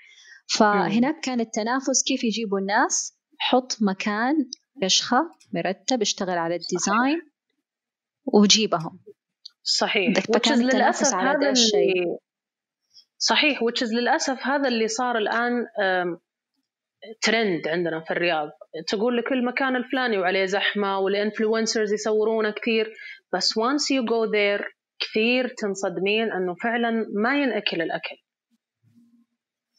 فهناك 0.49 1.19
كان 1.19 1.39
التنافس 1.39 2.03
كيف 2.07 2.23
يجيبوا 2.23 2.59
الناس؟ 2.59 3.17
حط 3.39 3.77
مكان 3.81 4.35
يشخ 4.83 5.17
مرتب 5.53 6.01
اشتغل 6.01 6.37
على 6.37 6.55
ال 6.55 6.63
design. 6.63 7.21
وجيبهم. 8.33 8.99
صحيح. 9.63 10.19
فكان 10.19 10.61
للأسف 10.61 11.15
هذا 11.15 11.49
الشيء 11.49 12.17
صحيح 13.17 13.59
which 13.63 13.83
للأسف 13.83 14.39
هذا 14.47 14.67
اللي 14.67 14.87
صار 14.87 15.17
الآن 15.17 15.65
ترند 17.21 17.67
عندنا 17.67 17.99
في 17.99 18.11
الرياض. 18.11 18.49
تقول 18.87 19.17
لك 19.17 19.31
المكان 19.31 19.75
الفلاني 19.75 20.17
وعليه 20.17 20.45
زحمة 20.45 20.99
وال 20.99 21.14
influencers 21.14 21.93
يصورونا 21.93 22.49
كثير 22.51 22.93
بس 23.33 23.59
once 23.59 23.95
you 23.95 24.03
go 24.05 24.31
there 24.31 24.65
كثير 24.99 25.47
تنصدمين 25.47 26.31
أنه 26.31 26.55
فعلا 26.55 27.05
ما 27.23 27.41
ينأكل 27.41 27.81
الأكل. 27.81 28.15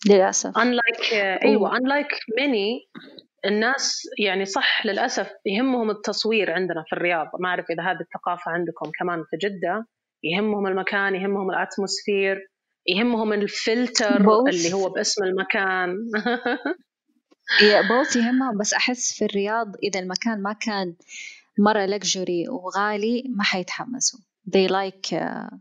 للأسف. 0.07 0.59
Unlike 0.59 1.13
أيوة 1.15 1.71
unlike 1.79 2.15
many 2.41 2.89
الناس 3.45 4.03
يعني 4.19 4.45
صح 4.45 4.87
للأسف 4.87 5.31
يهمهم 5.47 5.91
التصوير 5.91 6.53
عندنا 6.53 6.85
في 6.87 6.93
الرياض. 6.93 7.27
ما 7.41 7.49
أعرف 7.49 7.65
إذا 7.71 7.83
هذه 7.83 8.01
الثقافة 8.01 8.51
عندكم 8.51 8.91
كمان 8.99 9.25
في 9.31 9.37
جدة. 9.37 9.87
يهمهم 10.25 10.67
المكان 10.67 11.15
يهمهم 11.15 11.51
ال 11.51 11.60
atmosphere 11.60 12.51
يهمهم 12.87 13.33
الفلتر 13.33 14.17
اللي 14.49 14.73
هو 14.73 14.89
باسم 14.89 15.25
المكان. 15.25 15.97
both 17.89 18.17
يهمهم 18.17 18.59
بس 18.59 18.75
أحس 18.75 19.13
في 19.19 19.25
الرياض 19.25 19.77
إذا 19.83 20.01
المكان 20.01 20.43
ما 20.43 20.53
كان 20.53 20.95
مرة 21.59 21.87
luxury 21.87 22.49
وغالي 22.49 23.25
ما 23.37 23.45
حيتحمسوا. 23.45 24.21
They 24.47 24.69
like 24.69 25.19
uh, 25.19 25.55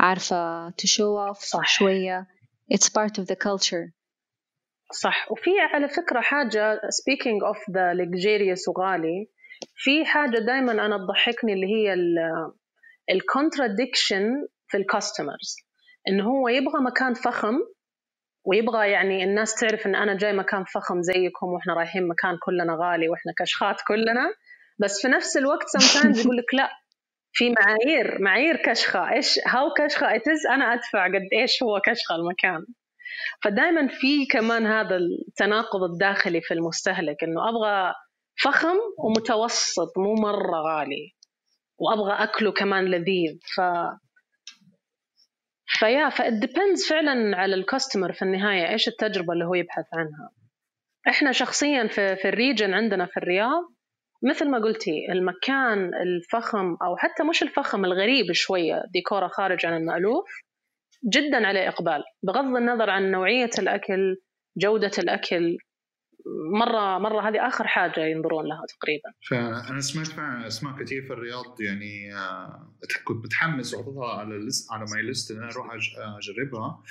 عارفة 0.00 0.70
to 0.70 0.86
show 0.86 1.32
off 1.32 1.44
صح. 1.44 1.68
شوية. 1.68 2.26
It's 2.74 2.88
part 2.88 3.18
of 3.18 3.26
the 3.26 3.36
culture. 3.36 3.92
صح. 4.92 5.32
وفي 5.32 5.50
على 5.60 5.88
فكرة 5.88 6.20
حاجة 6.20 6.74
speaking 6.76 7.40
of 7.52 7.58
the 7.72 7.94
luxurious 8.00 8.68
وغالي 8.68 9.28
في 9.76 10.04
حاجة 10.04 10.38
دائما 10.38 10.72
أنا 10.72 10.98
تضحكني 10.98 11.52
اللي 11.52 11.66
هي 11.66 11.94
الكونتراديكشن 13.10 14.46
في 14.68 14.76
الكاستمرز 14.76 15.56
إنه 16.08 16.24
هو 16.24 16.48
يبغى 16.48 16.80
مكان 16.82 17.14
فخم 17.14 17.54
ويبغى 18.44 18.90
يعني 18.90 19.24
الناس 19.24 19.54
تعرف 19.54 19.86
إن 19.86 19.94
أنا 19.94 20.16
جاي 20.16 20.32
مكان 20.32 20.64
فخم 20.64 21.02
زيكم 21.02 21.46
وإحنا 21.46 21.74
رايحين 21.74 22.08
مكان 22.08 22.38
كلنا 22.42 22.76
غالي 22.80 23.08
وإحنا 23.08 23.32
كشخات 23.38 23.76
كلنا. 23.88 24.34
بس 24.78 25.02
في 25.02 25.08
نفس 25.08 25.36
الوقت 25.36 25.66
sometimes 25.76 26.18
يقول 26.24 26.36
لك 26.36 26.54
لا 26.54 26.70
في 27.32 27.50
معايير 27.58 28.22
معايير 28.22 28.56
كشخة. 28.56 29.12
إيش 29.12 29.38
how 29.46 29.70
كشخة 29.78 30.14
it's 30.16 30.46
أنا 30.46 30.74
أدفع 30.74 31.04
قد 31.06 31.28
إيش 31.32 31.62
هو 31.62 31.80
كشخة 31.86 32.14
المكان. 32.14 32.66
فدائما 33.42 33.88
في 33.88 34.26
كمان 34.26 34.66
هذا 34.66 34.96
التناقض 34.96 35.82
الداخلي 35.82 36.40
في 36.40 36.54
المستهلك 36.54 37.24
إنه 37.24 37.48
أبغى 37.48 37.94
فخم 38.42 38.76
ومتوسط 38.98 39.98
مو 39.98 40.14
مرة 40.14 40.60
غالي 40.60 41.12
وأبغى 41.78 42.12
أكله 42.12 42.52
كمان 42.52 42.84
لذيذ. 42.84 43.38
ف 43.56 43.60
ف 45.66 46.08
yeah 46.08 46.30
ف 46.30 46.36
it 46.36 46.47
depends 46.47 46.86
فعلا 46.88 47.36
على 47.36 47.54
ال 47.54 47.60
customer 47.60 48.12
في 48.12 48.22
النهاية 48.22 48.68
إيش 48.68 48.88
التجربة 48.88 49.32
اللي 49.32 49.44
هو 49.44 49.54
يبحث 49.54 49.84
عنها. 49.94 50.30
إحنا 51.08 51.32
شخصيا 51.32 51.86
في 51.86 52.16
في 52.16 52.28
ال 52.28 52.35
region 52.35 52.74
عندنا 52.74 53.06
في 53.06 53.16
الرياض 53.16 53.62
مثل 54.22 54.50
ما 54.50 54.58
قلتي 54.58 55.12
المكان 55.12 55.94
الفخم 55.94 56.76
أو 56.82 56.96
حتى 56.96 57.24
مش 57.24 57.42
الفخم 57.42 57.84
الغريب 57.84 58.32
شوية 58.32 58.82
ديكوره 58.92 59.28
خارج 59.28 59.66
عن 59.66 59.76
المألوف. 59.76 60.30
جدا 61.04 61.46
عليه 61.46 61.68
إقبال 61.68 62.02
بغض 62.22 62.56
النظر 62.56 62.90
عن 62.90 63.10
نوعية 63.10 63.50
الأكل 63.58 64.16
جودة 64.56 64.92
الأكل 64.98 65.58
مرة 66.52 66.98
مرة 66.98 67.28
هذه 67.28 67.46
آخر 67.46 67.66
حاجة 67.66 68.00
ينظرون 68.00 68.46
لها 68.46 68.62
تقريبا. 68.68 69.12
فأنا 69.28 69.80
سمعت 69.80 70.18
أسماء 70.46 70.82
كثير 70.82 71.02
في 71.02 71.12
الرياض 71.12 71.60
يعني 71.60 72.14
آه، 72.14 72.74
كنت 73.04 73.24
متحمس 73.24 73.74
وأحطها 73.74 74.14
على 74.14 74.48
على 74.70 74.84
ماي 74.94 75.02
ليست 75.02 75.30
إن 75.30 75.36
أنا 75.36 75.50
أروح 75.50 75.66
أجربها. 76.18 76.82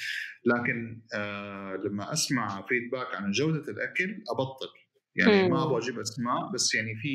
لكن 0.45 1.01
آه، 1.13 1.75
لما 1.85 2.13
أسمع 2.13 2.65
فيدباك 2.67 3.15
عن 3.15 3.31
جودة 3.31 3.71
الأكل 3.71 4.23
أبطل. 4.31 4.69
يعني 5.15 5.49
ما 5.49 5.63
أبغى 5.63 5.77
أجيب 5.77 5.99
أسماء 5.99 6.51
بس 6.53 6.75
يعني 6.75 6.95
في 6.95 7.09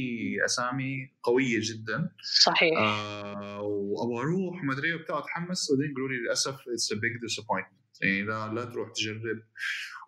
أسامي 0.44 1.12
قوية 1.22 1.60
جدا. 1.62 2.10
صحيح. 2.44 2.78
آه 2.78 3.62
وأبغى 3.62 4.22
أروح 4.22 4.64
ما 4.64 4.72
أدري 4.72 4.94
وبتاع 4.94 5.18
أتحمس 5.18 5.70
وبعدين 5.70 5.90
يقولوا 5.90 6.08
لي 6.08 6.16
للأسف 6.16 6.56
it's 6.68 6.92
a 6.92 6.94
big 6.94 7.20
disappointment 7.20 8.02
يعني 8.02 8.22
لا 8.22 8.54
لا 8.54 8.64
تروح 8.64 8.88
تجرب. 8.94 9.42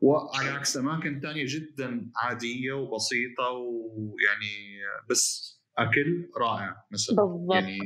وعلى 0.00 0.48
عكس 0.48 0.76
أماكن 0.76 1.20
ثانية 1.20 1.44
جدا 1.48 2.10
عادية 2.16 2.72
وبسيطة 2.72 3.50
ويعني 3.50 4.80
بس 5.10 5.56
أكل 5.78 6.30
رائع 6.40 6.76
مثلا. 6.92 7.16
بالضبط. 7.16 7.54
يعني 7.54 7.78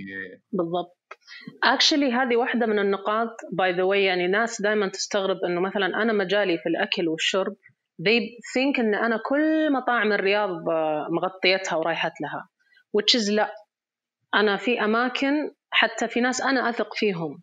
بالضبط. 0.53 1.01
actually 1.65 2.13
هذه 2.13 2.37
واحدة 2.37 2.67
من 2.67 2.79
النقاط 2.79 3.37
by 3.53 3.73
the 3.73 3.83
way 3.83 4.05
يعني 4.05 4.27
ناس 4.27 4.63
دائما 4.63 4.89
تستغرب 4.89 5.37
إنه 5.49 5.61
مثلا 5.61 5.87
أنا 6.03 6.13
مجالي 6.13 6.59
في 6.59 6.69
الأكل 6.69 7.09
والشرب 7.09 7.57
they 8.07 8.21
think 8.55 8.79
إن 8.81 8.95
أنا 8.95 9.21
كل 9.29 9.73
مطاعم 9.73 10.13
الرياض 10.13 10.51
مغطيتها 11.11 11.77
ورايحت 11.77 12.13
لها 12.21 12.49
which 12.97 13.21
is 13.21 13.31
لا. 13.33 13.55
أنا 14.35 14.57
في 14.57 14.81
أماكن 14.85 15.51
حتى 15.71 16.09
في 16.09 16.21
ناس 16.21 16.41
أنا 16.41 16.69
أثق 16.71 16.95
فيهم 16.95 17.43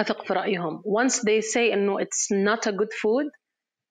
أثق 0.00 0.22
في 0.24 0.32
رأيهم. 0.34 0.82
Once 0.86 1.14
they 1.14 1.40
say 1.54 1.72
إنه 1.72 2.00
it's 2.00 2.30
not 2.32 2.66
a 2.66 2.72
good 2.72 2.92
food 3.02 3.30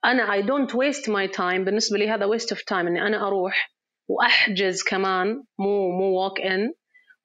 أنا 0.05 0.27
I 0.41 0.41
don't 0.45 0.73
waste 0.73 1.07
my 1.09 1.27
time. 1.37 1.65
بالنسبة 1.65 1.97
لي 1.97 2.09
هذا 2.09 2.27
waste 2.27 2.55
of 2.55 2.59
time 2.59 2.73
إني 2.87 3.01
أنا 3.07 3.27
أروح 3.27 3.71
وأحجز 4.09 4.83
كمان 4.83 5.43
مو 5.59 5.91
مو 5.91 6.29
walk 6.29 6.39
in 6.41 6.73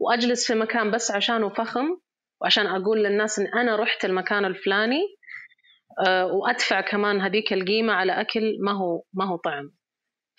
وأجلس 0.00 0.46
في 0.46 0.54
مكان 0.54 0.90
بس 0.90 1.10
عشانه 1.10 1.48
فخم 1.48 1.86
وعشان 2.42 2.66
أقول 2.66 3.04
للناس 3.04 3.38
إن 3.38 3.46
أنا 3.46 3.76
رحت 3.76 4.04
المكان 4.04 4.44
الفلاني. 4.44 5.00
آه، 5.02 5.19
وأدفع 6.32 6.80
كمان 6.80 7.20
هذيك 7.20 7.52
القيمة 7.52 7.92
على 7.92 8.12
أكل 8.20 8.56
ما 8.60 8.72
هو 8.72 9.02
ما 9.14 9.24
هو 9.24 9.36
طعم. 9.36 9.72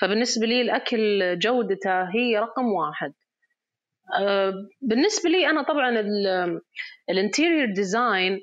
فبالنسبة 0.02 0.48
لي 0.48 0.62
الأكل 0.62 1.40
جودته 1.40 2.04
هي 2.16 2.38
رقم 2.38 2.66
واحد. 2.66 3.14
آه، 4.20 4.54
بالنسبة 4.82 5.30
لي 5.30 5.50
أنا 5.50 5.62
طبعا 5.64 5.90
ال 7.10 7.16
interior 7.16 7.66
design 7.66 8.40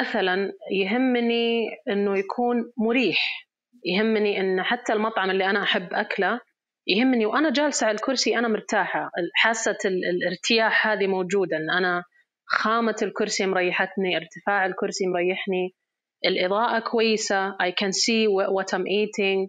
مثلا 0.00 0.52
يهمني 0.72 1.62
إنه 1.88 2.18
يكون 2.18 2.72
مريح. 2.78 3.48
يهمني 3.84 4.40
إن 4.40 4.62
حتى 4.62 4.92
المطعم 4.92 5.30
اللي 5.30 5.50
أنا 5.50 5.62
أحب 5.62 5.88
أكله 5.92 6.40
يهمني. 6.86 7.26
وأنا 7.26 7.50
جالسة 7.50 7.86
على 7.86 7.94
الكرسي 7.94 8.38
أنا 8.38 8.48
مرتاحة. 8.48 9.10
حاسة 9.34 9.78
الارتياح 9.84 10.86
هذه 10.86 11.06
موجودة. 11.06 11.56
إن 11.56 11.70
أنا 11.70 12.04
خامة 12.46 12.96
الكرسي 13.02 13.46
مريحتني 13.46 14.16
ارتفاع 14.16 14.66
الكرسي 14.66 15.06
مريحني. 15.06 15.74
الإضاءة 16.24 16.78
كويسة. 16.78 17.50
I 17.50 17.70
can 17.70 17.92
see 17.92 18.26
what 18.28 18.74
I'm 18.74 18.86
eating. 18.86 19.46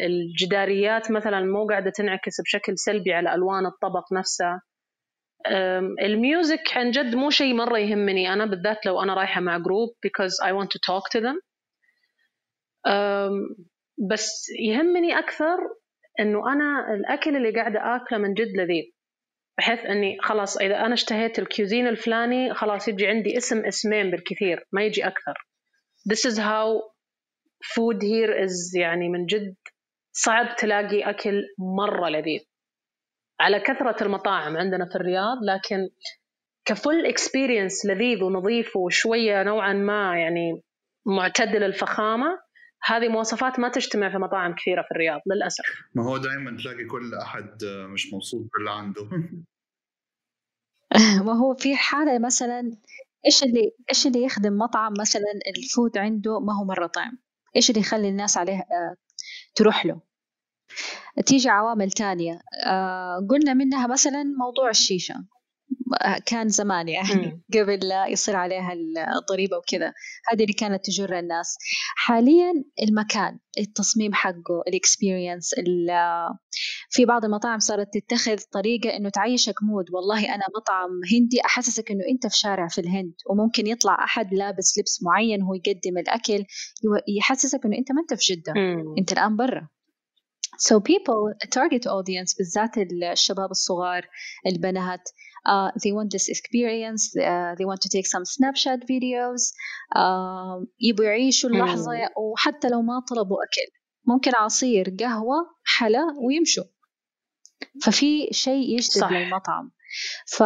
الجداريات 0.00 1.10
مثلا 1.10 1.40
مو 1.40 1.66
قاعدة 1.66 1.90
تنعكس 1.90 2.40
بشكل 2.40 2.78
سلبي 2.78 3.12
على 3.12 3.34
ألوان 3.34 3.66
الطبق 3.66 4.12
نفسه. 4.12 4.60
ال 6.02 6.14
music 6.14 6.76
عن 6.76 6.90
جد 6.90 7.14
مو 7.14 7.30
شيء 7.30 7.54
مرة 7.54 7.78
يهمني. 7.78 8.32
أنا 8.32 8.46
بالذات 8.46 8.86
لو 8.86 9.02
أنا 9.02 9.14
رايحة 9.14 9.40
مع 9.40 9.58
group 9.58 9.88
because 10.06 10.40
I 10.46 10.52
want 10.52 10.68
to 10.68 10.78
talk 10.78 11.08
to 11.16 11.20
them. 11.20 11.38
بس 14.10 14.46
يهمني 14.58 15.18
أكثر 15.18 15.58
إنه 16.20 16.52
أنا 16.52 16.94
الأكل 16.94 17.36
اللي 17.36 17.50
قاعدة 17.50 17.96
آكله 17.96 18.18
من 18.18 18.34
جد 18.34 18.56
لذيذ. 18.56 18.84
بحيث 19.58 19.78
إني 19.78 20.18
خلاص 20.20 20.56
إذا 20.56 20.76
أنا 20.86 20.94
اشتهيت 20.94 21.38
ال 21.38 21.44
cuisine 21.44 21.86
الفلاني 21.86 22.54
خلاص 22.54 22.88
يجي 22.88 23.06
عندي 23.06 23.36
اسم 23.36 23.64
اسمين 23.64 24.10
بالكثير 24.10 24.66
ما 24.72 24.82
يجي 24.82 25.06
أكثر. 25.06 25.34
This 26.10 26.30
is 26.30 26.38
how 26.38 26.94
food 27.74 28.02
here 28.02 28.44
is 28.44 28.76
يعني 28.76 29.08
من 29.08 29.26
جد 29.26 29.54
صعب 30.12 30.56
تلاقي 30.56 31.10
أكل 31.10 31.42
مرة 31.78 32.08
لذيذ. 32.08 32.40
على 33.40 33.60
كثرة 33.60 34.04
المطاعم 34.04 34.56
عندنا 34.56 34.84
في 34.84 34.96
الرياض 34.96 35.36
لكن 35.42 35.88
ك 36.64 36.72
full 36.72 37.06
experience 37.06 37.86
لذيذ 37.86 38.22
ونظيف 38.22 38.76
وشوية 38.76 39.42
نوعا 39.42 39.72
ما 39.72 40.18
يعني 40.18 40.62
معتدل 41.06 41.64
الفخامة 41.64 42.43
هذه 42.84 43.08
مواصفات 43.08 43.58
ما 43.58 43.68
تجتمع 43.68 44.10
في 44.10 44.18
مطاعم 44.18 44.54
كثيرة 44.54 44.82
في 44.82 44.90
الرياض 44.90 45.20
للأسف. 45.26 45.64
ما 45.94 46.04
هو 46.04 46.16
دائما 46.16 46.56
تلاقي 46.56 46.84
كل 46.84 47.14
أحد 47.14 47.64
مش 47.64 48.14
مبسوط 48.14 48.48
باللي 48.54 48.70
عنده. 48.70 49.08
ما 51.26 51.32
هو 51.32 51.54
في 51.54 51.76
حالة 51.76 52.18
مثلا 52.18 52.76
إيش 53.26 53.42
اللي 53.42 53.72
إيش 53.90 54.06
اللي 54.06 54.22
يخدم 54.22 54.58
مطعم 54.58 54.92
مثلا 55.00 55.32
الفود 55.56 55.98
عنده 55.98 56.40
ما 56.40 56.58
هو 56.58 56.64
مرة 56.64 56.86
طعم؟ 56.86 57.18
إيش 57.56 57.70
اللي 57.70 57.80
يخلي 57.80 58.08
الناس 58.08 58.36
عليه 58.36 58.58
آه، 58.58 58.96
تروح 59.54 59.86
له؟ 59.86 60.00
تيجي 61.26 61.48
عوامل 61.48 61.90
تانية 61.90 62.40
آه، 62.66 63.26
قلنا 63.30 63.54
منها 63.54 63.86
مثلا 63.86 64.22
موضوع 64.22 64.70
الشيشة. 64.70 65.14
كان 66.26 66.48
زمان 66.48 66.88
يعني 66.88 67.42
قبل 67.54 67.88
لا 67.88 68.06
يصير 68.06 68.36
عليها 68.36 68.72
الضريبة 69.18 69.56
وكذا. 69.56 69.92
هذه 70.32 70.42
اللي 70.42 70.52
كانت 70.52 70.84
تجر 70.86 71.18
الناس. 71.18 71.56
حاليا 71.96 72.52
المكان 72.82 73.38
التصميم 73.58 74.14
حقه 74.14 74.62
ال 74.68 74.76
experience 74.76 75.54
في 76.90 77.04
بعض 77.04 77.24
المطاعم 77.24 77.58
صارت 77.58 77.88
تتخذ 77.94 78.38
طريقة 78.52 78.96
إنه 78.96 79.08
تعيشك 79.08 79.54
mood 79.62 79.84
والله 79.92 80.34
أنا 80.34 80.44
مطعم 80.56 80.90
هندي 81.12 81.40
أحسسك 81.44 81.90
إنه 81.90 82.04
أنت 82.10 82.26
في 82.26 82.38
شارع 82.38 82.68
في 82.68 82.80
الهند. 82.80 83.14
وممكن 83.30 83.66
يطلع 83.66 84.04
أحد 84.04 84.34
لابس 84.34 84.78
لبس 84.78 85.02
معين 85.02 85.42
وهو 85.42 85.54
يقدم 85.54 85.98
الأكل 85.98 86.44
يحسسك 87.18 87.60
إنه 87.64 87.78
أنت 87.78 87.92
ما 87.92 88.00
أنت 88.00 88.14
في 88.14 88.34
جدة. 88.34 88.52
أنت 88.98 89.12
الآن 89.12 89.36
برا. 89.36 89.68
So 90.58 90.78
people 90.80 91.34
target 91.50 91.84
audience 91.86 92.36
بالذات 92.38 92.78
الشباب 93.12 93.50
الصغار 93.50 94.08
البنات. 94.46 95.08
Uh, 95.46 95.70
they 95.82 95.92
want 95.92 96.10
this 96.16 96.28
experience 96.34 97.02
uh, 97.16 97.54
they 97.58 97.66
want 97.70 97.80
to 97.84 97.88
take 97.96 98.06
some 98.14 98.24
snapchat 98.34 98.80
videos. 98.92 99.42
Uh, 99.96 100.66
يبغوا 100.80 101.06
يعيشوا 101.06 101.50
اللحظة 101.50 101.92
وحتى 102.16 102.68
لو 102.68 102.82
ما 102.82 103.00
طلبوا 103.10 103.36
أكل. 103.36 103.72
ممكن 104.06 104.30
عصير 104.34 104.96
قهوة 105.00 105.36
حلا 105.64 106.04
ويمشوا. 106.26 106.64
ففي 107.82 108.28
شيء 108.30 108.74
يجذب 108.74 109.00
صح. 109.00 109.12
للمطعم. 109.12 109.70
ف 110.26 110.42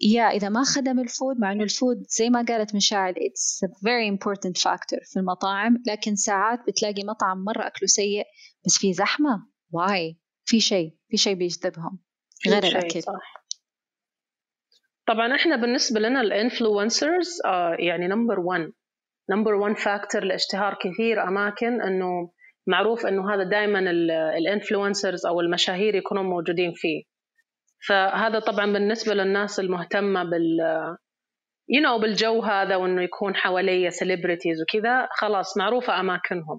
yeah 0.00 0.22
إذا 0.22 0.48
ما 0.48 0.64
خدم 0.64 1.00
ال 1.00 1.07
food 1.07 1.36
مع 1.38 1.52
إنه 1.52 1.64
ال 1.64 1.72
food 1.72 2.02
زي 2.18 2.30
ما 2.30 2.44
قالت 2.48 2.74
مشاعل 2.74 3.14
it's 3.14 3.68
a 3.68 3.70
very 3.70 4.16
important 4.16 4.62
factor 4.62 5.12
في 5.12 5.16
المطاعم. 5.16 5.82
لكن 5.86 6.16
ساعات 6.16 6.60
بتلاقي 6.68 7.04
مطعم 7.04 7.44
مرة 7.44 7.66
أكله 7.66 7.86
سيء 7.86 8.24
بس 8.66 8.78
في 8.78 8.92
زحمة. 8.92 9.46
why 9.70 10.20
في 10.44 10.60
شيء 10.60 10.96
في 11.08 11.16
شيء 11.16 11.34
بيجذبهم. 11.34 11.98
غير 12.48 12.64
الأكل. 12.64 13.02
صح. 13.02 13.37
طبعا 15.08 15.34
إحنا 15.34 15.56
بالنسبة 15.56 16.00
لنا 16.00 16.20
ال 16.20 16.30
influencers 16.30 17.40
آه 17.46 17.76
يعني 17.78 18.08
number 18.08 18.40
1 18.40 18.72
number 19.30 19.54
1 19.54 19.76
factor 19.76 20.24
لإشتهار 20.24 20.78
كثير 20.82 21.22
أماكن 21.28 21.82
إنه 21.82 22.30
معروف 22.66 23.06
إنه 23.06 23.34
هذا 23.34 23.42
دائما 23.42 23.78
ال 24.38 24.45
influencers 24.45 25.26
أو 25.26 25.40
المشاهير 25.40 25.94
يكونون 25.94 26.26
موجودين 26.26 26.72
فيه. 26.74 27.02
فهذا 27.86 28.38
طبعا 28.38 28.72
بالنسبة 28.72 29.14
للناس 29.14 29.60
المهتمة 29.60 30.24
بال 30.24 30.58
you 31.68 31.80
you 31.80 31.84
know 31.84 32.00
بالجو 32.00 32.42
هذا 32.42 32.76
وإنه 32.76 33.02
يكون 33.02 33.36
حوالي 33.36 33.90
celebrities 33.90 34.62
وكذا. 34.62 35.08
خلاص 35.10 35.56
معروفة 35.56 36.00
أماكنهم. 36.00 36.58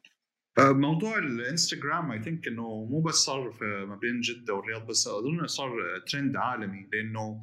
آه، 0.60 0.72
موضوع 0.72 1.18
الإنستغرام 1.18 2.12
I 2.12 2.22
think 2.22 2.48
إنه 2.48 2.88
مو 2.92 3.02
بس 3.02 3.16
صار 3.16 3.54
ما 3.62 3.96
بين 3.96 4.20
جدة 4.20 4.54
والرياض 4.54 4.88
بس 4.88 5.08
أظن 5.08 5.48
صار 5.48 5.72
ترند 6.12 6.36
عالمي 6.36 6.90
لإنه 6.94 7.42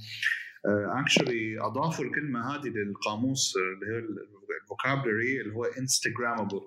actually 0.66 1.58
uh, 1.58 1.64
أضافوا 1.64 2.04
الكلمة 2.04 2.54
هذه 2.54 2.68
للقاموس 2.68 3.54
اللي 3.56 3.94
هي 3.94 3.98
ال 4.62 4.69
vocabulary 4.69 5.40
اللي 5.40 5.54
هو 5.54 5.64
instagrammable 5.64 6.60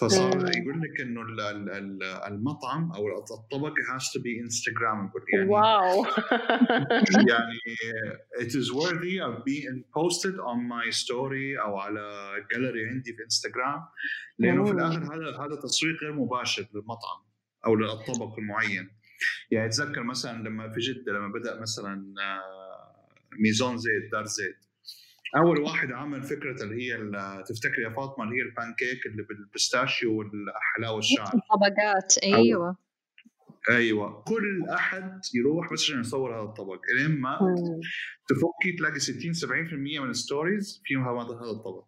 فصار 0.00 0.32
يقول 0.32 0.80
لك 0.82 1.00
إنه 1.00 1.22
المطعم 2.28 2.92
أو 2.92 3.08
الطبق 3.18 3.72
has 3.72 4.02
to 4.02 4.20
be 4.20 4.32
instagrammable. 4.46 5.24
يعني 5.34 5.50
wow. 5.50 6.04
يعني 7.30 7.58
it 8.40 8.54
is 8.54 8.72
worthy 8.72 9.18
of 9.20 9.44
being 9.44 9.84
posted 9.98 10.36
on 10.50 10.58
my 10.68 10.90
story 10.90 11.60
أو 11.64 11.78
على 11.78 12.32
جاليري 12.52 12.88
عندي 12.88 13.12
في 13.12 13.22
انستغرام 13.24 13.82
لأنه 14.38 14.64
في 14.64 14.70
الآخر 14.70 14.98
هذا 14.98 15.38
هذا 15.38 15.60
تسويق 15.62 15.94
غير 16.02 16.12
مباشر 16.12 16.66
للمطعم 16.74 17.24
أو 17.66 17.74
للطبق 17.74 18.38
المعين. 18.38 18.90
يعني 19.50 19.66
أتذكر 19.66 20.02
مثلا 20.02 20.48
لما 20.48 20.72
في 20.72 20.80
جدة 20.80 21.12
لما 21.12 21.28
بدأ 21.28 21.60
مثلا 21.60 22.14
ميزون 23.38 23.78
زيت 23.78 24.12
دار 24.12 24.24
زيت. 24.24 24.56
أول 25.36 25.60
واحد 25.60 25.92
عمل 25.92 26.22
فكرة 26.22 26.64
اللي 26.64 26.82
هي 26.82 26.96
تفتكر 27.48 27.82
يا 27.82 27.90
فاطمة 27.90 28.24
اللي 28.24 28.36
هي 28.36 28.42
البانكيك 28.42 29.06
اللي 29.06 29.22
بال 29.22 29.39
pistachio 29.39 30.18
والحلاوه 30.18 30.98
الشعر. 30.98 31.26
طبقات 31.26 32.18
أيوه. 32.22 32.76
أيوه. 33.70 34.22
كل 34.22 34.66
أحد 34.70 35.20
يروح 35.34 35.72
بس 35.72 35.82
عشان 35.82 36.00
يصور 36.00 36.34
هذا 36.34 36.44
الطبق. 36.44 36.80
اما 37.06 37.38
تفكي 38.28 38.76
تلاقي 38.78 38.98
60 38.98 39.32
70% 39.34 40.00
من 40.00 40.10
ال 40.10 40.19
stories 40.19 40.82
فيهم 40.84 41.08
هذا 41.08 41.50
الطبق. 41.50 41.86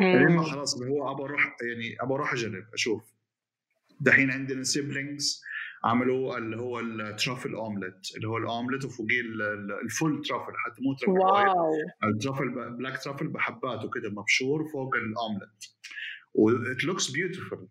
اما 0.00 0.42
خلاص 0.42 0.82
هو 0.82 1.12
ابى 1.12 1.22
أروح 1.22 1.56
يعني 1.62 1.96
ابى 2.00 2.14
أروح 2.14 2.32
أجرب 2.32 2.64
أشوف. 2.74 3.12
دحين 4.00 4.30
عندنا 4.30 4.62
Siblings 4.62 5.42
عملوا 5.84 6.38
اللي 6.38 6.56
هو 6.56 6.80
ال 6.80 6.89
truffle 6.89 7.54
omelette 7.54 8.16
اللي 8.16 8.28
هو 8.28 8.36
الاومليت 8.36 8.84
وفوقيه 8.84 9.20
ال 9.84 9.92
full 9.92 10.22
truffle 10.24 10.52
حتى 10.56 10.82
مو 10.82 10.94
truffle 10.94 11.18
wow. 11.18 11.74
ال 12.04 12.13
truffle 12.13 12.76
black 12.78 13.02
truffle 13.02 13.28
بحبات 13.28 13.84
وكذا 13.84 14.08
مبشور 14.08 14.68
فوق 14.72 14.94
ال 14.96 15.04
omelette 15.04 15.64
و 16.34 16.51
it 16.51 16.84
looks 16.84 17.10
beautiful 17.10 17.68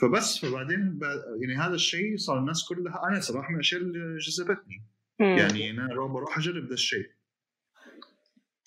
فبس 0.00 0.38
فبعدين 0.38 1.00
يعني 1.40 1.56
هذا 1.60 1.74
الشيء 1.74 2.16
صار 2.16 2.38
الناس 2.38 2.68
كلها 2.68 3.02
أنا 3.08 3.20
صراحة 3.20 3.48
من 3.48 3.54
الأشياء 3.54 3.80
اللي 3.80 4.16
جذبتني. 4.18 4.86
يعني 5.20 5.70
أنا 5.70 6.06
بروح 6.06 6.38
أجرب 6.38 6.64
ذا 6.66 6.74
الشيء. 6.74 7.06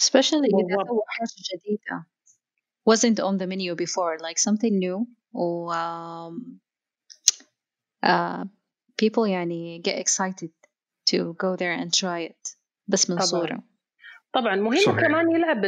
Especially 0.02 0.46
إذا 0.46 0.76
هو 0.90 1.04
حاجة 1.08 1.30
جديدة. 1.56 2.08
Wasn't 2.90 3.20
on 3.20 3.38
the 3.38 3.48
menu 3.48 3.76
before 3.76 4.18
like 4.20 4.38
something 4.38 4.80
new. 4.80 5.08
و 5.35 5.73
um, 5.73 6.59
uh, 8.07 8.45
people 9.03 9.27
يعني 9.29 9.83
get 9.89 9.99
excited 9.99 10.51
to 11.11 11.35
go 11.35 11.57
there 11.57 11.75
and 11.83 11.93
try 11.93 12.21
it 12.31 12.57
بس 12.89 13.11
من 13.11 13.17
طبعا 13.17 13.27
صورة 13.27 13.63
طبعا 14.35 14.57
مهم 14.57 14.77
صحيح. 14.77 15.01
كمان 15.01 15.31
يلعب 15.31 15.65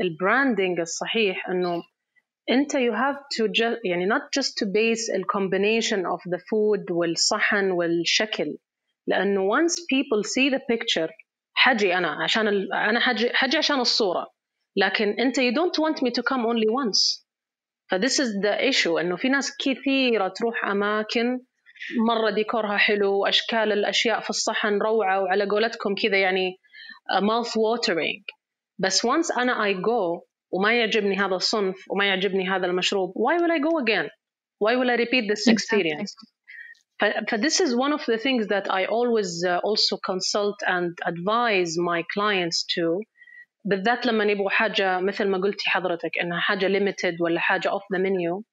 البراندنج 0.00 0.80
الصحيح 0.80 1.48
انه 1.48 1.82
انت 2.50 2.72
you 2.76 2.92
have 2.92 3.18
to 3.36 3.48
just 3.48 3.80
يعني 3.84 4.06
not 4.08 4.22
just 4.40 4.50
to 4.58 4.66
base 4.66 5.08
a 5.14 5.18
combination 5.38 6.06
of 6.06 6.20
the 6.32 6.38
food 6.38 6.90
والصحن 6.90 7.70
والشكل 7.70 8.58
لانه 9.06 9.48
once 9.50 9.72
people 9.72 10.22
see 10.24 10.50
the 10.54 10.60
picture 10.74 11.10
حجي 11.54 11.96
انا 11.96 12.22
عشان 12.24 12.48
ال... 12.48 12.72
انا 12.72 13.00
حجي 13.00 13.30
حجي 13.32 13.58
عشان 13.58 13.80
الصوره 13.80 14.26
لكن 14.76 15.08
انت 15.08 15.40
you 15.40 15.52
don't 15.54 15.84
want 15.84 15.96
me 15.98 16.10
to 16.10 16.22
come 16.22 16.44
only 16.46 16.68
once 16.68 17.25
فthis 17.90 18.18
is 18.20 18.30
the 18.42 18.68
issue 18.70 18.98
انه 18.98 19.16
في 19.16 19.28
ناس 19.28 19.56
كثيره 19.60 20.28
تروح 20.28 20.64
اماكن 20.64 21.40
مره 22.08 22.30
ديكورها 22.30 22.76
حلو 22.76 23.26
اشكال 23.26 23.72
الاشياء 23.72 24.20
في 24.20 24.30
الصحن 24.30 24.78
روعه 24.78 25.20
وعلى 25.22 25.46
قولتكم 25.46 25.94
كذا 25.94 26.16
يعني 26.16 26.56
mouth 27.20 27.50
watering 27.50 28.24
بس 28.78 29.06
once 29.06 29.38
انا 29.38 29.72
I 29.72 29.76
go 29.76 30.26
وما 30.52 30.78
يعجبني 30.78 31.16
هذا 31.16 31.34
الصنف 31.34 31.76
وما 31.90 32.06
يعجبني 32.06 32.48
هذا 32.48 32.66
المشروب 32.66 33.10
why 33.10 33.38
will 33.38 33.52
I 33.52 33.58
go 33.58 33.78
again 33.84 34.08
why 34.64 34.76
will 34.76 34.90
I 34.90 34.96
repeat 35.04 35.28
this 35.32 35.48
experience 35.48 36.14
ف, 37.00 37.04
ف 37.04 37.34
this 37.34 37.60
is 37.60 37.74
one 37.74 37.92
of 37.92 38.04
the 38.06 38.18
things 38.18 38.46
that 38.48 38.66
I 38.70 38.84
always 38.84 39.44
uh, 39.44 39.60
also 39.68 39.96
consult 40.10 40.58
and 40.66 40.90
advise 41.12 41.72
my 41.90 42.00
clients 42.14 42.64
to 42.74 43.00
بالذات 43.67 44.05
لما 44.05 44.23
يبغوا 44.23 44.49
حاجة 44.49 44.99
مثل 44.99 45.27
ما 45.27 45.37
قلتي 45.37 45.69
حضرتك 45.69 46.11
إنها 46.21 46.39
حاجة 46.39 46.67
limited 46.67 47.21
ولا 47.21 47.39
حاجة 47.39 47.69
off 47.69 47.83
the 47.93 47.99
menu 47.99 48.43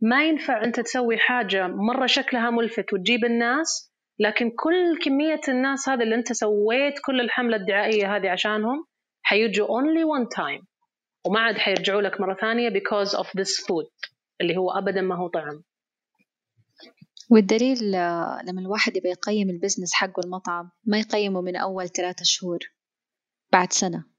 ما 0.00 0.24
ينفع 0.24 0.64
أنت 0.64 0.80
تسوي 0.80 1.18
حاجة 1.18 1.66
مرة 1.66 2.06
شكلها 2.06 2.50
ملفت 2.50 2.92
وتجيب 2.92 3.24
الناس 3.24 3.92
لكن 4.18 4.50
كل 4.50 4.98
كمية 5.04 5.40
الناس 5.48 5.88
هذا 5.88 6.02
اللي 6.04 6.14
أنت 6.14 6.32
سويت 6.32 6.94
كل 7.04 7.20
الحملة 7.20 7.56
الدعائية 7.56 8.16
هذه 8.16 8.30
عشانهم 8.30 8.86
حيجوا 9.22 9.66
only 9.66 10.04
one 10.18 10.28
time. 10.38 10.64
وما 11.26 11.40
عاد 11.40 11.58
حيرجعوا 11.58 12.02
لك 12.02 12.20
مرة 12.20 12.34
ثانية 12.34 12.70
because 12.70 13.18
of 13.18 13.26
this 13.26 13.66
food 13.66 14.08
اللي 14.40 14.56
هو 14.56 14.70
أبدا 14.70 15.00
ما 15.00 15.16
هو 15.16 15.28
طعم. 15.28 15.62
والدليل 17.30 17.94
آه، 17.94 18.42
لما 18.46 18.60
الواحد 18.60 18.96
يبي 18.96 19.08
يقيم 19.08 19.50
ال 19.50 19.55
business 19.55 19.94
حقه 19.94 20.20
المطعم 20.24 20.70
ما 20.84 20.98
يقيمه 20.98 21.40
من 21.40 21.56
أول 21.56 21.88
ثلاثة 21.88 22.22
شهور 22.24 22.58
بعد 23.52 23.72
سنة. 23.72 24.17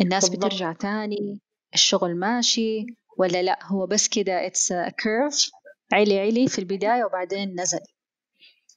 الناس 0.00 0.28
بالضبط. 0.28 0.46
بترجع 0.46 0.72
تاني 0.72 1.40
الشغل 1.74 2.16
ماشي 2.16 2.86
ولا 3.18 3.42
لأ 3.42 3.58
هو 3.64 3.86
بس 3.86 4.08
كده 4.08 4.46
it's 4.46 4.72
curve 4.72 5.50
عالي 5.92 6.20
عالي 6.20 6.48
في 6.48 6.58
البداية 6.58 7.04
وبعدين 7.04 7.60
نزل. 7.60 7.80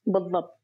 بالضبط. 0.05 0.61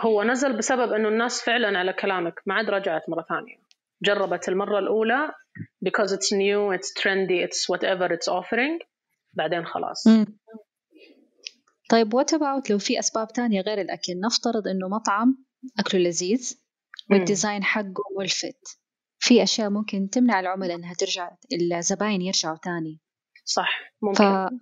هو 0.00 0.22
نزل 0.22 0.56
بسبب 0.56 0.92
إنه 0.92 1.08
الناس 1.08 1.42
فعلا 1.42 1.78
على 1.78 1.92
كلامك 1.92 2.34
ما 2.46 2.54
عاد 2.54 2.70
رجعت 2.70 3.02
مرة 3.08 3.26
ثانية. 3.28 3.62
جربت 4.02 4.48
المرة 4.48 4.78
الأولى 4.78 5.30
because 5.88 6.10
it's 6.12 6.32
new 6.32 6.78
it's 6.78 7.02
trendy 7.02 7.46
it's 7.46 7.68
whatever 7.68 8.12
it's 8.12 8.28
offering 8.28 8.86
بعدين 9.32 9.64
خلاص. 9.66 10.06
مم. 10.06 10.26
طيب 11.90 12.14
وات 12.14 12.34
about 12.34 12.70
لو 12.70 12.78
في 12.78 12.98
أسباب 12.98 13.28
تانية 13.28 13.60
غير 13.60 13.80
الأكل؟ 13.80 14.20
نفترض 14.20 14.68
إنه 14.68 14.88
مطعم 14.88 15.44
أكله 15.78 16.00
لذيذ 16.00 16.58
والديزاين 17.10 17.64
حقه 17.64 18.02
ملفت. 18.18 18.78
في 19.24 19.42
أشياء 19.42 19.70
ممكن 19.70 20.10
تمنع 20.10 20.40
العملاء 20.40 20.76
إنها 20.76 20.94
ترجع 20.94 21.30
الزباين 21.52 22.22
يرجعوا 22.22 22.56
تاني. 22.62 23.00
صح 23.44 23.92
ممكن. 24.02 24.58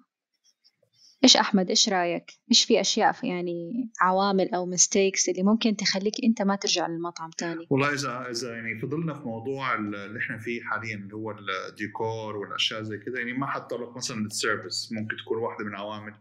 إيش 1.24 1.36
أحمد 1.36 1.68
إيش 1.68 1.88
رأيك؟ 1.88 2.24
إيش 2.50 2.64
في 2.64 2.80
أشياء 2.80 3.12
في 3.12 3.26
يعني 3.26 3.90
عوامل 4.00 4.54
أو 4.54 4.76
mistakes 4.76 5.28
اللي 5.28 5.42
ممكن 5.42 5.76
تخليك 5.76 6.14
أنت 6.24 6.42
ما 6.42 6.56
ترجع 6.56 6.86
للمطعم 6.86 7.30
تاني؟ 7.30 7.66
والله 7.70 7.94
اذا 7.94 8.26
إذا 8.30 8.54
يعني 8.54 8.78
فضلنا 8.78 9.14
في 9.14 9.20
موضوع 9.20 9.74
اللي 9.74 10.18
إحنا 10.18 10.38
فيه 10.38 10.62
حاليا 10.62 10.96
اللي 10.96 11.14
هو 11.14 11.34
الديكور 11.68 12.36
والأشياء 12.36 12.82
زي 12.82 12.98
كذا 12.98 13.18
يعني 13.18 13.32
ما 13.32 13.46
حتطرق 13.46 13.96
مثلا 13.96 14.20
لل 14.20 14.36
service 14.36 14.92
ممكن 14.92 15.16
تكون 15.16 15.38
واحدة 15.38 15.64
من 15.64 15.70
العوامل 15.70 16.12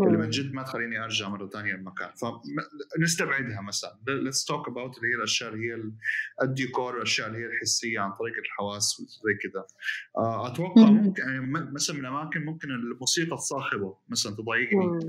اللي 0.00 0.18
من 0.18 0.30
جد 0.30 0.52
ما 0.52 0.62
تخليني 0.62 1.04
أرجع 1.04 1.28
مرة 1.28 1.48
ثانية 1.48 1.72
للمكان 1.72 2.10
فنستبعدها 2.14 3.60
مثلا 3.60 3.98
let's 4.08 4.44
talk 4.44 4.68
about 4.68 4.96
اللي 4.96 5.08
هي 5.08 5.14
الأشياء 5.14 5.52
اللي 5.52 5.66
هي 5.66 5.92
الديكور 6.42 6.94
والأشياء 6.94 7.28
اللي 7.28 7.38
هي 7.38 7.46
الحسية 7.46 8.00
عن 8.00 8.12
طريق 8.12 8.34
الحواس 8.44 9.02
زي 9.24 9.34
كذا 9.42 9.66
آه، 10.18 10.46
أتوقع 10.46 10.82
مم. 10.82 11.04
ممكن 11.04 11.22
يعني 11.22 11.40
مثلا 11.72 11.96
من 11.96 12.02
الأماكن 12.02 12.44
ممكن 12.44 12.70
الموسيقى 12.70 13.32
الصاخبة 13.34 13.96
مثلا 14.08 14.43
تضايقني. 14.44 15.00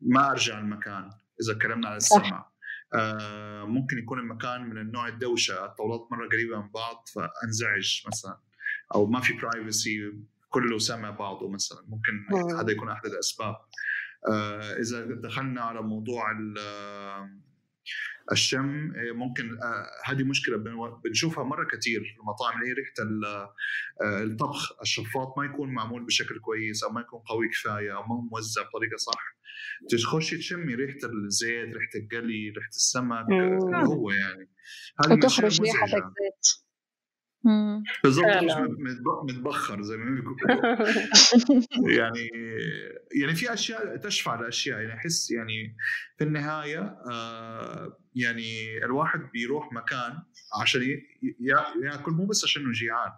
ما 0.00 0.30
أرجع 0.30 0.58
المكان 0.58 1.10
إذا 1.40 1.54
تكلمنا 1.54 1.98
صح. 1.98 2.16
السمع 2.16 2.52
آه 2.94 3.64
ممكن 3.64 3.98
يكون 3.98 4.18
المكان 4.18 4.70
من 4.70 4.78
النوع 4.78 5.08
الدوشة 5.08 5.64
الطاولات 5.64 6.08
مرة 6.10 6.28
قريبة 6.28 6.60
من 6.60 6.68
بعض 6.68 7.08
فأنزعج 7.14 8.02
مثلا 8.06 8.38
أو 8.94 9.06
ما 9.06 9.20
في 9.20 9.32
برايفسي 9.32 10.12
كله 10.50 10.78
سامع 10.78 11.10
بعضه 11.10 11.48
مثلا 11.48 11.78
ممكن 11.88 12.12
مم. 12.30 12.56
هذا 12.56 12.70
يكون 12.70 12.88
أحد 12.88 13.06
الأسباب 13.06 13.56
آه 14.28 14.72
إذا 14.72 15.04
دخلنا 15.04 15.60
على 15.60 15.82
موضوع 15.82 16.24
آه، 16.60 17.30
الشم 18.32 18.92
آه، 18.96 19.12
ممكن 19.12 19.58
آه، 19.62 19.86
هذه 20.04 20.22
مشكلة 20.24 20.56
بن- 20.56 21.00
بنشوفها 21.04 21.44
مرة 21.44 21.64
كثير 21.64 22.00
في 22.14 22.20
المطاعم 22.20 22.58
اللي 22.58 22.68
هي 22.68 22.72
ريحة 22.72 22.92
ال- 23.00 23.24
آه، 23.24 24.22
الطبخ 24.24 24.80
الشفاط 24.82 25.38
ما 25.38 25.44
يكون 25.44 25.74
معمول 25.74 26.04
بشكل 26.06 26.38
كويس 26.38 26.84
أو 26.84 26.90
ما 26.90 27.00
يكون 27.00 27.20
قوي 27.20 27.48
كفاية 27.48 27.96
أو 27.96 28.02
ما 28.02 28.14
هو 28.14 28.20
موزع 28.20 28.62
بطريقة 28.62 28.96
صح 28.96 29.36
تخشي 29.90 30.36
تشمي 30.38 30.74
ريحة 30.74 30.98
الزيت 31.04 31.68
ريحة 31.74 31.90
القلي 31.96 32.48
ريحة 32.56 32.68
السمك. 32.68 33.26
اللي 33.74 33.86
هو 33.88 34.10
يعني 34.10 34.48
هذه 35.04 35.12
وتخرج 35.26 35.60
ريحة 35.62 35.84
المزعجة. 35.84 36.14
زيت 38.06 38.26
بالضبط 38.78 39.24
متبخر 39.24 39.82
زي 39.82 39.96
ما 39.96 40.20
بيقولوا. 40.20 40.76
يعني 41.98 42.30
يعني 43.20 43.34
في 43.34 43.52
أشياء 43.52 43.96
تشفع 43.96 44.40
لاشياء 44.40 44.80
يعني 44.80 44.94
أحس 44.94 45.30
يعني 45.30 45.76
في 46.18 46.24
النهاية 46.24 46.80
آه 47.10 47.98
يعني 48.14 48.78
الواحد 48.84 49.20
بيروح 49.32 49.72
مكان 49.72 50.22
عشان 50.60 50.82
يأكل 51.84 52.12
مو 52.12 52.26
بس 52.26 52.44
عشان 52.44 52.72
جيعان 52.72 53.12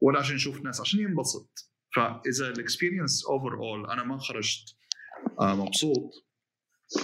ولا 0.00 0.18
عشان 0.18 0.36
يشوف 0.36 0.60
ناس 0.62 0.80
عشان 0.80 1.00
ينبسط. 1.00 1.74
فإذا 1.96 2.48
ال 2.48 3.24
experience 3.24 3.54
overall 3.54 3.90
أنا 3.90 4.04
ما 4.04 4.18
خرجت 4.18 4.76
آه 5.40 5.54
مبسوط 5.54 6.24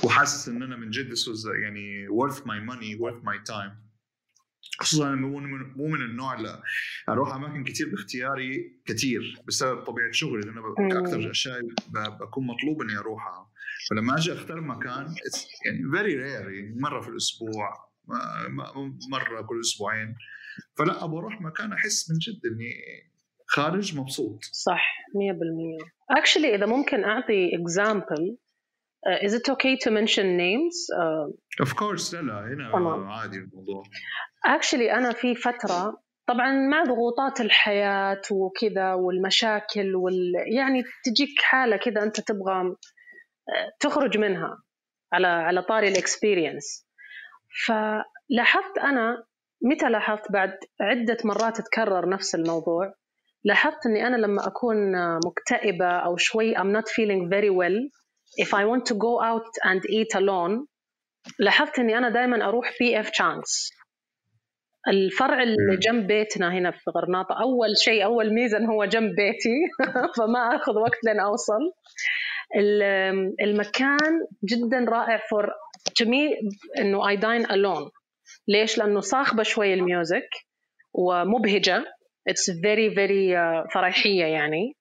وحاسس 0.04 0.48
إن 0.48 0.62
أنا 0.62 0.76
من 0.76 0.90
جد 0.90 1.14
يعني 1.62 2.08
worth 2.08 2.38
my 2.38 2.70
money 2.70 3.00
worth 3.00 3.22
my 3.24 3.52
time 3.52 3.89
خصوصا 4.80 5.08
أنا 5.08 5.16
مو 5.16 5.38
من, 5.38 5.72
مو 5.76 5.86
من 5.86 6.02
النوع 6.02 6.34
اللي 6.34 6.62
أروح 7.08 7.34
أماكن 7.34 7.64
كثير 7.64 7.90
باختياري 7.90 8.80
كثير 8.86 9.42
بسبب 9.46 9.84
طبيعة 9.84 10.12
شغلي 10.12 10.40
لأنه 10.40 10.60
أكثر 11.00 11.16
الاشياء 11.16 11.60
بكون 12.20 12.46
مطلوب 12.46 12.82
إني 12.82 12.98
أروحها. 12.98 13.50
فلما 13.90 14.16
أجي 14.16 14.32
أختار 14.32 14.60
مكان 14.60 15.14
يعني 15.66 15.90
فيري 15.92 16.16
رير 16.16 16.50
يعني 16.50 16.80
مرة 16.80 17.00
في 17.00 17.08
الأسبوع 17.08 17.90
مرة 19.10 19.42
كل 19.42 19.60
أسبوعين. 19.60 20.14
فلا 20.74 21.04
أبغى 21.04 21.18
أروح 21.18 21.40
مكان 21.40 21.72
أحس 21.72 22.10
من 22.10 22.18
جد 22.18 22.52
إني 22.52 22.72
خارج 23.46 23.98
مبسوط. 23.98 24.44
صح 24.52 24.94
100% 26.10 26.18
actually 26.18 26.54
إذا 26.54 26.66
ممكن 26.66 27.04
أعطي 27.04 27.50
example 27.56 28.36
Uh, 29.06 29.26
is 29.26 29.32
it 29.32 29.48
okay 29.48 29.76
to 29.76 29.90
mention 29.90 30.36
names? 30.36 30.74
Uh, 31.00 31.26
of 31.64 31.74
course 31.76 32.14
لا 32.14 32.20
لا 32.22 32.70
هنا. 32.72 33.12
عادي 33.12 33.36
الموضوع. 33.36 33.82
Actually 34.46 34.90
أنا 34.92 35.12
في 35.12 35.34
فترة 35.34 36.02
طبعا 36.26 36.52
مع 36.52 36.84
ضغوطات 36.84 37.40
الحياة 37.40 38.22
وكذا 38.30 38.94
والمشاكل 38.94 39.96
وال 39.96 40.32
يعني 40.56 40.82
تجيك 41.04 41.42
حالة 41.42 41.76
كذا 41.76 42.02
أنت 42.02 42.20
تبغى 42.20 42.76
تخرج 43.80 44.18
منها 44.18 44.58
على 45.12 45.26
على 45.26 45.62
طاري 45.62 45.88
ال 45.88 45.97
experience 45.97 46.86
فلاحظت 47.66 48.78
أنا 48.78 49.24
متى 49.62 49.88
لاحظت 49.88 50.32
بعد 50.32 50.52
عدة 50.80 51.16
مرات 51.24 51.60
تكرر 51.60 52.08
نفس 52.08 52.34
الموضوع 52.34 52.94
لاحظت 53.44 53.86
إني 53.86 54.06
أنا 54.06 54.16
لما 54.16 54.46
أكون 54.46 54.76
مكتئبة 55.26 55.86
أو 55.86 56.16
شوي 56.16 56.54
I'm 56.56 56.72
not 56.76 56.88
feeling 56.88 57.28
very 57.28 57.50
well 57.50 57.99
if 58.38 58.54
I 58.54 58.64
want 58.64 58.86
to 58.86 58.94
go 58.94 59.20
out 59.20 59.50
and 59.64 59.80
eat 59.90 60.14
alone 60.14 60.66
لاحظت 61.38 61.78
إني 61.78 61.98
أنا 61.98 62.08
دائما 62.08 62.48
أروح 62.48 62.72
P.F. 62.80 63.10
Chang's 63.10 63.70
الفرع 64.88 65.42
اللي 65.42 65.76
جنب 65.76 66.06
بيتنا 66.06 66.52
هنا 66.52 66.70
في 66.70 66.90
غرناطة 66.90 67.42
أول 67.42 67.76
شيء 67.76 68.04
أول 68.04 68.34
ميزة 68.34 68.58
إنه 68.58 68.72
هو 68.72 68.84
جنب 68.84 69.14
بيتي 69.14 69.56
فما 70.18 70.56
أخذ 70.56 70.72
وقت 70.78 71.04
لين 71.04 71.20
أوصل. 71.20 71.72
المكان 73.40 74.26
جدا 74.44 74.86
رائع 74.88 75.16
for 75.30 75.50
to 76.02 76.06
me 76.06 76.50
إنه 76.78 77.14
I 77.14 77.16
dine 77.20 77.46
alone. 77.46 77.90
ليش؟ 78.48 78.78
لأنه 78.78 79.00
صاخبة 79.00 79.42
شوي 79.42 79.74
ال 79.74 79.83
music 79.83 80.28
it's 82.30 82.48
very 82.48 82.94
very 82.94 83.34
uh, 83.34 83.74
فرحية 83.74 84.24
يعني. 84.24 84.76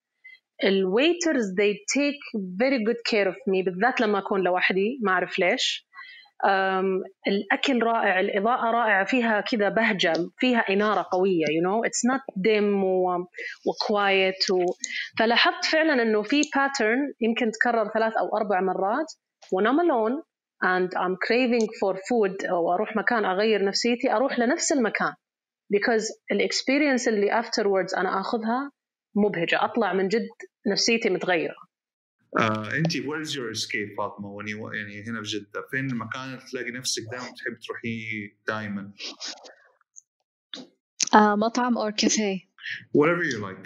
ال 0.64 0.75
waiters 0.75 1.54
they 1.60 1.74
take 1.98 2.40
very 2.62 2.78
good 2.88 3.00
care 3.12 3.28
of 3.28 3.34
me 3.34 3.64
بالذات 3.64 4.00
لما 4.00 4.18
أكون 4.18 4.40
لوحدي 4.40 4.98
ما 5.02 5.12
أعرف 5.12 5.38
ليش. 5.38 5.90
الأكل 7.28 7.82
رائع 7.82 8.20
الإضاءة 8.20 8.70
رائعة 8.70 9.04
فيها 9.04 9.40
كذا 9.40 9.68
بهجة 9.68 10.12
فيها 10.38 10.58
إنارة 10.70 11.06
قوية 11.12 11.44
you 11.46 11.62
know. 11.66 11.82
It's 11.88 12.04
not 12.12 12.20
dim 12.36 12.84
و, 12.84 13.24
و 13.68 13.82
quiet 13.82 14.50
و... 14.50 14.64
فلاحظت 15.18 15.64
فعلا 15.64 16.02
إنه 16.02 16.22
في 16.22 16.42
pattern 16.42 17.14
يمكن 17.20 17.50
تكرر 17.50 17.88
ثلاث 17.94 18.12
أو 18.16 18.36
أربع 18.36 18.60
مرات 18.60 19.06
when 19.54 19.66
I'm 19.66 19.80
alone 19.80 20.22
and 20.64 20.88
I'm 20.96 21.16
craving 21.26 21.66
for 21.80 21.94
food 21.96 22.50
أو 22.50 22.74
أروح 22.74 22.96
مكان 22.96 23.24
أغير 23.24 23.64
نفسيتي 23.64 24.12
أروح 24.12 24.38
لنفس 24.38 24.72
المكان. 24.72 25.12
Because 25.74 26.04
ال 26.32 26.39
experience 26.39 27.08
اللي 27.08 27.42
afterwards 27.42 27.98
أنا 27.98 28.20
أخذها 28.20 28.70
مبهجة 29.16 29.64
أطلع 29.64 29.92
من 29.92 30.08
جد 30.08 30.28
نفسيتي 30.66 31.10
متغيرة. 31.10 31.54
آه، 32.38 32.76
انت 32.76 32.96
where 32.96 33.20
is 33.20 33.36
your 33.36 33.50
escape 33.50 33.96
فاطمة؟ 33.98 34.28
وني 34.28 34.50
يعني 34.50 35.02
هنا 35.02 35.22
في 35.22 35.28
جدة 35.28 35.66
فين 35.70 35.90
المكان 35.90 36.24
اللي 36.24 36.40
تلاقي 36.50 36.70
نفسك 36.70 37.02
دائما 37.02 37.26
تحب 37.26 37.58
تروحيه 37.66 38.36
دائما 38.46 38.92
آه، 41.14 41.34
مطعم 41.34 41.78
أو 41.78 41.90
كافيه 41.90 42.50
whatever 42.98 43.24
you 43.24 43.38
like. 43.38 43.62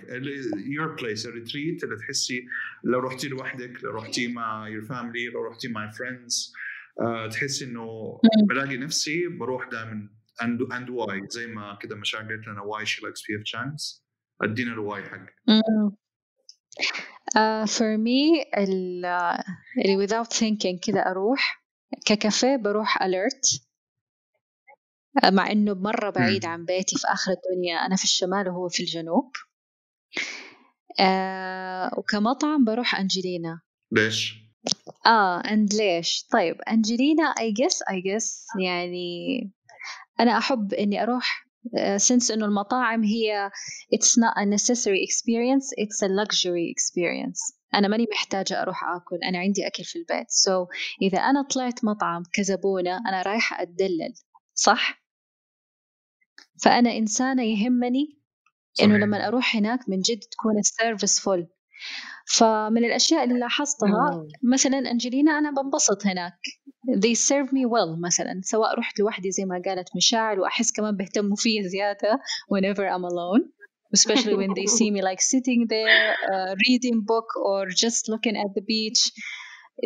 your 0.77 0.97
place 0.97 1.25
a 1.25 1.31
retreat 1.31 1.85
اللي 1.85 1.97
تحسي 2.07 2.47
لو 2.85 2.99
رحتي 2.99 3.29
لوحدك 3.29 3.85
لو 3.85 3.91
رحتي 3.91 4.29
مع 4.29 4.69
your 4.71 4.85
family 4.89 5.35
لو 5.35 5.43
رحتي 5.43 5.69
مع 5.69 5.91
friends 5.91 6.53
uh, 7.03 7.33
تحسي 7.33 7.65
إنه 7.65 8.21
بلاقي 8.49 8.77
نفسي 8.77 9.29
بروح 9.29 9.69
دائما 9.69 10.09
and 10.43 10.61
and 10.61 10.89
why 10.89 11.29
زي 11.29 11.47
ما 11.47 11.79
كذا 11.83 11.97
مشاعر 11.97 12.25
قالت 12.25 12.47
لنا 12.47 12.61
why 12.61 12.85
she 12.85 13.01
likes 13.01 13.21
PF 13.21 13.43
Chang's. 13.45 14.05
أدينا 14.43 14.73
الواي 14.73 15.03
حقك. 15.03 15.35
Uh, 17.37 17.67
for 17.67 17.97
me 17.99 18.45
ال 18.59 19.05
اللي 19.85 20.07
without 20.07 20.27
thinking 20.29 20.81
كذا 20.87 21.01
أروح. 21.11 21.65
ككافيه 22.07 22.57
بروح 22.57 22.99
alert. 22.99 23.59
Uh, 25.25 25.33
مع 25.33 25.51
إنه 25.51 25.75
مرة 25.75 26.11
بعيد 26.11 26.45
عن 26.47 26.65
بيتي 26.65 26.97
في 26.97 27.07
آخر 27.09 27.33
الدنيا 27.33 27.77
أنا 27.77 27.97
في 27.97 28.05
الشمال 28.05 28.49
وهو 28.49 28.69
في 28.69 28.81
الجنوب. 28.81 29.33
Uh, 31.01 31.99
وكمطعم 31.99 32.65
بروح 32.65 32.95
أنجلينا. 32.95 33.61
ليش؟ 33.93 34.35
آه 35.07 35.41
أند 35.41 35.75
ليش؟ 35.75 36.27
طيب 36.33 36.61
أنجلينا 36.61 37.35
I 37.39 37.53
guess 37.63 37.77
I 37.77 37.97
guess 37.97 38.61
يعني 38.65 39.51
أنا 40.21 40.39
أحب 40.39 40.75
إني 40.75 41.03
أروح 41.03 41.44
uh, 41.44 41.44
since 41.97 42.31
إنه 42.31 42.45
المطاعم 42.47 43.05
هي 43.05 43.51
it's 43.95 44.19
not 44.19 44.35
a 44.37 44.47
necessary 44.47 45.03
experience 45.09 45.67
it's 45.79 46.03
a 46.03 46.09
luxury 46.09 46.73
experience. 46.75 47.55
أنا 47.75 47.89
ماني 47.89 48.07
محتاجة 48.13 48.63
أروح 48.63 48.85
آكل 48.85 49.17
أنا 49.25 49.39
عندي 49.39 49.67
أكل 49.67 49.85
في 49.85 49.99
البيت. 49.99 50.27
So 50.27 50.69
إذا 51.03 51.19
أنا 51.19 51.43
طلعت 51.43 51.85
مطعم 51.85 52.23
كزبونة 52.33 52.97
أنا 53.09 53.23
رايحة 53.23 53.63
أتدلل 53.63 54.15
صح؟ 54.55 55.05
فأنا 56.63 56.91
إنسانة 56.97 57.43
يهمني 57.43 58.19
إنه 58.83 58.97
لما 58.97 59.29
أروح 59.29 59.57
هناك 59.57 59.89
من 59.89 60.01
جد 60.01 60.19
تكون 60.19 60.59
السيرفيس 60.59 61.21
فل 61.21 61.47
فمن 62.27 62.85
الأشياء 62.85 63.25
اللي 63.25 63.39
لاحظتها 63.39 64.27
مثلا 64.53 64.79
أنجلينا 64.79 65.39
أنا 65.39 65.51
بنبسط 65.51 66.07
هناك 66.07 66.33
they 66.97 67.15
serve 67.15 67.49
me 67.49 67.65
well 67.67 68.05
مثلا 68.05 68.41
سواء 68.43 68.79
رحت 68.79 68.99
لوحدي 69.01 69.31
زي 69.31 69.45
ما 69.45 69.63
قالت 69.65 69.89
مشاعر 69.97 70.41
وأحس 70.41 70.73
كمان 70.73 70.97
بيهتموا 70.97 71.37
فيا 71.37 71.63
زيادة 71.69 72.19
whenever 72.55 72.83
I'm 72.83 73.05
alone 73.05 73.43
especially 73.97 74.37
when 74.43 74.53
they 74.59 74.67
see 74.67 74.91
me 74.91 75.01
like 75.03 75.21
sitting 75.21 75.61
there 75.75 76.15
uh, 76.33 76.55
reading 76.69 76.99
book 77.11 77.29
or 77.51 77.61
just 77.85 78.09
looking 78.09 78.37
at 78.37 78.51
the 78.57 78.63
beach 78.63 79.13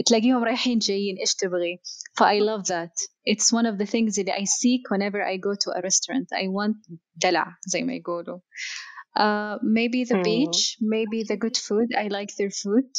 تلاقيهم 0.06 0.44
رايحين 0.44 0.78
جايين 0.78 1.16
إيش 1.16 1.34
تبغي 1.34 1.80
ف 2.16 2.22
I 2.22 2.38
love 2.40 2.66
that 2.66 2.94
it's 3.32 3.52
one 3.52 3.66
of 3.66 3.78
the 3.78 3.90
things 3.90 4.18
اللي 4.18 4.32
I 4.32 4.44
seek 4.44 4.82
whenever 4.92 5.22
I 5.22 5.36
go 5.36 5.52
to 5.54 5.78
a 5.78 5.80
restaurant 5.82 6.26
I 6.42 6.46
want 6.48 6.98
دلع 7.16 7.56
زي 7.66 7.82
ما 7.82 7.94
يقولوا 7.94 8.38
uh, 9.17 9.57
maybe 9.61 10.03
the 10.03 10.21
beach 10.23 10.77
maybe 10.81 11.23
the 11.23 11.37
good 11.37 11.57
food 11.57 11.87
I 12.03 12.07
like 12.07 12.31
their 12.35 12.51
food 12.51 12.89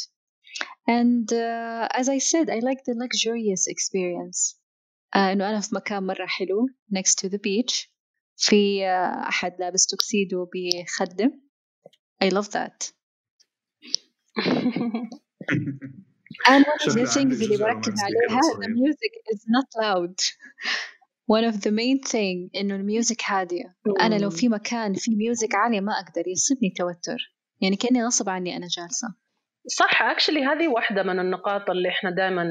and 0.87 1.31
uh, 1.33 1.87
as 1.91 2.07
I 2.09 2.19
said 2.19 2.49
I 2.49 2.59
like 2.59 2.81
the 2.85 2.95
luxurious 3.03 3.67
experience 3.67 4.55
uh, 5.15 5.17
إنه 5.31 5.49
أنا 5.49 5.59
في 5.61 5.75
مكان 5.75 6.03
مرة 6.03 6.25
حلو 6.25 6.67
next 6.91 7.13
to 7.19 7.29
the 7.29 7.37
beach 7.37 7.89
في 8.37 8.85
أحد 9.29 9.55
لابس 9.59 9.85
توكسيدو 9.85 10.45
بيخدم 10.45 11.31
I 12.23 12.29
love 12.29 12.49
that 12.51 12.91
and 16.47 16.65
one 16.65 16.79
of 16.87 16.93
the 16.93 17.05
things 17.05 17.41
اللي 17.41 17.57
بركز 17.57 17.93
عليها 18.03 18.41
the 18.61 18.69
music 18.69 19.13
is 19.33 19.41
not 19.47 19.67
loud 19.83 20.15
one 21.36 21.44
of 21.44 21.56
the 21.60 21.70
main 21.70 21.98
thing 22.12 22.50
إنه 22.60 22.74
ال 22.76 22.84
music 22.84 23.22
هادية 23.24 23.76
أنا 24.00 24.14
لو 24.14 24.30
في 24.30 24.48
مكان 24.48 24.94
في 24.94 25.16
music 25.16 25.54
عالية 25.54 25.80
ما 25.80 25.92
أقدر 25.92 26.28
يصيبني 26.28 26.70
توتر. 26.76 27.18
يعني 27.60 27.76
كأني 27.76 28.04
غصب 28.04 28.28
عني 28.28 28.56
أنا 28.56 28.66
جالسة. 28.66 29.08
صح 29.66 30.02
actually 30.02 30.44
هذه 30.44 30.68
واحدة 30.68 31.02
من 31.02 31.20
النقاط 31.20 31.70
اللي 31.70 31.88
إحنا 31.88 32.10
دائما 32.10 32.44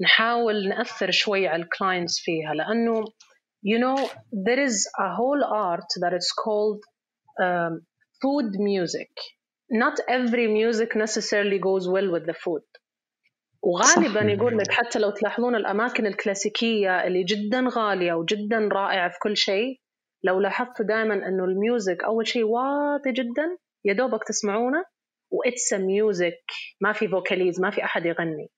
نحاول 0.00 0.68
نأثر 0.68 1.10
شوي 1.10 1.48
على 1.48 1.62
ال 1.62 1.69
clients 1.69 2.20
فيها. 2.20 2.54
لأنه 2.54 3.04
you 3.64 3.78
know 3.78 4.08
there 4.46 4.60
is 4.68 4.76
a 5.06 5.08
whole 5.18 5.44
art 5.44 5.90
that 6.02 6.14
is 6.20 6.28
called 6.44 6.80
um, 7.46 7.72
food 8.22 8.50
music. 8.70 9.12
Not 9.84 9.96
every 10.08 10.46
music 10.60 10.90
necessarily 10.96 11.58
goes 11.58 11.84
well 11.94 12.08
with 12.14 12.26
the 12.26 12.34
food. 12.44 12.66
وغالبا. 13.62 14.20
يقول 14.32 14.58
لك 14.58 14.70
حتى 14.72 14.98
لو 14.98 15.10
تلاحظون 15.10 15.54
الأماكن 15.54 16.06
الكلاسيكية 16.06 17.06
اللي 17.06 17.24
جدا 17.24 17.68
غالية 17.76 18.12
وجدا 18.12 18.68
رائعة 18.72 19.08
في 19.08 19.18
كل 19.22 19.36
شيء 19.36 19.80
لو 20.24 20.40
لاحظتوا 20.40 20.84
دائما 20.86 21.14
إنه 21.14 21.44
ال 21.44 21.54
music 21.54 22.04
أول 22.04 22.26
شيء 22.28 22.44
واطي 22.44 23.12
جدا 23.12 23.56
يا 23.84 23.92
دوبك 23.92 24.24
تسمعونه 24.28 24.84
و 25.30 25.38
just 25.38 25.72
music 25.72 26.44
ما 26.80 26.92
في 26.92 27.08
vocals 27.08 27.60
ما 27.60 27.70
في 27.70 27.84
أحد 27.84 28.06
يغني 28.06 28.48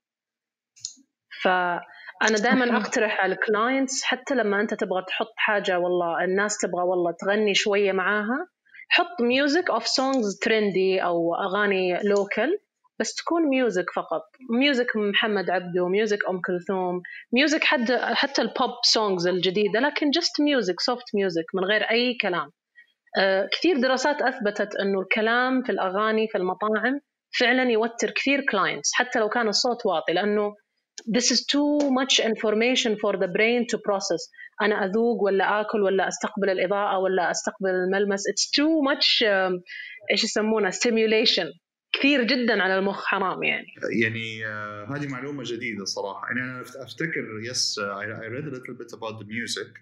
فأنا 1.42 2.38
دائما 2.42 2.76
أقترح 2.76 3.20
على 3.20 3.34
ال 3.34 3.43
clients 3.43 4.02
حتى 4.04 4.34
لما 4.34 4.60
أنت 4.60 4.74
تبغى 4.74 5.04
تحط 5.08 5.32
حاجة 5.36 5.78
والله 5.78 6.24
الناس 6.24 6.58
تبغى 6.58 6.82
والله 6.82 7.14
تغني 7.20 7.54
شوية 7.54 7.92
معاها 7.92 8.48
حط 8.88 9.20
music 9.20 9.70
of 9.70 9.86
songs 9.86 10.38
trendy 10.42 11.02
أو 11.02 11.34
أغاني 11.34 11.98
local 12.04 12.58
بس 13.00 13.14
تكون 13.14 13.42
music 13.48 13.90
فقط. 13.96 14.22
music 14.50 14.96
محمد 14.96 15.50
عبده 15.50 15.88
music 15.88 16.18
أم 16.28 16.40
كلثوم 16.46 17.02
music 17.32 17.64
حتى 17.64 17.98
حتى 17.98 18.42
ال 18.42 18.49
pop 18.49 18.70
songs 18.84 19.26
الجديده 19.26 19.80
لكن 19.80 20.10
just 20.10 20.40
music 20.40 20.80
soft 20.80 21.04
music 21.14 21.44
من 21.54 21.64
غير 21.64 21.82
أي 21.82 22.14
كلام. 22.20 22.50
آه، 23.18 23.48
كثير 23.52 23.78
دراسات 23.80 24.22
أثبتت 24.22 24.76
إنه 24.76 25.00
الكلام 25.00 25.62
في 25.62 25.72
الأغاني 25.72 26.28
في 26.28 26.38
المطاعم 26.38 27.00
فعلا 27.40 27.70
يوتر 27.70 28.10
كثير 28.10 28.40
clients 28.50 28.90
حتى 28.94 29.18
لو 29.18 29.28
كان 29.28 29.48
الصوت 29.48 29.86
واطي 29.86 30.12
لأنه 30.12 30.54
this 31.16 31.30
is 31.34 31.40
too 31.54 31.90
much 31.90 32.20
information 32.20 32.96
for 33.02 33.12
the 33.22 33.28
brain 33.36 33.66
to 33.72 33.78
process. 33.88 34.22
أنا 34.62 34.84
أذوق 34.84 35.22
ولا 35.22 35.60
آكل 35.60 35.82
ولا 35.82 36.08
أستقبل 36.08 36.50
الإضاءة 36.50 36.98
ولا 36.98 37.30
أستقبل 37.30 37.70
الملمس. 37.70 38.20
It's 38.28 38.50
too 38.50 38.82
much 38.90 39.22
إيش 40.12 40.24
يسمونه 40.24 40.70
stimulation. 40.70 41.63
كثير 41.98 42.22
جدا 42.22 42.62
على 42.62 42.78
المخ 42.78 43.04
حرام 43.04 43.42
يعني. 43.42 43.66
يعني 44.00 44.44
uh, 44.44 44.92
هذه 44.92 45.08
معلومة 45.08 45.42
جديدة 45.46 45.84
صراحة. 45.84 46.26
يعني 46.26 46.40
أنا 46.40 46.60
أفتكر 46.60 47.40
yes 47.42 47.80
a 47.80 48.54
little 48.54 48.74
bit 48.74 48.98
about 48.98 49.18
the 49.20 49.26
music 49.26 49.72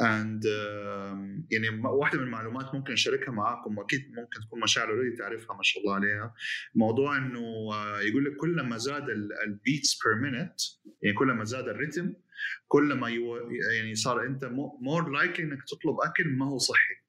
and 0.00 0.42
uh, 0.44 1.16
يعني 1.50 1.68
واحدة 1.84 2.18
من 2.18 2.24
المعلومات 2.24 2.74
ممكن 2.74 2.92
أشاركها 2.92 3.32
معاكم 3.32 3.78
وأكيد 3.78 4.00
ممكن 4.00 4.40
تكون 4.46 4.60
مشاعل 4.60 4.90
already 4.90 5.16
تعرفها 5.16 5.56
ما 5.56 5.62
شاء 5.62 5.82
الله 5.82 5.94
عليها. 5.94 6.34
موضوع 6.74 7.16
إنه 7.16 7.40
uh, 7.70 8.06
يقول 8.06 8.24
لك 8.24 8.36
كل 8.36 8.62
ما 8.62 8.76
زاد 8.76 9.04
ال 9.46 9.55
beats 9.55 9.98
per 10.04 10.30
minute 10.30 10.60
يعني 11.02 11.16
كل 11.16 11.26
ما 11.26 11.44
زاد 11.44 11.68
ال 11.68 11.75
rhythm 11.75 12.14
كل 12.68 12.92
ما 12.94 13.08
يعني 13.76 13.94
صار 13.94 14.26
أنت 14.26 14.44
more 14.80 15.10
likely 15.10 15.46
إنك 15.46 15.58
تطلب 15.68 15.96
أكل 16.04 16.28
ما 16.28 16.46
هو 16.46 16.58
صحي. 16.58 17.01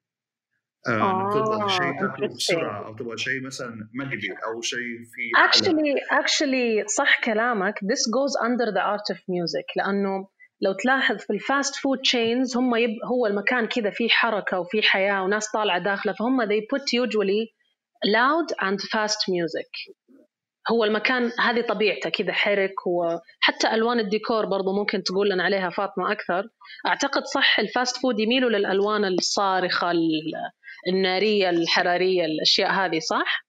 آه 0.88 1.30
تبغى 1.34 1.68
شيء 1.68 2.00
تاكله 2.00 2.28
بسرعة 2.28 2.86
أو 2.86 2.94
تبغى 2.94 3.18
شيء 3.18 3.46
مثلا 3.46 3.88
مقلي 3.94 4.36
أو 4.46 4.60
شيء 4.60 4.96
في 5.12 5.30
actually 5.48 6.00
actually 6.20 6.86
صح 6.96 7.20
كلامك. 7.20 7.74
This 7.74 8.02
goes 8.16 8.46
under 8.46 8.72
the 8.72 8.82
art 8.82 9.16
of 9.16 9.18
music 9.18 9.66
لأنه 9.76 10.28
لو 10.60 10.72
تلاحظ 10.72 11.16
في 11.16 11.32
ال 11.32 11.41
fast 11.41 11.76
food 11.76 11.98
chains 11.98 12.56
هم 12.56 12.76
يبغوا 12.76 13.26
المكان 13.26 13.66
كذا 13.66 13.90
فيه 13.90 14.08
حركة 14.08 14.60
وفيه 14.60 14.82
حياة 14.82 15.22
وناس 15.22 15.52
طالعة 15.52 15.78
داخلة 15.78 16.12
فهم 16.12 16.44
they 16.44 16.60
put 16.74 16.82
usually 16.82 17.54
loud 18.06 18.66
and 18.66 18.80
fast 18.80 19.20
music. 19.28 19.94
هو 20.70 20.84
المكان 20.84 21.30
هذه 21.40 21.60
طبيعته 21.60 22.10
كذا 22.10 22.32
حرك 22.32 22.86
وحتى 22.86 23.74
ألوان 23.74 24.00
الديكور 24.00 24.46
برضو 24.46 24.72
ممكن 24.72 25.02
تقول 25.02 25.28
لنا 25.30 25.44
عليها 25.44 25.70
فاطمة 25.70 26.12
أكثر. 26.12 26.48
أعتقد 26.86 27.24
صح 27.24 27.58
ال 27.58 27.66
fast 27.66 27.96
food 27.96 28.20
يميلوا 28.20 28.50
للألوان 28.50 29.04
الصارخة 29.04 29.92
النارية 30.88 31.50
الحرارية 31.50 32.24
الأشياء 32.24 32.70
هذه 32.70 32.98
صح؟ 32.98 33.44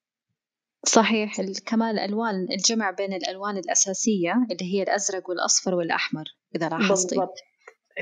صحيح. 0.85 1.41
كمان 1.65 1.95
الالوان 1.95 2.47
الجمع 2.51 2.91
بين 2.91 3.13
الألوان 3.13 3.57
الأساسية 3.57 4.33
اللي 4.51 4.73
هي 4.73 4.83
الأزرق 4.83 5.29
والأصفر 5.29 5.75
والأحمر 5.75 6.23
إذا 6.55 6.69
لاحظتي. 6.69 7.15
بالضبط. 7.15 7.35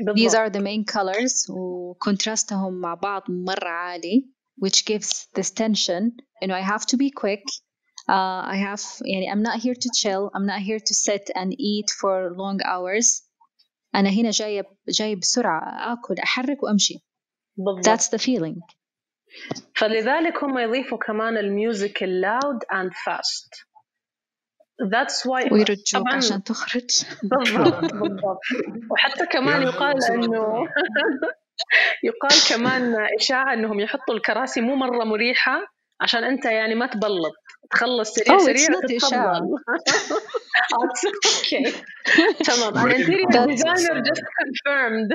بالضبط. 0.05 0.17
These 0.17 0.33
are 0.33 0.49
the 0.49 0.63
main 0.63 0.93
colors 0.93 1.49
وكونتراستهم 1.49 2.73
مع 2.73 2.93
بعض 2.93 3.23
مرة 3.29 3.69
عالي 3.69 4.29
which 4.65 4.85
gives 4.85 5.27
this 5.39 5.49
tension. 5.51 6.11
انه 6.43 6.61
I 6.61 6.77
have 6.77 6.81
to 6.85 6.97
be 6.97 7.09
quick. 7.21 7.43
Uh, 8.09 8.43
I 8.53 8.57
have 8.57 8.81
يعني 9.05 9.31
I'm 9.33 9.43
not 9.43 9.59
here 9.61 9.75
to 9.75 9.89
chill. 10.01 10.29
I'm 10.35 10.45
not 10.45 10.61
here 10.61 10.79
to 10.79 10.93
sit 10.93 11.25
and 11.35 11.51
eat 11.53 11.89
for 12.01 12.35
long 12.35 12.59
hours. 12.65 13.29
أنا 13.95 14.09
هنا 14.09 14.29
جاية 14.29 14.63
جاي 14.89 15.15
بسرعة 15.15 15.93
آكل 15.93 16.15
أحرك 16.23 16.63
وأمشي. 16.63 16.99
بالضبط. 17.57 17.85
That's 17.85 18.07
the 18.09 18.19
feeling. 18.19 18.59
فلذلك 19.75 20.43
هم 20.43 20.59
يضيفوا 20.59 20.97
كمان 20.97 21.37
ال 21.37 21.48
music 21.48 22.03
ال 22.03 22.15
loud 22.15 22.63
and 22.73 22.91
fast 23.05 23.53
That's 24.81 25.23
why 25.25 25.51
ويخرجوك 25.51 26.13
عشان 26.13 26.43
تخرج. 26.43 26.89
بالضبط 27.23 27.93
بالضبط. 28.01 28.39
وحتى 28.91 29.25
كمان 29.25 29.61
يقال 29.61 30.03
إنه 30.11 30.67
يقال 32.09 32.39
كمان 32.49 32.95
إشاعة 33.19 33.53
إنهم 33.53 33.79
يحطوا 33.79 34.15
الكراسي 34.15 34.61
مو 34.61 34.75
مرة 34.75 35.03
مريحة 35.03 35.61
عشان 36.01 36.23
أنت 36.23 36.45
يعني 36.45 36.75
ما 36.75 36.87
تبلط. 36.87 37.33
تخلص 37.71 38.11
سريع 38.13 38.37
oh, 38.37 38.41
سريع 38.41 38.67
أوكي 40.73 41.73
تمام. 42.47 42.77
أنا 42.77 42.93
interior 42.93 43.47
designer 43.51 44.01
just 44.09 44.23
confirmed. 44.41 45.11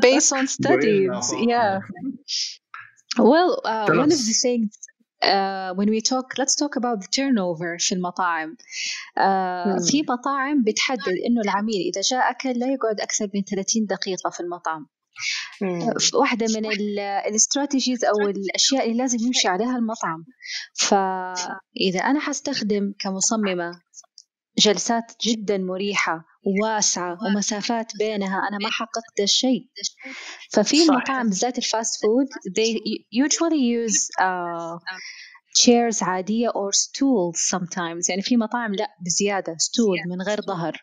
Based 0.00 0.32
on 0.32 0.46
studies 0.46 1.32
yeah. 1.48 1.78
Well, 3.18 3.60
uh, 3.64 3.86
one 3.88 4.12
of 4.12 4.18
the 4.18 4.36
things 4.42 4.78
uh, 5.22 5.72
when 5.74 5.88
we 5.88 6.00
talk 6.00 6.26
let's 6.38 6.54
talk 6.56 6.76
about 6.76 7.00
the 7.00 7.08
turnover 7.08 7.78
في 7.78 7.94
المطاعم. 7.94 8.56
Uh, 9.18 9.90
في 9.90 10.02
مطاعم 10.08 10.62
بتحدد 10.62 11.14
إنه 11.28 11.40
العميل 11.44 11.80
إذا 11.80 12.00
جاء 12.10 12.30
أكل 12.30 12.58
لا 12.58 12.66
يقعد 12.66 13.00
أكثر 13.00 13.28
من 13.34 13.42
30 13.42 13.86
دقيقة 13.86 14.30
في 14.30 14.40
المطعم. 14.40 14.86
واحدة 16.14 16.46
من 16.54 16.66
ال 17.28 17.35
strategies 17.35 18.04
أو 18.04 18.28
الأشياء 18.28 18.84
اللي 18.84 18.98
لازم 18.98 19.18
يمشي 19.26 19.48
عليها 19.48 19.76
المطعم. 19.76 20.24
فإذا 20.74 22.00
أنا 22.00 22.20
حستخدم 22.20 22.92
كمصممة 22.98 23.80
جلسات 24.58 25.12
جدا 25.26 25.58
مريحة 25.58 26.33
واسعة 26.62 27.18
ومسافات 27.24 27.92
بينها 27.98 28.38
أنا 28.48 28.58
ما 28.62 28.70
حققت 28.70 29.20
الشيء 29.20 29.68
ففي 30.52 30.82
المطاعم 30.82 31.28
بالذات 31.28 31.58
ال 31.58 31.67
fast 31.67 32.02
food 32.02 32.26
they 32.58 32.80
usually 33.24 33.60
use 33.86 34.08
uh, 34.20 34.78
chairs 35.64 36.02
عادية 36.02 36.48
or 36.48 36.72
stools 36.72 37.38
sometimes 37.56 38.08
يعني 38.10 38.22
في 38.22 38.36
مطاعم 38.36 38.74
لا 38.74 38.88
بزيادة 39.00 39.52
stool 39.52 40.06
من 40.10 40.22
غير 40.22 40.40
ظهر 40.40 40.76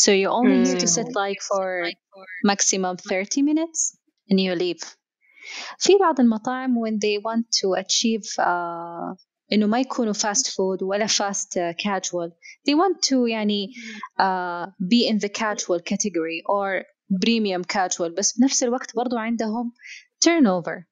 so 0.00 0.10
you 0.10 0.28
only 0.30 0.68
need 0.68 0.80
to 0.80 0.86
sit 0.86 1.06
like 1.06 1.40
for 1.42 1.90
maximum 2.46 2.96
30 2.96 3.42
minutes 3.42 3.96
and 4.30 4.40
you 4.40 4.54
leave 4.54 4.84
في 5.78 5.96
بعض 6.00 6.20
المطاعم 6.20 6.74
when 6.74 6.92
they 6.98 7.18
want 7.18 7.44
to 7.60 7.82
achieve 7.84 8.26
uh, 8.38 9.14
إنه 9.52 9.66
ما 9.66 9.80
يكونوا 9.80 10.12
fast 10.12 10.46
food 10.46 10.82
ولا 10.82 11.06
fast 11.06 11.58
casual 11.84 12.32
they 12.68 12.72
want 12.74 13.08
to 13.08 13.28
يعني 13.30 13.68
uh, 14.20 14.66
be 14.66 15.08
in 15.12 15.18
the 15.18 15.28
casual 15.28 15.80
category 15.80 16.42
or 16.48 16.84
premium 17.24 17.64
casual. 17.64 18.10
بس 18.18 18.38
بنفس 18.38 18.62
الوقت 18.62 18.96
برضو 18.96 19.16
عندهم 19.16 19.72
turnover 20.24 20.82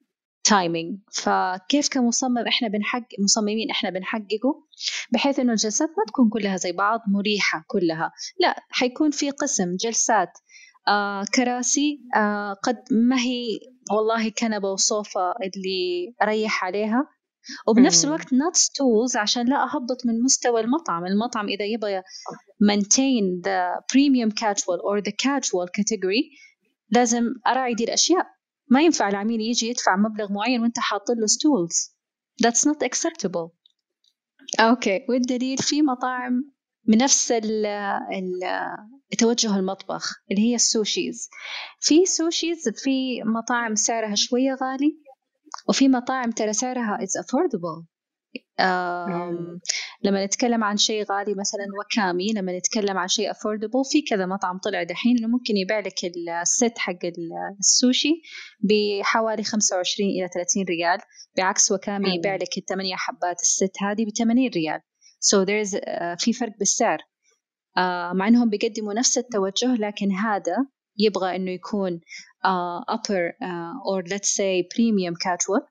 timing. 0.49 0.97
فكيف 1.11 1.89
كمصمم 1.89 2.47
إحنا 2.47 2.67
بنحقق 2.67 3.19
مصممين 3.23 3.69
إحنا 3.71 3.89
بنحققه؟ 3.89 4.67
بحيث 5.11 5.39
إنه 5.39 5.51
الجلسات 5.51 5.89
ما 5.89 6.03
تكون 6.07 6.29
كلها 6.29 6.57
زي 6.57 6.71
بعض 6.71 6.99
مريحة 7.07 7.65
كلها. 7.67 8.11
لا 8.39 8.55
حيكون 8.69 9.11
في 9.11 9.29
قسم 9.29 9.75
جلسات 9.75 10.29
آه 10.87 11.25
كراسي 11.35 11.99
آه 12.15 12.53
قد 12.53 12.83
ما 12.91 13.19
هي 13.19 13.45
والله 13.91 14.29
كنبة 14.29 14.71
وصوفة 14.71 15.31
اللي 15.31 16.13
أريح 16.23 16.63
عليها. 16.65 17.07
وبنفس 17.67 18.05
الوقت 18.05 18.27
not 18.27 18.57
stools 18.57 19.15
عشان 19.15 19.45
لا 19.49 19.63
أهبط 19.63 20.05
من 20.05 20.21
مستوى 20.23 20.61
المطعم. 20.61 21.05
المطعم 21.05 21.47
إذا 21.47 21.65
يبغى 21.65 22.01
maintain 22.63 23.41
the 23.43 23.81
premium 23.93 24.31
casual 24.31 24.79
or 24.89 25.01
the 25.01 25.11
casual 25.11 25.67
category 25.67 26.23
لازم 26.89 27.23
أراعي 27.47 27.73
دي 27.73 27.83
الأشياء. 27.83 28.25
ما 28.71 28.81
ينفع 28.81 29.09
العميل 29.09 29.41
يجي 29.41 29.67
يدفع 29.69 29.95
مبلغ 29.95 30.31
معين 30.31 30.61
وأنت 30.61 30.79
حاط 30.79 31.09
له 31.09 31.27
stools 31.27 31.93
that's 32.43 32.69
not 32.69 32.87
acceptable. 32.87 33.49
Okay. 34.59 34.99
okay. 34.99 35.09
والدليل 35.09 35.57
في 35.57 35.81
مطاعم 35.81 36.53
بنفس 36.87 37.31
ال 37.31 37.65
ال 37.65 38.39
توجه 39.17 39.55
المطبخ 39.55 40.13
اللي 40.31 40.41
هي 40.41 40.55
ال 40.55 40.64
sushis. 40.64 41.29
في 41.79 42.05
sushis 42.05 42.69
في 42.69 43.23
مطاعم 43.23 43.75
سعرها 43.75 44.15
شوية 44.15 44.53
غالي. 44.63 45.02
وفي 45.69 45.87
مطاعم 45.87 46.31
ترى 46.31 46.53
سعرها 46.53 46.97
it's 47.01 47.23
affordable. 47.23 47.85
لما 50.03 50.25
نتكلم 50.25 50.63
عن 50.63 50.77
شيء 50.77 51.03
غالي 51.11 51.33
مثلا 51.33 51.65
وكامي 51.79 52.33
لما 52.33 52.57
نتكلم 52.57 52.97
عن 52.97 53.07
شيء 53.07 53.31
affordable 53.31 53.91
في 53.91 54.01
كذا 54.09 54.25
مطعم 54.25 54.57
طلع 54.57 54.83
دحين 54.83 55.17
إنه 55.17 55.27
ممكن 55.27 55.57
يبيع 55.57 55.79
لك 55.79 56.05
الست 56.41 56.77
حق 56.77 56.99
السوشي 57.59 58.21
بحوالي 58.59 59.43
25 59.43 60.09
إلى 60.09 60.29
30 60.33 60.63
ريال 60.63 60.99
بعكس 61.37 61.71
وكامي 61.71 62.15
يبيع 62.15 62.35
لك 62.35 62.57
الثمانية 62.57 62.95
حبات 62.95 63.41
الست 63.41 63.83
هذه 63.83 64.05
ب 64.05 64.09
80 64.17 64.49
ريال. 64.55 64.79
So 65.23 65.45
there's 65.45 65.75
uh, 65.75 66.23
في 66.23 66.33
فرق 66.33 66.53
بالسعر. 66.59 66.97
uh, 66.97 68.15
مع 68.15 68.27
إنهم 68.27 68.49
بيقدموا 68.49 68.93
نفس 68.93 69.17
التوجه 69.17 69.75
لكن 69.75 70.11
هذا 70.11 70.55
يبغى 70.97 71.35
إنه 71.35 71.51
يكون 71.51 72.01
uh, 72.45 72.95
upper 72.95 73.31
uh, 73.41 73.91
or 73.91 74.03
let's 74.13 74.29
say 74.29 74.63
premium 74.75 75.15
casual 75.15 75.61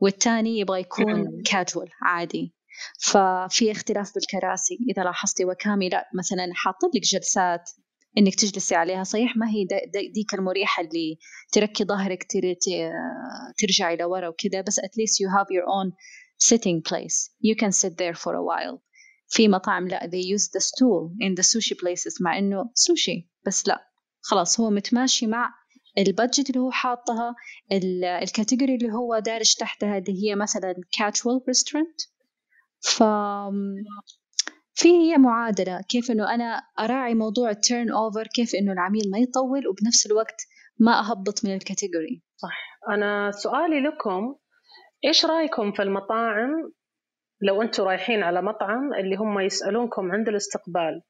والتاني 0.00 0.58
يبغى 0.58 0.80
يكون 0.80 1.42
casual 1.48 1.88
عادي. 2.02 2.54
ففي 2.98 3.70
اختلاف 3.70 4.14
بالكراسي. 4.14 4.78
إذا 4.90 5.02
لاحظتي 5.04 5.44
وكامي 5.44 5.88
لا 5.88 6.10
مثلا 6.18 6.50
حاطين 6.54 6.90
لك 6.94 7.02
جلسات 7.02 7.70
إنك 8.18 8.34
تجلسي 8.34 8.74
عليها 8.74 9.04
صحيح 9.04 9.36
ما 9.36 9.46
هي 9.50 9.66
ديك 10.14 10.34
المريحة 10.34 10.82
اللي 10.82 11.18
تركي 11.52 11.84
ظهرك 11.84 12.26
ترجعي 13.58 13.96
لورا 13.96 14.28
وكذا 14.28 14.60
بس 14.60 14.80
at 14.80 14.92
least 14.98 15.14
you 15.20 15.28
have 15.38 15.46
your 15.50 15.66
own 15.66 15.92
sitting 16.48 16.82
place. 16.90 17.30
You 17.40 17.54
can 17.56 17.72
sit 17.72 17.96
there 17.98 18.14
for 18.14 18.34
a 18.34 18.42
while. 18.42 18.78
في 19.28 19.48
مطاعم 19.48 19.88
لا 19.88 20.10
they 20.10 20.38
use 20.38 20.48
the 20.48 20.60
stool 20.60 21.10
in 21.26 21.34
the 21.34 21.44
sushi 21.44 21.74
places 21.74 22.22
مع 22.22 22.38
إنه 22.38 22.70
سوشي 22.74 23.30
بس 23.46 23.68
لا. 23.68 23.91
خلاص 24.22 24.60
هو 24.60 24.70
متماشي 24.70 25.26
مع 25.26 25.54
البادجت 25.98 26.50
اللي 26.50 26.60
هو 26.60 26.70
حاطها 26.70 27.34
الكاتيجوري 28.22 28.74
اللي 28.74 28.92
هو 28.92 29.18
دارج 29.18 29.54
تحتها 29.54 29.98
اللي 29.98 30.24
هي 30.24 30.34
مثلا 30.34 30.74
casual 30.74 31.40
restaurant. 31.50 32.12
ف 32.80 33.02
في 34.74 34.88
هي 34.88 35.18
معادلة 35.18 35.80
كيف 35.88 36.10
إنه 36.10 36.34
أنا 36.34 36.62
أراعي 36.78 37.14
موضوع 37.14 37.50
ال 37.50 37.90
turnover 37.90 38.26
كيف 38.26 38.54
إنه 38.54 38.72
العميل 38.72 39.10
ما 39.10 39.18
يطول 39.18 39.68
وبنفس 39.68 40.06
الوقت 40.06 40.46
ما 40.78 41.00
أهبط 41.00 41.44
من 41.44 41.54
ال 41.54 41.62
category 41.62 42.22
صح. 42.36 42.80
أنا 42.88 43.30
سؤالي 43.30 43.80
لكم 43.80 44.36
إيش 45.04 45.24
رأيكم 45.24 45.72
في 45.72 45.82
المطاعم؟ 45.82 46.72
لو 47.42 47.62
أنتم 47.62 47.84
رايحين 47.84 48.22
على 48.22 48.42
مطعم 48.42 48.94
اللي 48.94 49.16
هم 49.16 49.40
يسألونكم 49.40 50.12
عند 50.12 50.28
الاستقبال 50.28 51.02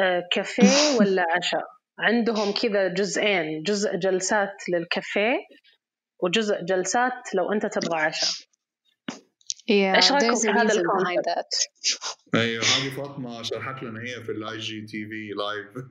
آه 0.00 0.22
كافيه 0.32 0.62
ولا 1.00 1.26
عشاء؟ 1.36 1.75
عندهم 1.98 2.52
كذا 2.52 2.88
جزئين 2.88 3.62
جزء 3.62 3.96
جلسات 3.96 4.56
للكافيه 4.68 5.36
وجزء 6.22 6.64
جلسات 6.64 7.34
لو 7.34 7.52
أنت 7.52 7.66
تبغى 7.66 8.00
عشاء. 8.00 8.30
Yeah, 9.70 9.96
إيش 9.96 10.12
رأيكم 10.12 10.36
في 10.36 10.48
هذا 10.48 10.72
ال 10.72 10.81
concept؟ 10.81 11.54
أيوه 12.34 12.64
هذه 12.64 12.90
فاطمة 12.96 13.42
شرحت 13.42 13.82
لنا 13.82 14.00
هي 14.00 14.24
في 14.24 14.32
ال 14.32 14.58
IGTV 14.58 15.30
live 15.36 15.86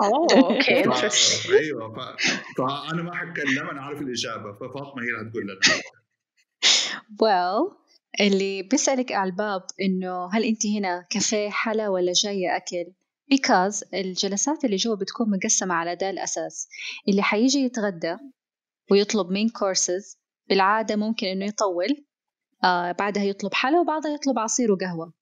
Oh 0.00 0.26
okay 0.50 0.74
أيوه 1.58 2.16
فأنا 2.58 3.02
ما 3.02 3.14
حتكلم 3.14 3.68
أنا 3.70 3.82
عارف 3.82 4.00
الإجابة 4.00 4.52
ففاطمة 4.52 5.02
هي 5.02 5.08
اللي 5.08 5.28
حتقول 5.28 5.42
لنا. 5.42 5.60
Well 7.22 7.78
اللي 8.20 8.62
بيسألك 8.62 9.12
على 9.12 9.30
الباب 9.30 9.62
إنه 9.80 10.28
هل 10.32 10.44
أنت 10.44 10.66
هنا 10.66 11.06
كافيه 11.10 11.50
حلا 11.50 11.88
ولا 11.88 12.12
جاية 12.12 12.56
أكل؟ 12.56 12.92
Because 13.34 13.94
الجلسات 13.94 14.64
اللي 14.64 14.76
جوا 14.76 14.94
بتكون 14.94 15.30
مقسمة 15.30 15.74
على 15.74 15.96
ده 15.96 16.10
الأساس. 16.10 16.68
اللي 17.08 17.22
حيجي 17.22 17.58
يتغدى 17.58 18.16
ويطلب 18.90 19.30
main 19.30 19.48
courses 19.48 20.18
بالعادة 20.48 20.96
ممكن 20.96 21.26
إنه 21.26 21.44
يطول 21.44 22.06
آه 22.64 22.92
بعدها 22.92 23.22
يطلب 23.24 23.54
حلا 23.54 23.80
وبعدها 23.80 24.10
يطلب 24.10 24.38
عصير 24.38 24.72
وقهوة. 24.72 25.12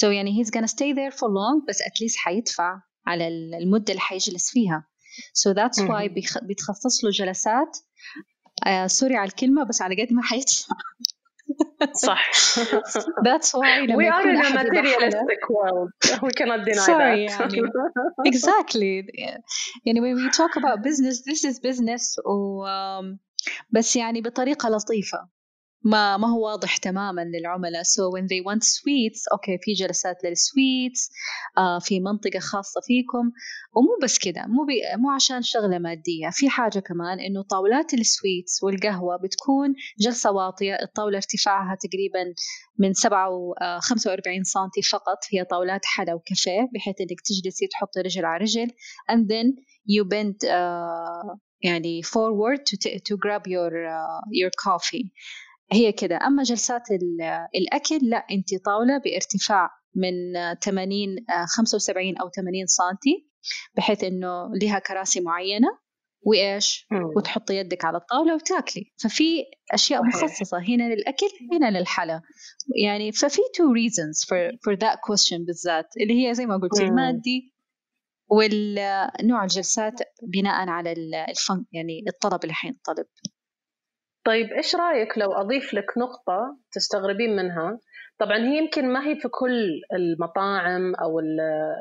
So 0.00 0.04
يعني 0.04 0.44
he's 0.44 0.48
gonna 0.48 0.68
stay 0.72 0.92
there 0.94 1.14
for 1.16 1.28
long 1.28 1.66
بس 1.68 1.82
at 1.82 2.04
least 2.04 2.16
حيدفع 2.16 2.80
على 3.06 3.28
المدة 3.28 3.90
اللي 3.92 4.00
حيجلس 4.00 4.50
فيها. 4.50 4.88
So 5.38 5.54
that's 5.54 5.82
why 5.88 6.08
بيتخصص 6.42 7.04
له 7.04 7.10
جلسات 7.10 7.78
آه 8.66 8.86
sorry 8.86 9.16
على 9.16 9.28
الكلمة 9.28 9.64
بس 9.64 9.82
على 9.82 10.02
قد 10.02 10.12
ما 10.12 10.22
حيدفع. 10.22 10.74
صح 11.94 12.30
that's 13.28 13.54
why 13.54 13.86
we 13.96 14.06
are 14.08 14.28
in 14.28 14.36
a 14.36 14.50
materialistic 14.50 15.42
world 15.50 15.90
we 16.22 16.32
cannot 16.38 16.64
deny 16.64 16.86
Sorry, 16.86 17.28
that 17.28 17.52
يعني 17.52 17.62
exactly 18.26 19.06
يعني 19.84 20.00
when 20.00 20.14
we 20.16 20.30
talk 20.30 20.56
about 20.56 20.82
business 20.82 21.22
this 21.22 21.44
is 21.44 21.60
business 21.60 22.18
و 22.26 22.64
بس 23.70 23.96
يعني 23.96 24.20
بطريقة 24.20 24.68
لطيفة 24.68 25.28
ما 25.84 26.16
ما 26.16 26.28
هو 26.28 26.46
واضح 26.46 26.76
تماما 26.76 27.24
للعملاء. 27.24 27.82
So 27.82 28.02
when 28.14 28.24
they 28.26 28.40
want 28.48 28.62
sweets 28.62 29.22
okay 29.32 29.58
في 29.62 29.72
جلسات 29.72 30.16
لل 30.24 30.45
sweets 30.45 31.10
آه 31.58 31.78
في 31.78 32.00
منطقة 32.00 32.38
خاصة 32.38 32.80
فيكم. 32.86 33.32
ومو 33.76 33.98
بس 34.02 34.18
كده 34.18 34.42
مو 34.46 34.64
بي 34.64 34.80
مو 34.96 35.10
عشان 35.10 35.42
شغلة 35.42 35.78
مادية 35.78 36.28
في 36.32 36.48
حاجة 36.48 36.78
كمان 36.78 37.20
إنه 37.20 37.42
طاولات 37.42 37.94
ال 37.94 38.04
sweets 38.04 38.62
والقهوة 38.62 39.16
بتكون 39.16 39.74
جلسة 40.00 40.30
واطية. 40.30 40.74
الطاولة 40.82 41.16
ارتفاعها 41.16 41.76
تقريبا 41.80 42.34
من 42.78 42.92
7 42.92 43.28
و 43.30 43.54
45 43.80 44.44
سنتي 44.44 44.82
فقط. 44.92 45.18
هي 45.32 45.44
طاولات 45.44 45.80
حلا 45.84 46.14
وكافيه 46.14 46.68
بحيث 46.74 47.00
إنك 47.00 47.20
تجلسي 47.24 47.66
تحطي 47.66 48.00
رجل 48.00 48.24
على 48.24 48.44
رجل. 48.44 48.68
And 49.12 49.22
then 49.32 49.46
you 49.94 50.04
bend 50.04 50.48
uh, 50.48 51.36
يعني 51.62 52.02
forward 52.02 52.60
to, 52.66 52.76
to 53.08 53.16
grab 53.16 53.46
your 53.46 53.72
uh, 53.86 54.20
your 54.40 54.50
coffee. 54.66 55.12
هي 55.72 55.92
كده. 55.92 56.16
أما 56.26 56.42
جلسات 56.42 56.82
الأكل 57.54 57.98
لا 58.02 58.16
أنت 58.30 58.64
طاولة 58.64 58.98
بارتفاع 58.98 59.70
من 59.94 60.12
80 60.64 61.16
75 61.56 62.16
أو 62.16 62.30
80 62.36 62.66
سنتي 62.66 63.28
بحيث 63.76 64.04
إنه 64.04 64.50
لها 64.62 64.78
كراسي 64.78 65.20
معينة 65.20 65.68
وإيش؟ 66.26 66.86
وتحطي 67.16 67.56
يدك 67.56 67.84
على 67.84 67.96
الطاولة 67.96 68.34
وتاكلي. 68.34 68.92
ففي 69.02 69.44
أشياء 69.72 70.02
مخصصة 70.04 70.58
هنا 70.58 70.94
للأكل 70.94 71.26
هنا 71.52 71.78
للحلا. 71.78 72.20
يعني 72.84 73.12
ففي 73.12 73.40
two 73.40 73.68
reasons 73.80 74.28
for, 74.28 74.56
for 74.64 74.76
that 74.78 74.96
question 74.96 75.46
بالذات 75.46 75.86
اللي 76.00 76.28
هي 76.28 76.34
زي 76.34 76.46
ما 76.46 76.56
قلتي 76.56 76.82
المادي 76.84 77.54
والنوع 78.30 79.42
الجلسات 79.42 79.94
بناء 80.22 80.68
على 80.68 80.92
الفن 80.92 81.64
يعني 81.72 82.04
الطلب 82.08 82.40
اللي 82.42 82.54
حينطلب 82.54 83.06
طيب 84.24 84.52
إيش 84.52 84.76
رأيك 84.76 85.18
لو 85.18 85.32
أضيف 85.32 85.74
لك 85.74 85.98
نقطة 85.98 86.56
تستغربين 86.72 87.36
منها؟ 87.36 87.78
طبعا 88.18 88.38
هي 88.38 88.58
يمكن 88.58 88.92
ما 88.92 89.06
هي 89.06 89.16
في 89.16 89.28
كل 89.28 89.80
المطاعم 89.92 90.94
أو 90.94 91.20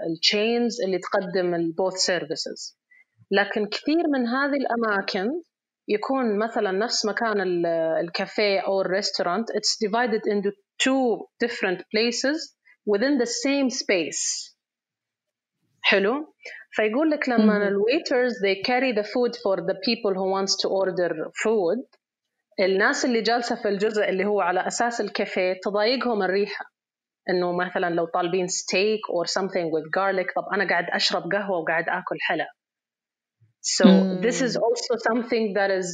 ال 0.10 0.20
chains 0.20 0.82
اللي 0.82 1.00
تقدم 1.00 1.56
ال 1.56 1.63
both 1.63 1.94
services 1.94 2.78
لكن 3.32 3.66
كثير 3.66 4.08
من 4.14 4.28
هذه 4.28 4.58
الأماكن 4.58 5.42
يكون 5.88 6.38
مثلا 6.40 6.72
نفس 6.72 7.06
مكان 7.06 7.66
الكافيه 8.00 8.60
أو 8.60 8.82
ال 8.82 8.88
restaurant 8.88 9.50
it's 9.52 9.78
divided 9.88 10.22
into 10.34 10.52
two 10.84 11.26
different 11.44 11.80
places 11.92 12.56
within 12.86 13.18
the 13.18 13.26
same 13.26 13.70
space. 13.70 14.56
حلو؟ 15.82 16.34
فيقول 16.72 17.10
لك 17.10 17.30
لما 17.30 17.68
ال 17.68 17.76
waiters 17.76 18.34
they 18.34 18.62
carry 18.68 18.94
the 18.96 19.04
food 19.04 19.36
for 19.36 19.62
the 19.62 19.76
people 19.76 20.14
who 20.14 20.32
wants 20.32 20.56
to 20.56 20.70
order 20.70 21.32
food 21.44 22.01
الناس 22.60 23.06
اللي 23.06 23.22
جالسة 23.22 23.56
في 23.56 23.68
الجزء 23.68 24.10
اللي 24.10 24.26
هو 24.26 24.42
على 24.42 24.68
أساس 24.68 25.02
الكافيه 25.02 25.54
تضايقهم 25.64 26.24
الريحة. 26.24 26.66
إنه 27.30 27.52
مثلا 27.52 27.90
لو 27.90 28.06
طالبين 28.06 28.48
ستيك 28.48 29.00
or 29.00 29.28
something 29.28 29.68
with 29.74 29.86
garlic 29.98 30.34
طب 30.36 30.46
أنا 30.54 30.70
قاعد 30.70 30.86
أشرب 30.90 31.24
قهوة 31.32 31.58
وقاعد 31.58 31.90
آكل 31.90 32.18
حلا 32.22 32.48
so 33.62 33.86
mm. 33.86 34.22
this 34.22 34.42
is 34.42 34.58
also 34.58 34.94
something 35.10 35.54
that 35.54 35.72
is 35.72 35.88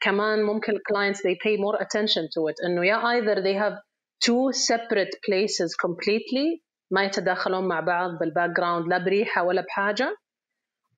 كمان 0.00 0.42
ممكن 0.42 0.72
clients 0.72 1.18
they 1.18 1.36
pay 1.44 1.56
more 1.56 1.76
attention 1.76 2.24
to 2.34 2.48
it. 2.50 2.54
إنه 2.66 2.86
يا 2.86 2.96
either 2.96 3.42
they 3.42 3.54
have 3.54 3.76
two 4.24 4.52
separate 4.52 5.14
places 5.26 5.76
completely 5.86 6.62
ما 6.90 7.04
يتداخلون 7.04 7.68
مع 7.68 7.80
بعض 7.80 8.18
بال 8.18 8.50
background 8.50 8.88
لا 8.88 8.98
بريحة 8.98 9.42
ولا 9.42 9.62
بحاجة 9.62 10.16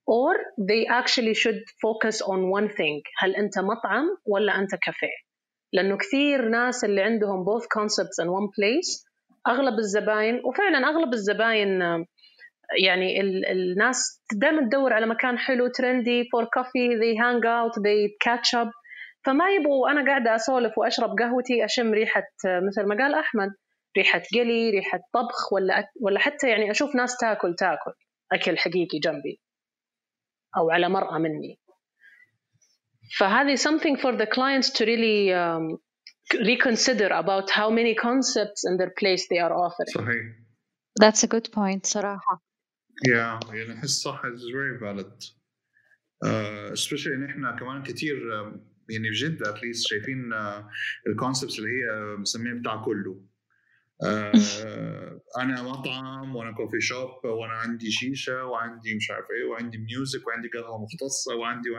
or 0.06 0.34
they 0.70 0.86
actually 0.86 1.34
should 1.34 1.60
focus 1.82 2.22
on 2.22 2.50
one 2.50 2.68
thing. 2.68 3.02
هل 3.18 3.36
أنت 3.36 3.58
مطعم 3.58 4.04
ولا 4.26 4.58
أنت 4.58 4.74
كافيه؟ 4.74 5.16
لأنه 5.72 5.96
كثير 5.96 6.48
ناس 6.48 6.84
اللي 6.84 7.02
عندهم 7.02 7.44
both 7.44 7.62
concepts 7.62 8.24
in 8.24 8.28
one 8.28 8.48
place 8.48 9.04
أغلب 9.48 9.78
الزباين 9.78 10.40
وفعلا 10.44 10.88
أغلب 10.88 11.12
الزباين 11.12 11.80
يعني 12.84 13.20
ال 13.20 13.46
الناس 13.46 14.22
دائما 14.34 14.62
تدور 14.68 14.92
على 14.92 15.06
مكان 15.06 15.38
حلو 15.38 15.66
ترندي 15.68 16.24
for 16.24 16.44
coffee 16.44 16.96
they 17.00 17.14
hang 17.16 17.44
out 17.44 17.74
they 17.82 18.28
catch 18.28 18.60
up. 18.60 18.70
فما 19.24 19.50
يبغوا 19.50 19.90
أنا 19.90 20.06
قاعدة 20.06 20.34
أسولف 20.34 20.78
وأشرب 20.78 21.10
قهوتي 21.18 21.64
أشم 21.64 21.92
ريحة 21.92 22.22
مثل 22.68 22.82
ما 22.88 22.96
قال 23.02 23.14
أحمد 23.14 23.48
ريحة 23.96 24.22
قلي 24.34 24.70
ريحة 24.70 25.00
طبخ 25.14 25.52
ولا 25.52 25.88
ولا 26.00 26.18
حتى 26.18 26.48
يعني 26.48 26.70
أشوف 26.70 26.94
ناس 26.96 27.16
تاكل 27.16 27.54
تاكل. 27.54 27.92
أكل 28.32 28.58
حقيقي 28.58 28.98
جنبي. 28.98 29.40
أو 30.57 30.69
على 30.69 30.89
مرأة 30.89 31.17
مني 31.17 31.59
فهذه 33.19 33.55
something 33.55 33.97
for 33.97 34.15
the 34.17 34.25
clients 34.25 34.69
to 34.69 34.85
really 34.85 35.33
um, 35.33 35.77
reconsider 36.45 37.07
about 37.07 37.49
how 37.49 37.69
many 37.69 37.95
concepts 37.95 38.65
in 38.69 38.77
their 38.77 38.91
place 38.99 39.27
they 39.29 39.39
are 39.39 39.53
offering 39.53 39.93
صحيح 39.95 40.23
That's 41.01 41.23
a 41.23 41.27
good 41.27 41.51
point 41.51 41.85
صراحة 41.85 42.43
yeah 43.07 43.53
يعني 43.53 43.73
أحس 43.79 43.89
صح 43.89 44.21
it's 44.25 44.43
very 44.53 44.77
valid 44.81 45.23
uh, 46.25 46.71
especially 46.73 47.13
إن 47.13 47.29
إحنا 47.29 47.55
كمان 47.59 47.83
كتير 47.83 48.15
uh, 48.15 48.57
يعني 48.89 49.09
بجد 49.09 49.41
اتليست 49.47 49.87
شايفين 49.87 50.33
uh, 50.33 50.63
الكونسبتس 51.07 51.59
اللي 51.59 51.69
هي 51.69 52.15
مسميها 52.17 52.53
بتاع 52.53 52.85
كله 52.85 53.11
آه 53.11 53.30
أنا 55.38 55.62
مطعم 55.62 56.36
وأنا 56.36 56.52
coffee 56.52 56.80
shop 56.80 57.24
وأنا 57.24 57.52
عندي 57.52 57.90
شيشة 57.90 58.44
وعندي 58.44 58.94
مش 58.94 59.10
عارف 59.10 59.26
إيه 59.30 59.50
وعندي 59.50 59.78
music 59.78 60.26
وعندي 60.26 60.48
قهوة 60.48 60.82
مختصة 60.82 61.36
وعندي 61.36 61.70
و... 61.70 61.78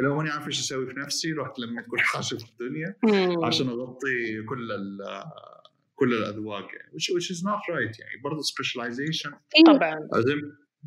لو 0.00 0.16
ماني 0.16 0.30
عارف 0.30 0.46
إيش 0.46 0.60
أسوي 0.60 0.86
في 0.86 0.92
نفسي 0.92 1.32
رحت 1.32 1.58
لميت 1.58 1.86
كل 1.86 2.00
حاجة 2.12 2.24
في 2.24 2.44
الدنيا 2.50 2.96
عشان 3.46 3.68
أغطي 3.68 4.42
كل 4.48 4.72
ال 4.72 4.98
كل 5.94 6.14
الأذواق 6.14 6.64
يعني. 6.74 6.92
Which, 6.92 7.14
which 7.14 7.30
is 7.30 7.40
not 7.42 7.74
right 7.74 8.00
يعني. 8.00 8.22
برضه 8.24 8.42
specialization. 8.42 9.34
طبعا. 9.66 10.08
زي 10.14 10.34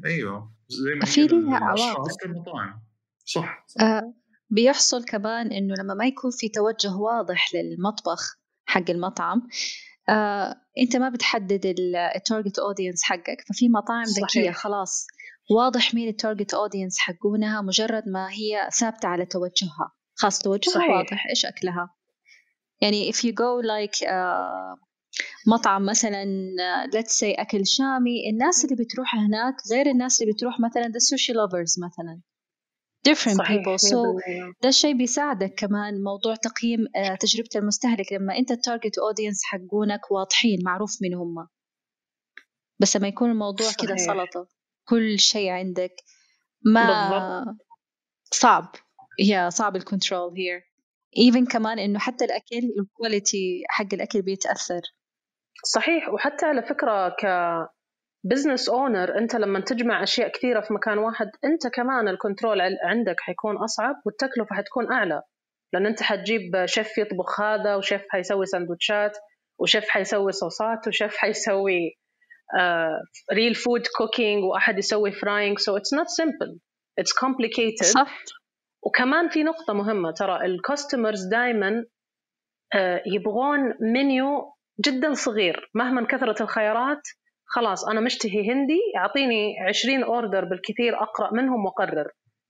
أيوه. 0.05 0.55
زي 0.67 0.95
ما 0.95 1.05
في 1.05 1.27
ليها 1.27 1.57
عواقب. 1.57 2.25
المطاعم. 2.25 2.81
صح, 3.25 3.65
صح. 3.67 3.81
آه 3.81 4.13
بيحصل 4.49 5.05
كمان 5.05 5.51
إنه 5.51 5.73
لما 5.79 5.93
ما 5.93 6.05
يكون 6.05 6.31
في 6.31 6.49
توجه 6.49 6.95
واضح 6.95 7.49
للمطبخ 7.55 8.37
حق 8.65 8.89
المطعم 8.89 9.47
آه، 10.09 10.55
أنت 10.79 10.95
ما 10.95 11.09
بتحدد 11.09 11.75
ال 12.15 12.22
target 12.22 12.59
audience 12.59 13.03
حقك 13.03 13.41
ففي 13.49 13.69
مطاعم 13.69 14.05
صحيح. 14.05 14.55
خلاص 14.55 15.07
واضح 15.51 15.93
مين 15.93 16.07
ال 16.07 16.14
target 16.14 16.53
audience 16.53 16.97
حقونها 16.99 17.61
مجرد 17.61 18.03
ما 18.07 18.29
هي 18.31 18.69
ثابتة 18.79 19.07
على 19.07 19.25
توجهها 19.25 19.91
خلاص 20.13 20.39
توجهها 20.39 20.73
صحيح. 20.73 20.89
واضح 20.89 21.25
إيش 21.29 21.45
أكلها 21.45 21.95
يعني 22.81 23.11
if 23.11 23.15
you 23.15 23.31
go 23.31 23.63
like 23.63 24.07
آه، 24.07 24.75
مطعم 25.47 25.85
مثلا 25.85 26.23
آه، 26.61 26.85
let's 26.85 27.11
say 27.19 27.39
أكل 27.39 27.67
شامي 27.67 28.29
الناس 28.29 28.65
اللي 28.65 28.75
بتروح 28.83 29.15
هناك 29.15 29.55
غير 29.71 29.85
الناس 29.85 30.21
اللي 30.21 30.33
بتروح 30.33 30.59
مثلا 30.59 30.83
the 30.83 31.01
sushi 31.01 31.33
lovers 31.33 31.83
مثلا 31.85 32.21
different 33.09 33.37
صحيح 33.37 33.61
people 33.61 33.77
so 33.77 33.95
100%. 33.95 34.61
ده 34.63 34.69
الشيء 34.69 34.97
بيساعدك 34.97 35.53
كمان 35.57 36.03
موضوع 36.03 36.35
تقييم 36.35 36.79
آه، 36.95 37.15
تجربة 37.15 37.49
المستهلك 37.55 38.13
لما 38.13 38.37
أنت 38.37 38.51
التارجت 38.51 38.97
أودينس 38.97 39.41
حقونك 39.43 40.11
واضحين 40.11 40.59
معروف 40.65 41.01
مين 41.01 41.13
هم 41.13 41.47
بس 42.79 42.97
لما 42.97 43.07
يكون 43.07 43.31
الموضوع 43.31 43.67
كده. 43.81 43.95
سلطة 43.95 44.47
كل 44.87 45.19
شيء 45.19 45.49
عندك 45.49 45.95
ما 46.65 46.87
بالضبط. 46.87 47.57
صعب 48.31 48.75
يا 49.19 49.49
صعب 49.49 49.75
ال 49.75 49.82
control 49.83 50.33
here 50.37 50.61
even 51.19 51.47
كمان 51.51 51.79
إنه 51.79 51.99
حتى 51.99 52.25
الأكل 52.25 52.73
ال 52.79 52.90
quality 52.90 53.63
حق 53.69 53.93
الأكل 53.93 54.21
بيتأثر 54.21 54.81
صحيح 55.65 56.09
وحتى 56.09 56.45
على 56.45 56.63
فكرة 56.63 57.09
ك 57.09 57.25
business 58.25 58.69
owner 58.69 59.17
أنت 59.17 59.35
لما 59.35 59.59
تجمع 59.59 60.03
أشياء 60.03 60.27
كثيرة 60.31 60.61
في 60.61 60.73
مكان 60.73 60.97
واحد 60.97 61.27
أنت 61.45 61.67
كمان 61.67 62.07
ال 62.07 62.14
control 62.14 62.61
عندك 62.83 63.15
حيكون 63.19 63.57
أصعب 63.57 63.95
والتكلفة 64.05 64.55
حتكون 64.55 64.91
أعلى. 64.91 65.21
لأن 65.73 65.85
أنت 65.85 66.03
حتجيب 66.03 66.65
شيف 66.65 66.97
يطبخ 66.97 67.41
هذا 67.41 67.75
وشيف 67.75 68.01
حيسوي 68.09 68.45
سندوتشات 68.45 69.17
وشيف 69.59 69.89
حيسوي 69.89 70.31
صوصات 70.31 70.87
وشيف 70.87 71.17
حيسوي 71.17 71.97
real 73.33 73.55
food 73.55 73.87
cooking 73.97 74.43
وأحد 74.43 74.77
يسوي 74.77 75.11
frying 75.11 75.59
so 75.59 75.77
it's 75.77 75.93
not 75.93 76.07
simple 76.07 76.59
it's 76.99 77.11
complicated. 77.11 77.85
صح. 77.85 78.23
وكمان 78.83 79.29
في 79.29 79.43
نقطة 79.43 79.73
مهمة 79.73 80.11
ترى 80.11 80.45
ال 80.45 80.53
customers 80.53 81.25
دائما 81.31 81.85
يبغون 83.05 83.73
منيو 83.81 84.53
جدا 84.85 85.13
صغير. 85.13 85.69
مهما 85.73 86.07
كثرت 86.07 86.41
الخيارات 86.41 87.01
خلاص 87.45 87.87
أنا 87.87 88.01
مشتهي 88.01 88.51
هندي 88.51 88.79
أعطيني 88.97 89.55
20 89.69 90.03
order 90.03 90.45
بالكثير 90.45 90.95
أقرأ 91.03 91.33
منهم 91.33 91.65
وأقرر. 91.65 92.07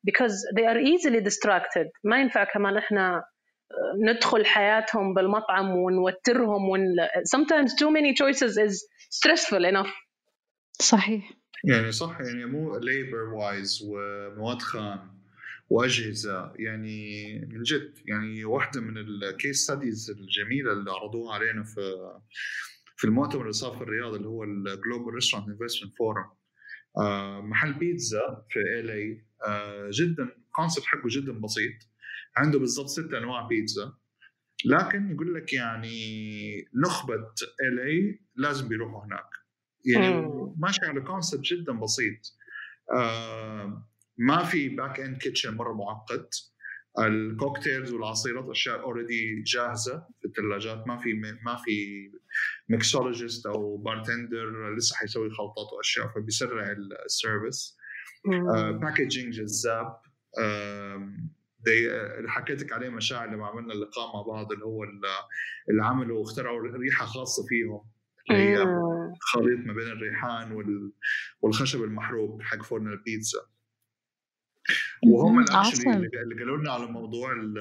Because 0.08 0.36
they 0.58 0.66
are 0.66 0.80
easily 0.80 1.22
distracted. 1.22 1.88
ما 2.04 2.22
ينفع 2.22 2.44
كمان 2.44 2.78
إحنا 2.78 3.16
آه، 3.18 4.12
ندخل 4.12 4.46
حياتهم 4.46 5.14
بالمطعم 5.14 5.72
ونوترهم 5.72 6.70
ون... 6.70 6.82
sometimes 7.36 7.72
too 7.72 7.90
many 7.92 8.14
choices 8.14 8.58
is 8.58 8.86
stressful 9.10 9.66
enough. 9.66 9.92
صحيح. 10.82 11.32
يعني 11.64 11.92
صح 11.92 12.18
يعني 12.22 12.46
مو 12.46 12.78
labor 12.78 13.34
wise 13.34 13.82
ومواد 13.88 14.62
خام 14.62 15.16
وأجهزة. 15.70 16.54
يعني 16.56 17.40
من 17.50 17.64
جد 17.64 17.94
يعني 18.08 18.46
واحدة 18.46 18.82
من 18.82 18.98
ال 18.98 19.11
case 19.11 19.64
studies 19.64 20.10
الجميلة 20.10 20.72
اللي 20.72 20.92
عرضوها 20.92 21.34
علينا 21.36 21.64
في 21.64 21.82
في 22.96 23.08
المؤتمر 23.08 23.42
اللي 23.42 23.54
صار 23.54 23.76
في 23.76 23.82
الرياض 23.82 24.14
اللي 24.14 24.28
هو 24.28 24.44
ال 24.44 24.54
Global 24.54 25.14
Restaurant 25.14 25.50
Investment 25.50 25.94
Forum 25.98 26.26
محل 27.50 27.74
بيتزا 27.74 28.46
في 28.50 28.60
LA 28.60 29.26
جدا 29.92 30.30
concept 30.52 30.86
حقه 30.86 31.08
جدا 31.08 31.32
بسيط 31.32 31.74
عنده 32.38 32.60
بالضبط 32.60 32.88
ست 32.88 33.14
أنواع 33.14 33.48
بيتزا. 33.48 33.94
لكن 34.66 35.12
يقول 35.12 35.36
لك 35.36 35.54
يعني 35.54 35.98
نخبة 36.86 37.32
LA 37.64 38.20
لازم 38.36 38.68
بيروحوا 38.68 39.06
هناك. 39.06 39.30
يعني. 39.86 40.54
ماشي 40.58 40.86
على 40.86 41.02
concept 41.02 41.42
جدا 41.42 41.74
بسيط. 41.74 42.38
آه 42.98 43.88
ما 44.18 44.44
في 44.44 44.70
back 44.70 45.00
end 45.00 45.18
kitchen 45.18 45.56
مرة 45.56 45.74
معقد. 45.74 46.28
الكوكتيلز 47.00 47.92
والعصيرات 47.94 48.50
أشياء 48.50 48.80
already 48.82 49.42
جاهزة 49.42 50.08
في 50.22 50.28
الثلاجات. 50.28 50.88
ما 50.88 50.98
في 50.98 51.14
ما 51.46 51.56
في 51.66 52.12
mixologist 52.70 53.46
أو 53.46 53.78
bartender 53.78 54.76
لسه 54.76 54.96
حيسوي 54.96 55.30
خلطات 55.30 55.74
وأشياء 55.78 56.08
فبيسرع 56.16 56.76
ال 57.06 57.15
service 57.15 57.78
packaging 58.80 59.34
جذاب. 59.34 59.98
آم، 60.40 61.30
دي 61.60 61.92
اللي 61.92 62.30
حكيت 62.30 62.62
لك 62.64 62.72
عليه 62.74 62.90
مشاعر 62.90 63.28
لما 63.30 63.48
عملنا 63.48 63.74
اللقاء 63.74 64.14
مع 64.16 64.22
بعض 64.22 64.52
اللي 64.52 64.66
هو 64.66 64.84
ال- 64.84 65.02
اللي 65.70 65.84
عملوا 65.84 66.20
واخترعوا 66.20 66.62
ريحة 66.78 67.06
خاصة 67.06 67.46
فيهم. 67.50 67.82
اللي 68.32 68.42
هي. 68.44 68.66
خليط 69.22 69.60
ما 69.66 69.74
بين 69.74 69.88
الريحان 69.88 70.52
وال... 70.52 70.92
والخشب 71.42 71.84
المحروق 71.84 72.42
حق 72.42 72.64
فرن 72.64 72.88
البيتزا 72.88 73.40
وهم 75.08 75.46
awesome. 75.46 75.88
اللي 75.88 76.10
اللي 76.24 76.36
قالوا 76.40 76.58
لنا 76.58 76.72
على 76.72 76.86
موضوع 76.86 77.32
ال- 77.32 77.58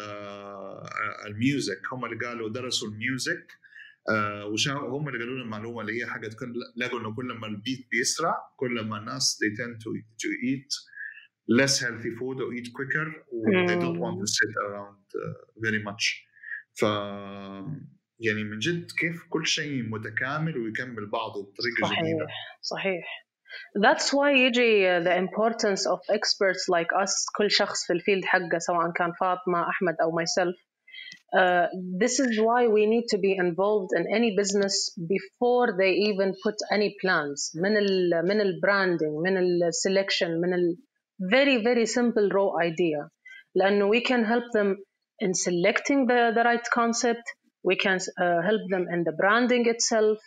ال 1.26 1.34
music. 1.34 1.80
هم 1.92 2.04
اللي 2.04 2.16
قالوا 2.26 2.48
درسوا 2.48 2.88
ال 2.88 2.98
music 2.98 3.46
آه، 4.10 4.46
وشافوا 4.46 4.98
هم 4.98 5.08
اللي 5.08 5.18
قالوا 5.18 5.34
لنا 5.34 5.44
المعلومة 5.44 5.80
اللي 5.80 6.00
هي 6.02 6.06
حاجة 6.06 6.30
لقوا 6.76 7.00
إنه 7.00 7.14
كل 7.14 7.24
ما 7.40 7.46
البيت 7.46 7.88
بيسرع 7.90 8.34
كل 8.56 8.80
ما 8.84 8.98
الناس 8.98 9.38
they 9.44 9.56
tend 9.58 9.76
to, 9.76 9.90
to 10.22 10.28
eat 10.50 10.70
less 11.60 11.80
healthy 11.84 12.12
food 12.18 12.38
or 12.44 12.48
eat 12.58 12.68
quicker 12.72 13.08
و 13.32 13.66
they 13.68 13.76
don't 13.82 13.98
want 14.04 14.16
to 14.22 14.26
sit 14.38 14.52
around 14.66 15.02
uh, 15.24 15.66
very 15.66 15.82
much. 15.88 16.04
ف 16.80 16.82
يعني 18.20 18.44
من 18.44 18.58
جد 18.58 18.90
كيف 18.90 19.22
كل 19.28 19.46
شيء 19.46 19.82
متكامل 19.82 20.58
ويكمل 20.58 21.06
بعضه 21.10 21.42
بطريقة 21.42 21.88
صحيح. 21.88 22.00
جميله 22.00 22.26
صحيح. 22.60 23.04
That's 23.75 24.13
why 24.13 24.31
يجي 24.31 25.03
the 25.03 25.15
importance 25.17 25.85
of 25.85 25.99
experts 26.09 26.67
like 26.69 26.91
us 27.03 27.25
كل 27.37 27.51
شخص 27.51 27.85
في 27.87 27.93
الفيلد 27.93 28.25
حقه 28.25 28.57
سواء 28.57 28.91
كان 28.91 29.11
فاطمة 29.11 29.69
أحمد 29.69 29.95
أو 30.01 30.11
myself 30.11 30.55
Uh, 31.31 31.67
this 32.03 32.19
is 32.19 32.39
why 32.39 32.67
we 32.67 32.87
need 32.87 33.05
to 33.13 33.17
be 33.19 33.33
involved 33.45 33.91
in 33.97 34.03
any 34.17 34.35
business 34.35 34.75
before 35.15 35.67
they 35.79 35.91
even 36.09 36.33
put 36.43 36.55
any 36.71 36.95
plans 37.01 37.51
من 37.55 37.77
ال 37.77 38.11
من 38.25 38.41
البراندنج 38.41 39.13
من 39.25 39.37
السelection 39.37 40.29
من 40.41 40.53
ال 40.53 40.77
very 41.21 41.57
very 41.63 41.85
simple 41.85 42.29
raw 42.29 42.49
idea 42.69 43.09
لأنه 43.55 43.89
we 43.89 44.01
can 44.01 44.23
help 44.23 44.45
them 44.53 44.75
in 45.19 45.33
selecting 45.33 46.07
the, 46.07 46.31
the 46.35 46.43
right 46.43 46.67
concept 46.73 47.25
we 47.63 47.75
can 47.75 47.97
uh, 47.97 48.41
help 48.49 48.61
them 48.73 48.87
in 48.93 49.03
the 49.03 49.11
branding 49.21 49.65
itself 49.67 50.17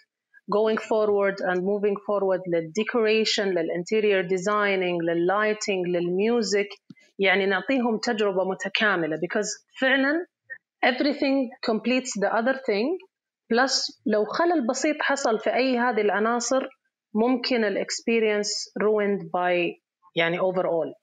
going 0.49 0.77
forward 0.77 1.35
and 1.49 1.59
moving 1.59 1.97
forward 2.07 2.41
للديكوريشن 2.53 3.47
للانتيريور 3.47 4.21
ديزايننج 4.21 5.01
لللايتنج 5.01 5.87
للميوزك 5.87 6.69
يعني 7.19 7.45
نعطيهم 7.45 7.97
تجربة 7.97 8.43
متكاملة. 8.43 9.15
Because 9.17 9.79
فعلا 9.79 10.25
everything 10.85 11.49
completes 11.71 12.11
the 12.19 12.29
other 12.29 12.53
thing. 12.53 13.07
Plus 13.53 14.01
لو 14.05 14.25
خلل 14.25 14.67
بسيط 14.67 14.95
حصل 14.99 15.39
في 15.39 15.53
أي 15.53 15.77
هذه 15.77 16.01
العناصر 16.01 16.67
ممكن 17.13 17.63
ال 17.63 17.73
experience 17.73 18.69
ruined 18.83 19.21
by 19.23 19.81
يعني 20.15 20.39
overall. 20.39 20.93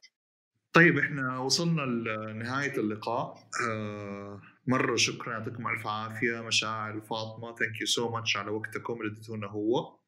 طيب 0.72 0.99
إحنا 0.99 1.38
وصلنا 1.38 1.80
لنهاية 1.82 2.72
اللقاء. 2.78 3.34
أه 3.70 4.40
مرة 4.66 4.96
شكرا 4.96 5.32
يعطيكم 5.32 5.66
ألف 5.68 5.86
عافية. 5.86 6.40
مشاعر 6.40 7.00
فاطمة 7.00 7.54
thank 7.55 7.80
you 7.80 7.86
so 7.86 8.11
much 8.11 8.36
على 8.36 8.50
وقتكم 8.50 9.00
اللي 9.00 9.12
اديتونا 9.12 9.46
هو. 9.46 9.98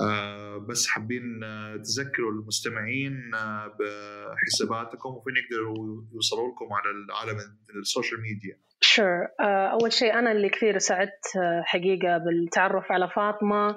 آه، 0.00 0.56
بس 0.56 0.86
حابين 0.86 1.44
آه، 1.44 1.76
تذكروا 1.76 2.32
المستمعين 2.32 3.34
آه، 3.34 3.76
بحساباتكم 3.80 5.08
وفين 5.08 5.34
يقدروا 5.36 6.02
يوصلوا 6.12 6.52
لكم 6.52 6.72
على 6.72 6.90
العالم 6.90 7.38
ال 7.80 7.86
social 7.86 8.20
media 8.20 8.60
sure 8.82 9.26
sure. 9.26 9.44
أول 9.72 9.92
شيء 9.92 10.18
أنا 10.18 10.32
اللي 10.32 10.48
كثير 10.48 10.78
سعدت 10.78 11.24
حقيقة 11.64 12.18
بالتعرف 12.18 12.92
على 12.92 13.08
فاطمة 13.08 13.76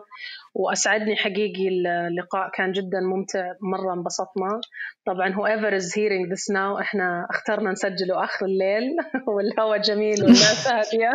وأسعدني 0.56 1.16
حقيقي 1.16 1.68
اللقاء 1.68 2.50
كان 2.54 2.72
جدا 2.72 3.00
ممتع 3.00 3.54
مرة 3.62 3.94
انبسطنا 3.94 4.62
طبعا 5.06 5.30
whoever 5.34 5.74
is 5.74 5.94
hearing 5.94 6.30
this 6.34 6.56
now 6.56 6.80
إحنا 6.82 7.28
اخترنا 7.30 7.72
نسجله 7.72 8.24
آخر 8.24 8.46
الليل 8.46 8.84
والهواء 9.36 9.78
جميل 9.82 10.24
والناس 10.24 10.68
هادية 10.72 11.12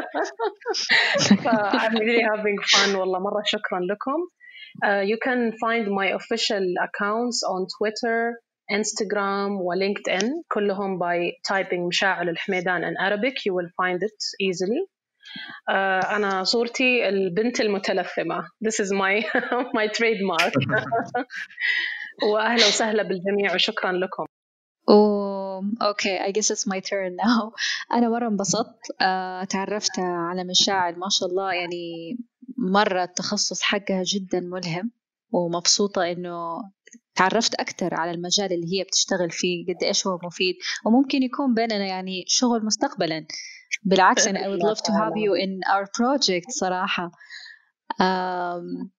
ف 1.44 1.48
I'm 1.48 1.94
really 1.94 2.24
having 2.32 2.58
fun 2.76 2.96
والله 2.96 3.18
مرة 3.18 3.42
شكرا 3.44 3.80
لكم. 3.80 4.28
Uh, 4.84 5.02
you 5.10 5.18
can 5.26 5.52
find 5.64 5.84
my 6.00 6.08
official 6.20 6.64
accounts 6.86 7.42
on 7.42 7.66
Twitter, 7.76 8.18
Instagram 8.72 9.50
ولينكد 9.60 10.30
كلهم 10.52 10.98
by 10.98 11.32
typing 11.52 11.78
مشاعل 11.88 12.28
الحميدان 12.28 12.82
in 12.84 12.96
Arabic. 13.00 13.34
You 13.46 13.52
will 13.54 13.68
find 13.82 14.02
it 14.02 14.18
easily. 14.42 14.86
uh, 15.70 16.06
أنا 16.14 16.44
صورتي 16.44 17.08
البنت 17.08 17.60
المتلثمة 17.60 18.42
this 18.64 18.84
is 18.84 18.92
my 18.92 19.24
my 19.78 19.86
trademark. 19.86 20.52
وأهلا 22.32 22.66
وسهلا 22.66 23.02
بالجميع 23.02 23.54
وشكرا 23.54 23.92
لكم. 23.92 24.24
okay, 25.82 26.18
I 26.18 26.30
guess 26.32 26.50
it's 26.50 26.66
my 26.66 26.80
turn 26.80 27.16
now. 27.16 27.52
أنا 27.96 28.08
مرة 28.08 28.28
انبسطت. 28.28 28.78
uh, 28.92 29.46
تعرفت 29.48 29.98
على 29.98 30.44
مشاعل 30.44 30.98
ما 30.98 31.08
شاء 31.10 31.28
الله 31.28 31.52
يعني 31.52 32.16
مرة 32.58 33.02
التخصص 33.04 33.62
حقها 33.62 34.02
جدا 34.06 34.40
ملهم 34.40 34.90
ومبسوطة 35.32 36.12
إنه 36.12 36.58
تعرفت 37.18 37.54
أكثر 37.54 37.94
على 37.94 38.10
المجال 38.10 38.52
اللي 38.52 38.66
هي 38.78 38.84
بتشتغل 38.84 39.30
فيه 39.30 39.64
قد 39.68 39.82
إيش 39.84 40.06
هو 40.06 40.18
مفيد 40.24 40.54
وممكن 40.86 41.22
يكون 41.22 41.54
بيننا 41.54 41.86
يعني 41.86 42.24
شغل 42.26 42.64
مستقبلا. 42.64 43.26
بالعكس 43.82 44.26
أنا 44.28 44.40
I 44.40 44.46
would 44.46 44.62
love 44.62 44.80
to 44.82 44.92
have 44.92 45.16
you 45.16 45.32
in 45.44 45.70
our 45.72 45.86
project 45.86 46.50
صراحة. 46.60 47.10
um, 48.00 48.90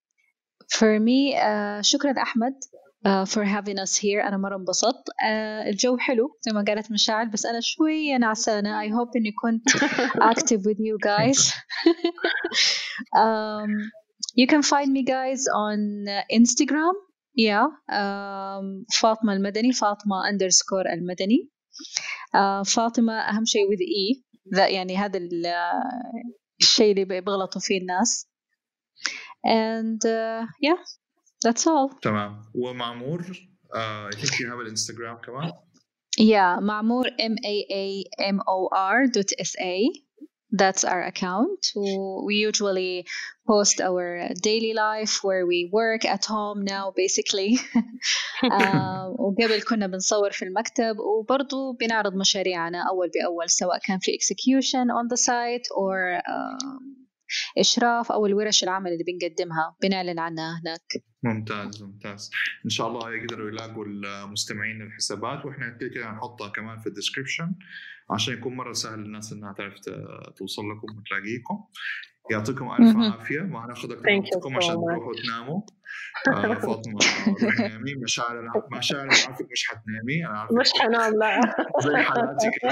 for 0.77 0.99
me 0.99 1.35
uh, 1.35 1.81
شكرا 1.81 2.21
أحمد 2.21 2.53
uh, 3.07 3.25
for 3.25 3.43
having 3.43 3.79
us 3.79 3.95
here. 3.97 4.25
أنا 4.27 4.37
مرة 4.37 4.55
انبسطت. 4.55 5.09
uh, 5.09 5.67
الجو 5.67 5.97
حلو 5.97 6.37
زي 6.41 6.51
ما 6.51 6.63
قالت 6.67 6.91
مشاعل 6.91 7.29
بس 7.29 7.45
أنا 7.45 7.59
شوية 7.61 8.17
نعسانة. 8.17 8.81
I 8.83 8.87
hope 8.91 9.11
إني 9.15 9.31
كنت 9.41 9.69
active 10.33 10.61
with 10.61 10.79
you 10.79 10.97
guys. 11.07 11.53
um, 13.23 13.69
you 14.35 14.47
can 14.47 14.61
find 14.61 14.89
me 14.93 15.03
guys 15.03 15.41
on 15.65 15.79
Instagram. 16.39 17.08
Yeah 17.47 17.67
um, 17.91 18.85
فاطمة 19.01 19.33
المدني 19.33 19.73
فاطمة 19.73 20.15
underscore 20.31 20.87
المدني. 20.93 21.49
فاطمة 22.65 23.13
أهم 23.13 23.45
شيء 23.45 23.61
with 23.61 23.79
E 23.79 24.23
ذا 24.55 24.67
يعني 24.67 24.97
هذا 24.97 25.19
الشيء 26.61 26.91
اللي 26.91 27.05
بيغلطوا 27.05 27.61
فيه 27.61 27.81
الناس. 27.81 28.27
And 29.47 30.01
uh, 30.05 30.45
yeah 30.65 30.79
that's 31.45 31.67
all. 31.67 31.99
تمام. 32.01 32.41
ومعمور 32.55 33.21
uh, 33.21 34.09
I 34.09 34.15
think 34.15 34.39
you 34.39 34.47
have 34.47 34.59
an 34.59 34.71
Instagram 34.73 35.25
كمان. 35.25 35.51
Yeah 36.19 36.59
معمور 36.59 37.07
M 37.07 37.35
A 37.45 37.65
A 37.71 38.03
M 38.21 38.39
O 38.39 38.69
R 38.73 39.07
dot 39.07 39.31
S 39.39 39.55
A. 39.59 40.08
that's 40.51 40.83
our 40.83 41.03
account. 41.03 41.71
We 41.75 42.35
usually 42.35 43.05
post 43.47 43.81
our 43.81 44.29
daily 44.41 44.73
life 44.73 45.23
where 45.23 45.45
we 45.45 45.69
work 45.71 46.05
at 46.05 46.25
home 46.25 46.63
now 46.63 46.91
basically. 46.95 47.59
وقبل 49.19 49.61
كنا 49.69 49.87
بنصور 49.87 50.31
في 50.31 50.45
المكتب 50.45 50.95
وبرضو 50.99 51.73
بنعرض 51.73 52.15
مشاريعنا 52.15 52.89
أول 52.89 53.09
بأول 53.09 53.49
سواء 53.49 53.79
كان 53.85 53.99
في 53.99 54.11
execution 54.11 54.85
on 54.87 55.07
the 55.13 55.17
site 55.17 55.67
or 55.77 56.21
إشراف 57.57 58.11
أو 58.11 58.25
الورش 58.25 58.63
العمل 58.63 58.91
اللي 58.91 59.03
بنقدمها 59.03 59.75
بنعلن 59.81 60.19
عنها 60.19 60.61
هناك. 60.61 61.03
ممتاز 61.23 61.83
ممتاز. 61.83 62.31
إن 62.65 62.69
شاء 62.69 62.87
الله 62.87 63.13
يقدروا 63.13 63.49
يلاقوا 63.49 63.85
المستمعين 63.85 64.81
الحسابات 64.81 65.45
وإحنا 65.45 65.77
كده 65.79 65.89
كده 65.89 66.09
هنحطها 66.09 66.49
كمان 66.49 66.79
في 66.79 66.87
الديسكربشن 66.87 67.55
عشان 68.11 68.33
يكون 68.33 68.55
مرة 68.55 68.73
سهل 68.73 68.99
للناس 68.99 69.33
إنها 69.33 69.53
تعرف 69.53 69.73
توصل 70.37 70.61
لكم 70.61 70.97
وتلاقيكم. 70.97 71.63
يعطيكم 72.31 72.71
ألف 72.71 72.97
عافية. 72.97 73.39
ما 73.41 73.65
هناخذ 73.65 73.91
أكثر 73.91 74.11
من 74.11 74.19
وقتكم 74.19 74.57
عشان 74.57 74.73
تروحوا 74.73 75.13
تناموا. 75.25 75.61
آه 76.27 76.53
فاطمة 76.65 76.99
نامي 77.59 77.95
مشاعر 77.95 78.51
مشاعر 78.77 79.01
عارفك 79.01 79.47
مش 79.51 79.67
حتنامي. 79.67 80.25
أنا 80.27 80.39
عارفك 80.39 80.53
مش 80.55 80.71
حنام 80.73 81.13
لا. 81.19 81.41
زي 81.85 81.95
حالاتي 81.95 82.49
كده 82.61 82.69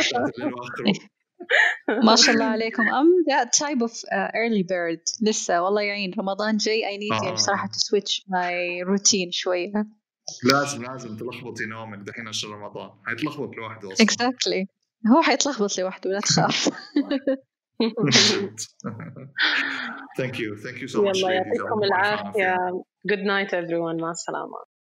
ما 2.04 2.16
شاء 2.16 2.36
الله 2.36 2.46
عليكم. 2.46 2.84
I'm 2.84 3.32
that 3.32 3.48
type 3.60 3.82
of 3.88 3.92
uh, 3.92 4.30
early 4.32 4.64
bird. 4.64 5.02
لسه 5.22 5.62
والله 5.62 5.82
يعين 5.82 6.14
رمضان 6.20 6.58
جاي 6.58 6.82
I 6.84 7.00
need 7.00 7.22
آه. 7.22 7.26
يعني 7.26 7.38
صراحة 7.38 7.68
to 7.68 7.72
switch 7.72 8.22
my 8.30 8.86
routine 8.90 9.30
شوية. 9.32 9.74
لازم 10.44 10.84
لازم 10.84 11.18
تلخبطي 11.18 11.66
نومك 11.66 12.00
دحين 12.00 12.28
عشان 12.28 12.50
رمضان. 12.50 12.90
حيتلخبط 13.06 13.56
لوحده 13.56 13.94
أصلا. 13.94 14.08
Exactly. 14.08 14.77
هو 15.08 15.22
حيتلخبط 15.22 15.78
لوحده 15.78 16.10
لا 16.10 16.20
تخاف. 16.20 16.70
Thank 20.20 20.36
you. 20.42 20.50
Thank 20.66 20.78
you 20.82 20.88
so 20.88 20.98
much 20.98 21.18
يلا 21.18 21.32
يعطيكم 21.32 21.84
العافية. 21.84 22.58
good 23.12 23.24
night 23.24 23.52
everyone. 23.52 24.02
مع 24.02 24.12
السلامة. 24.12 24.77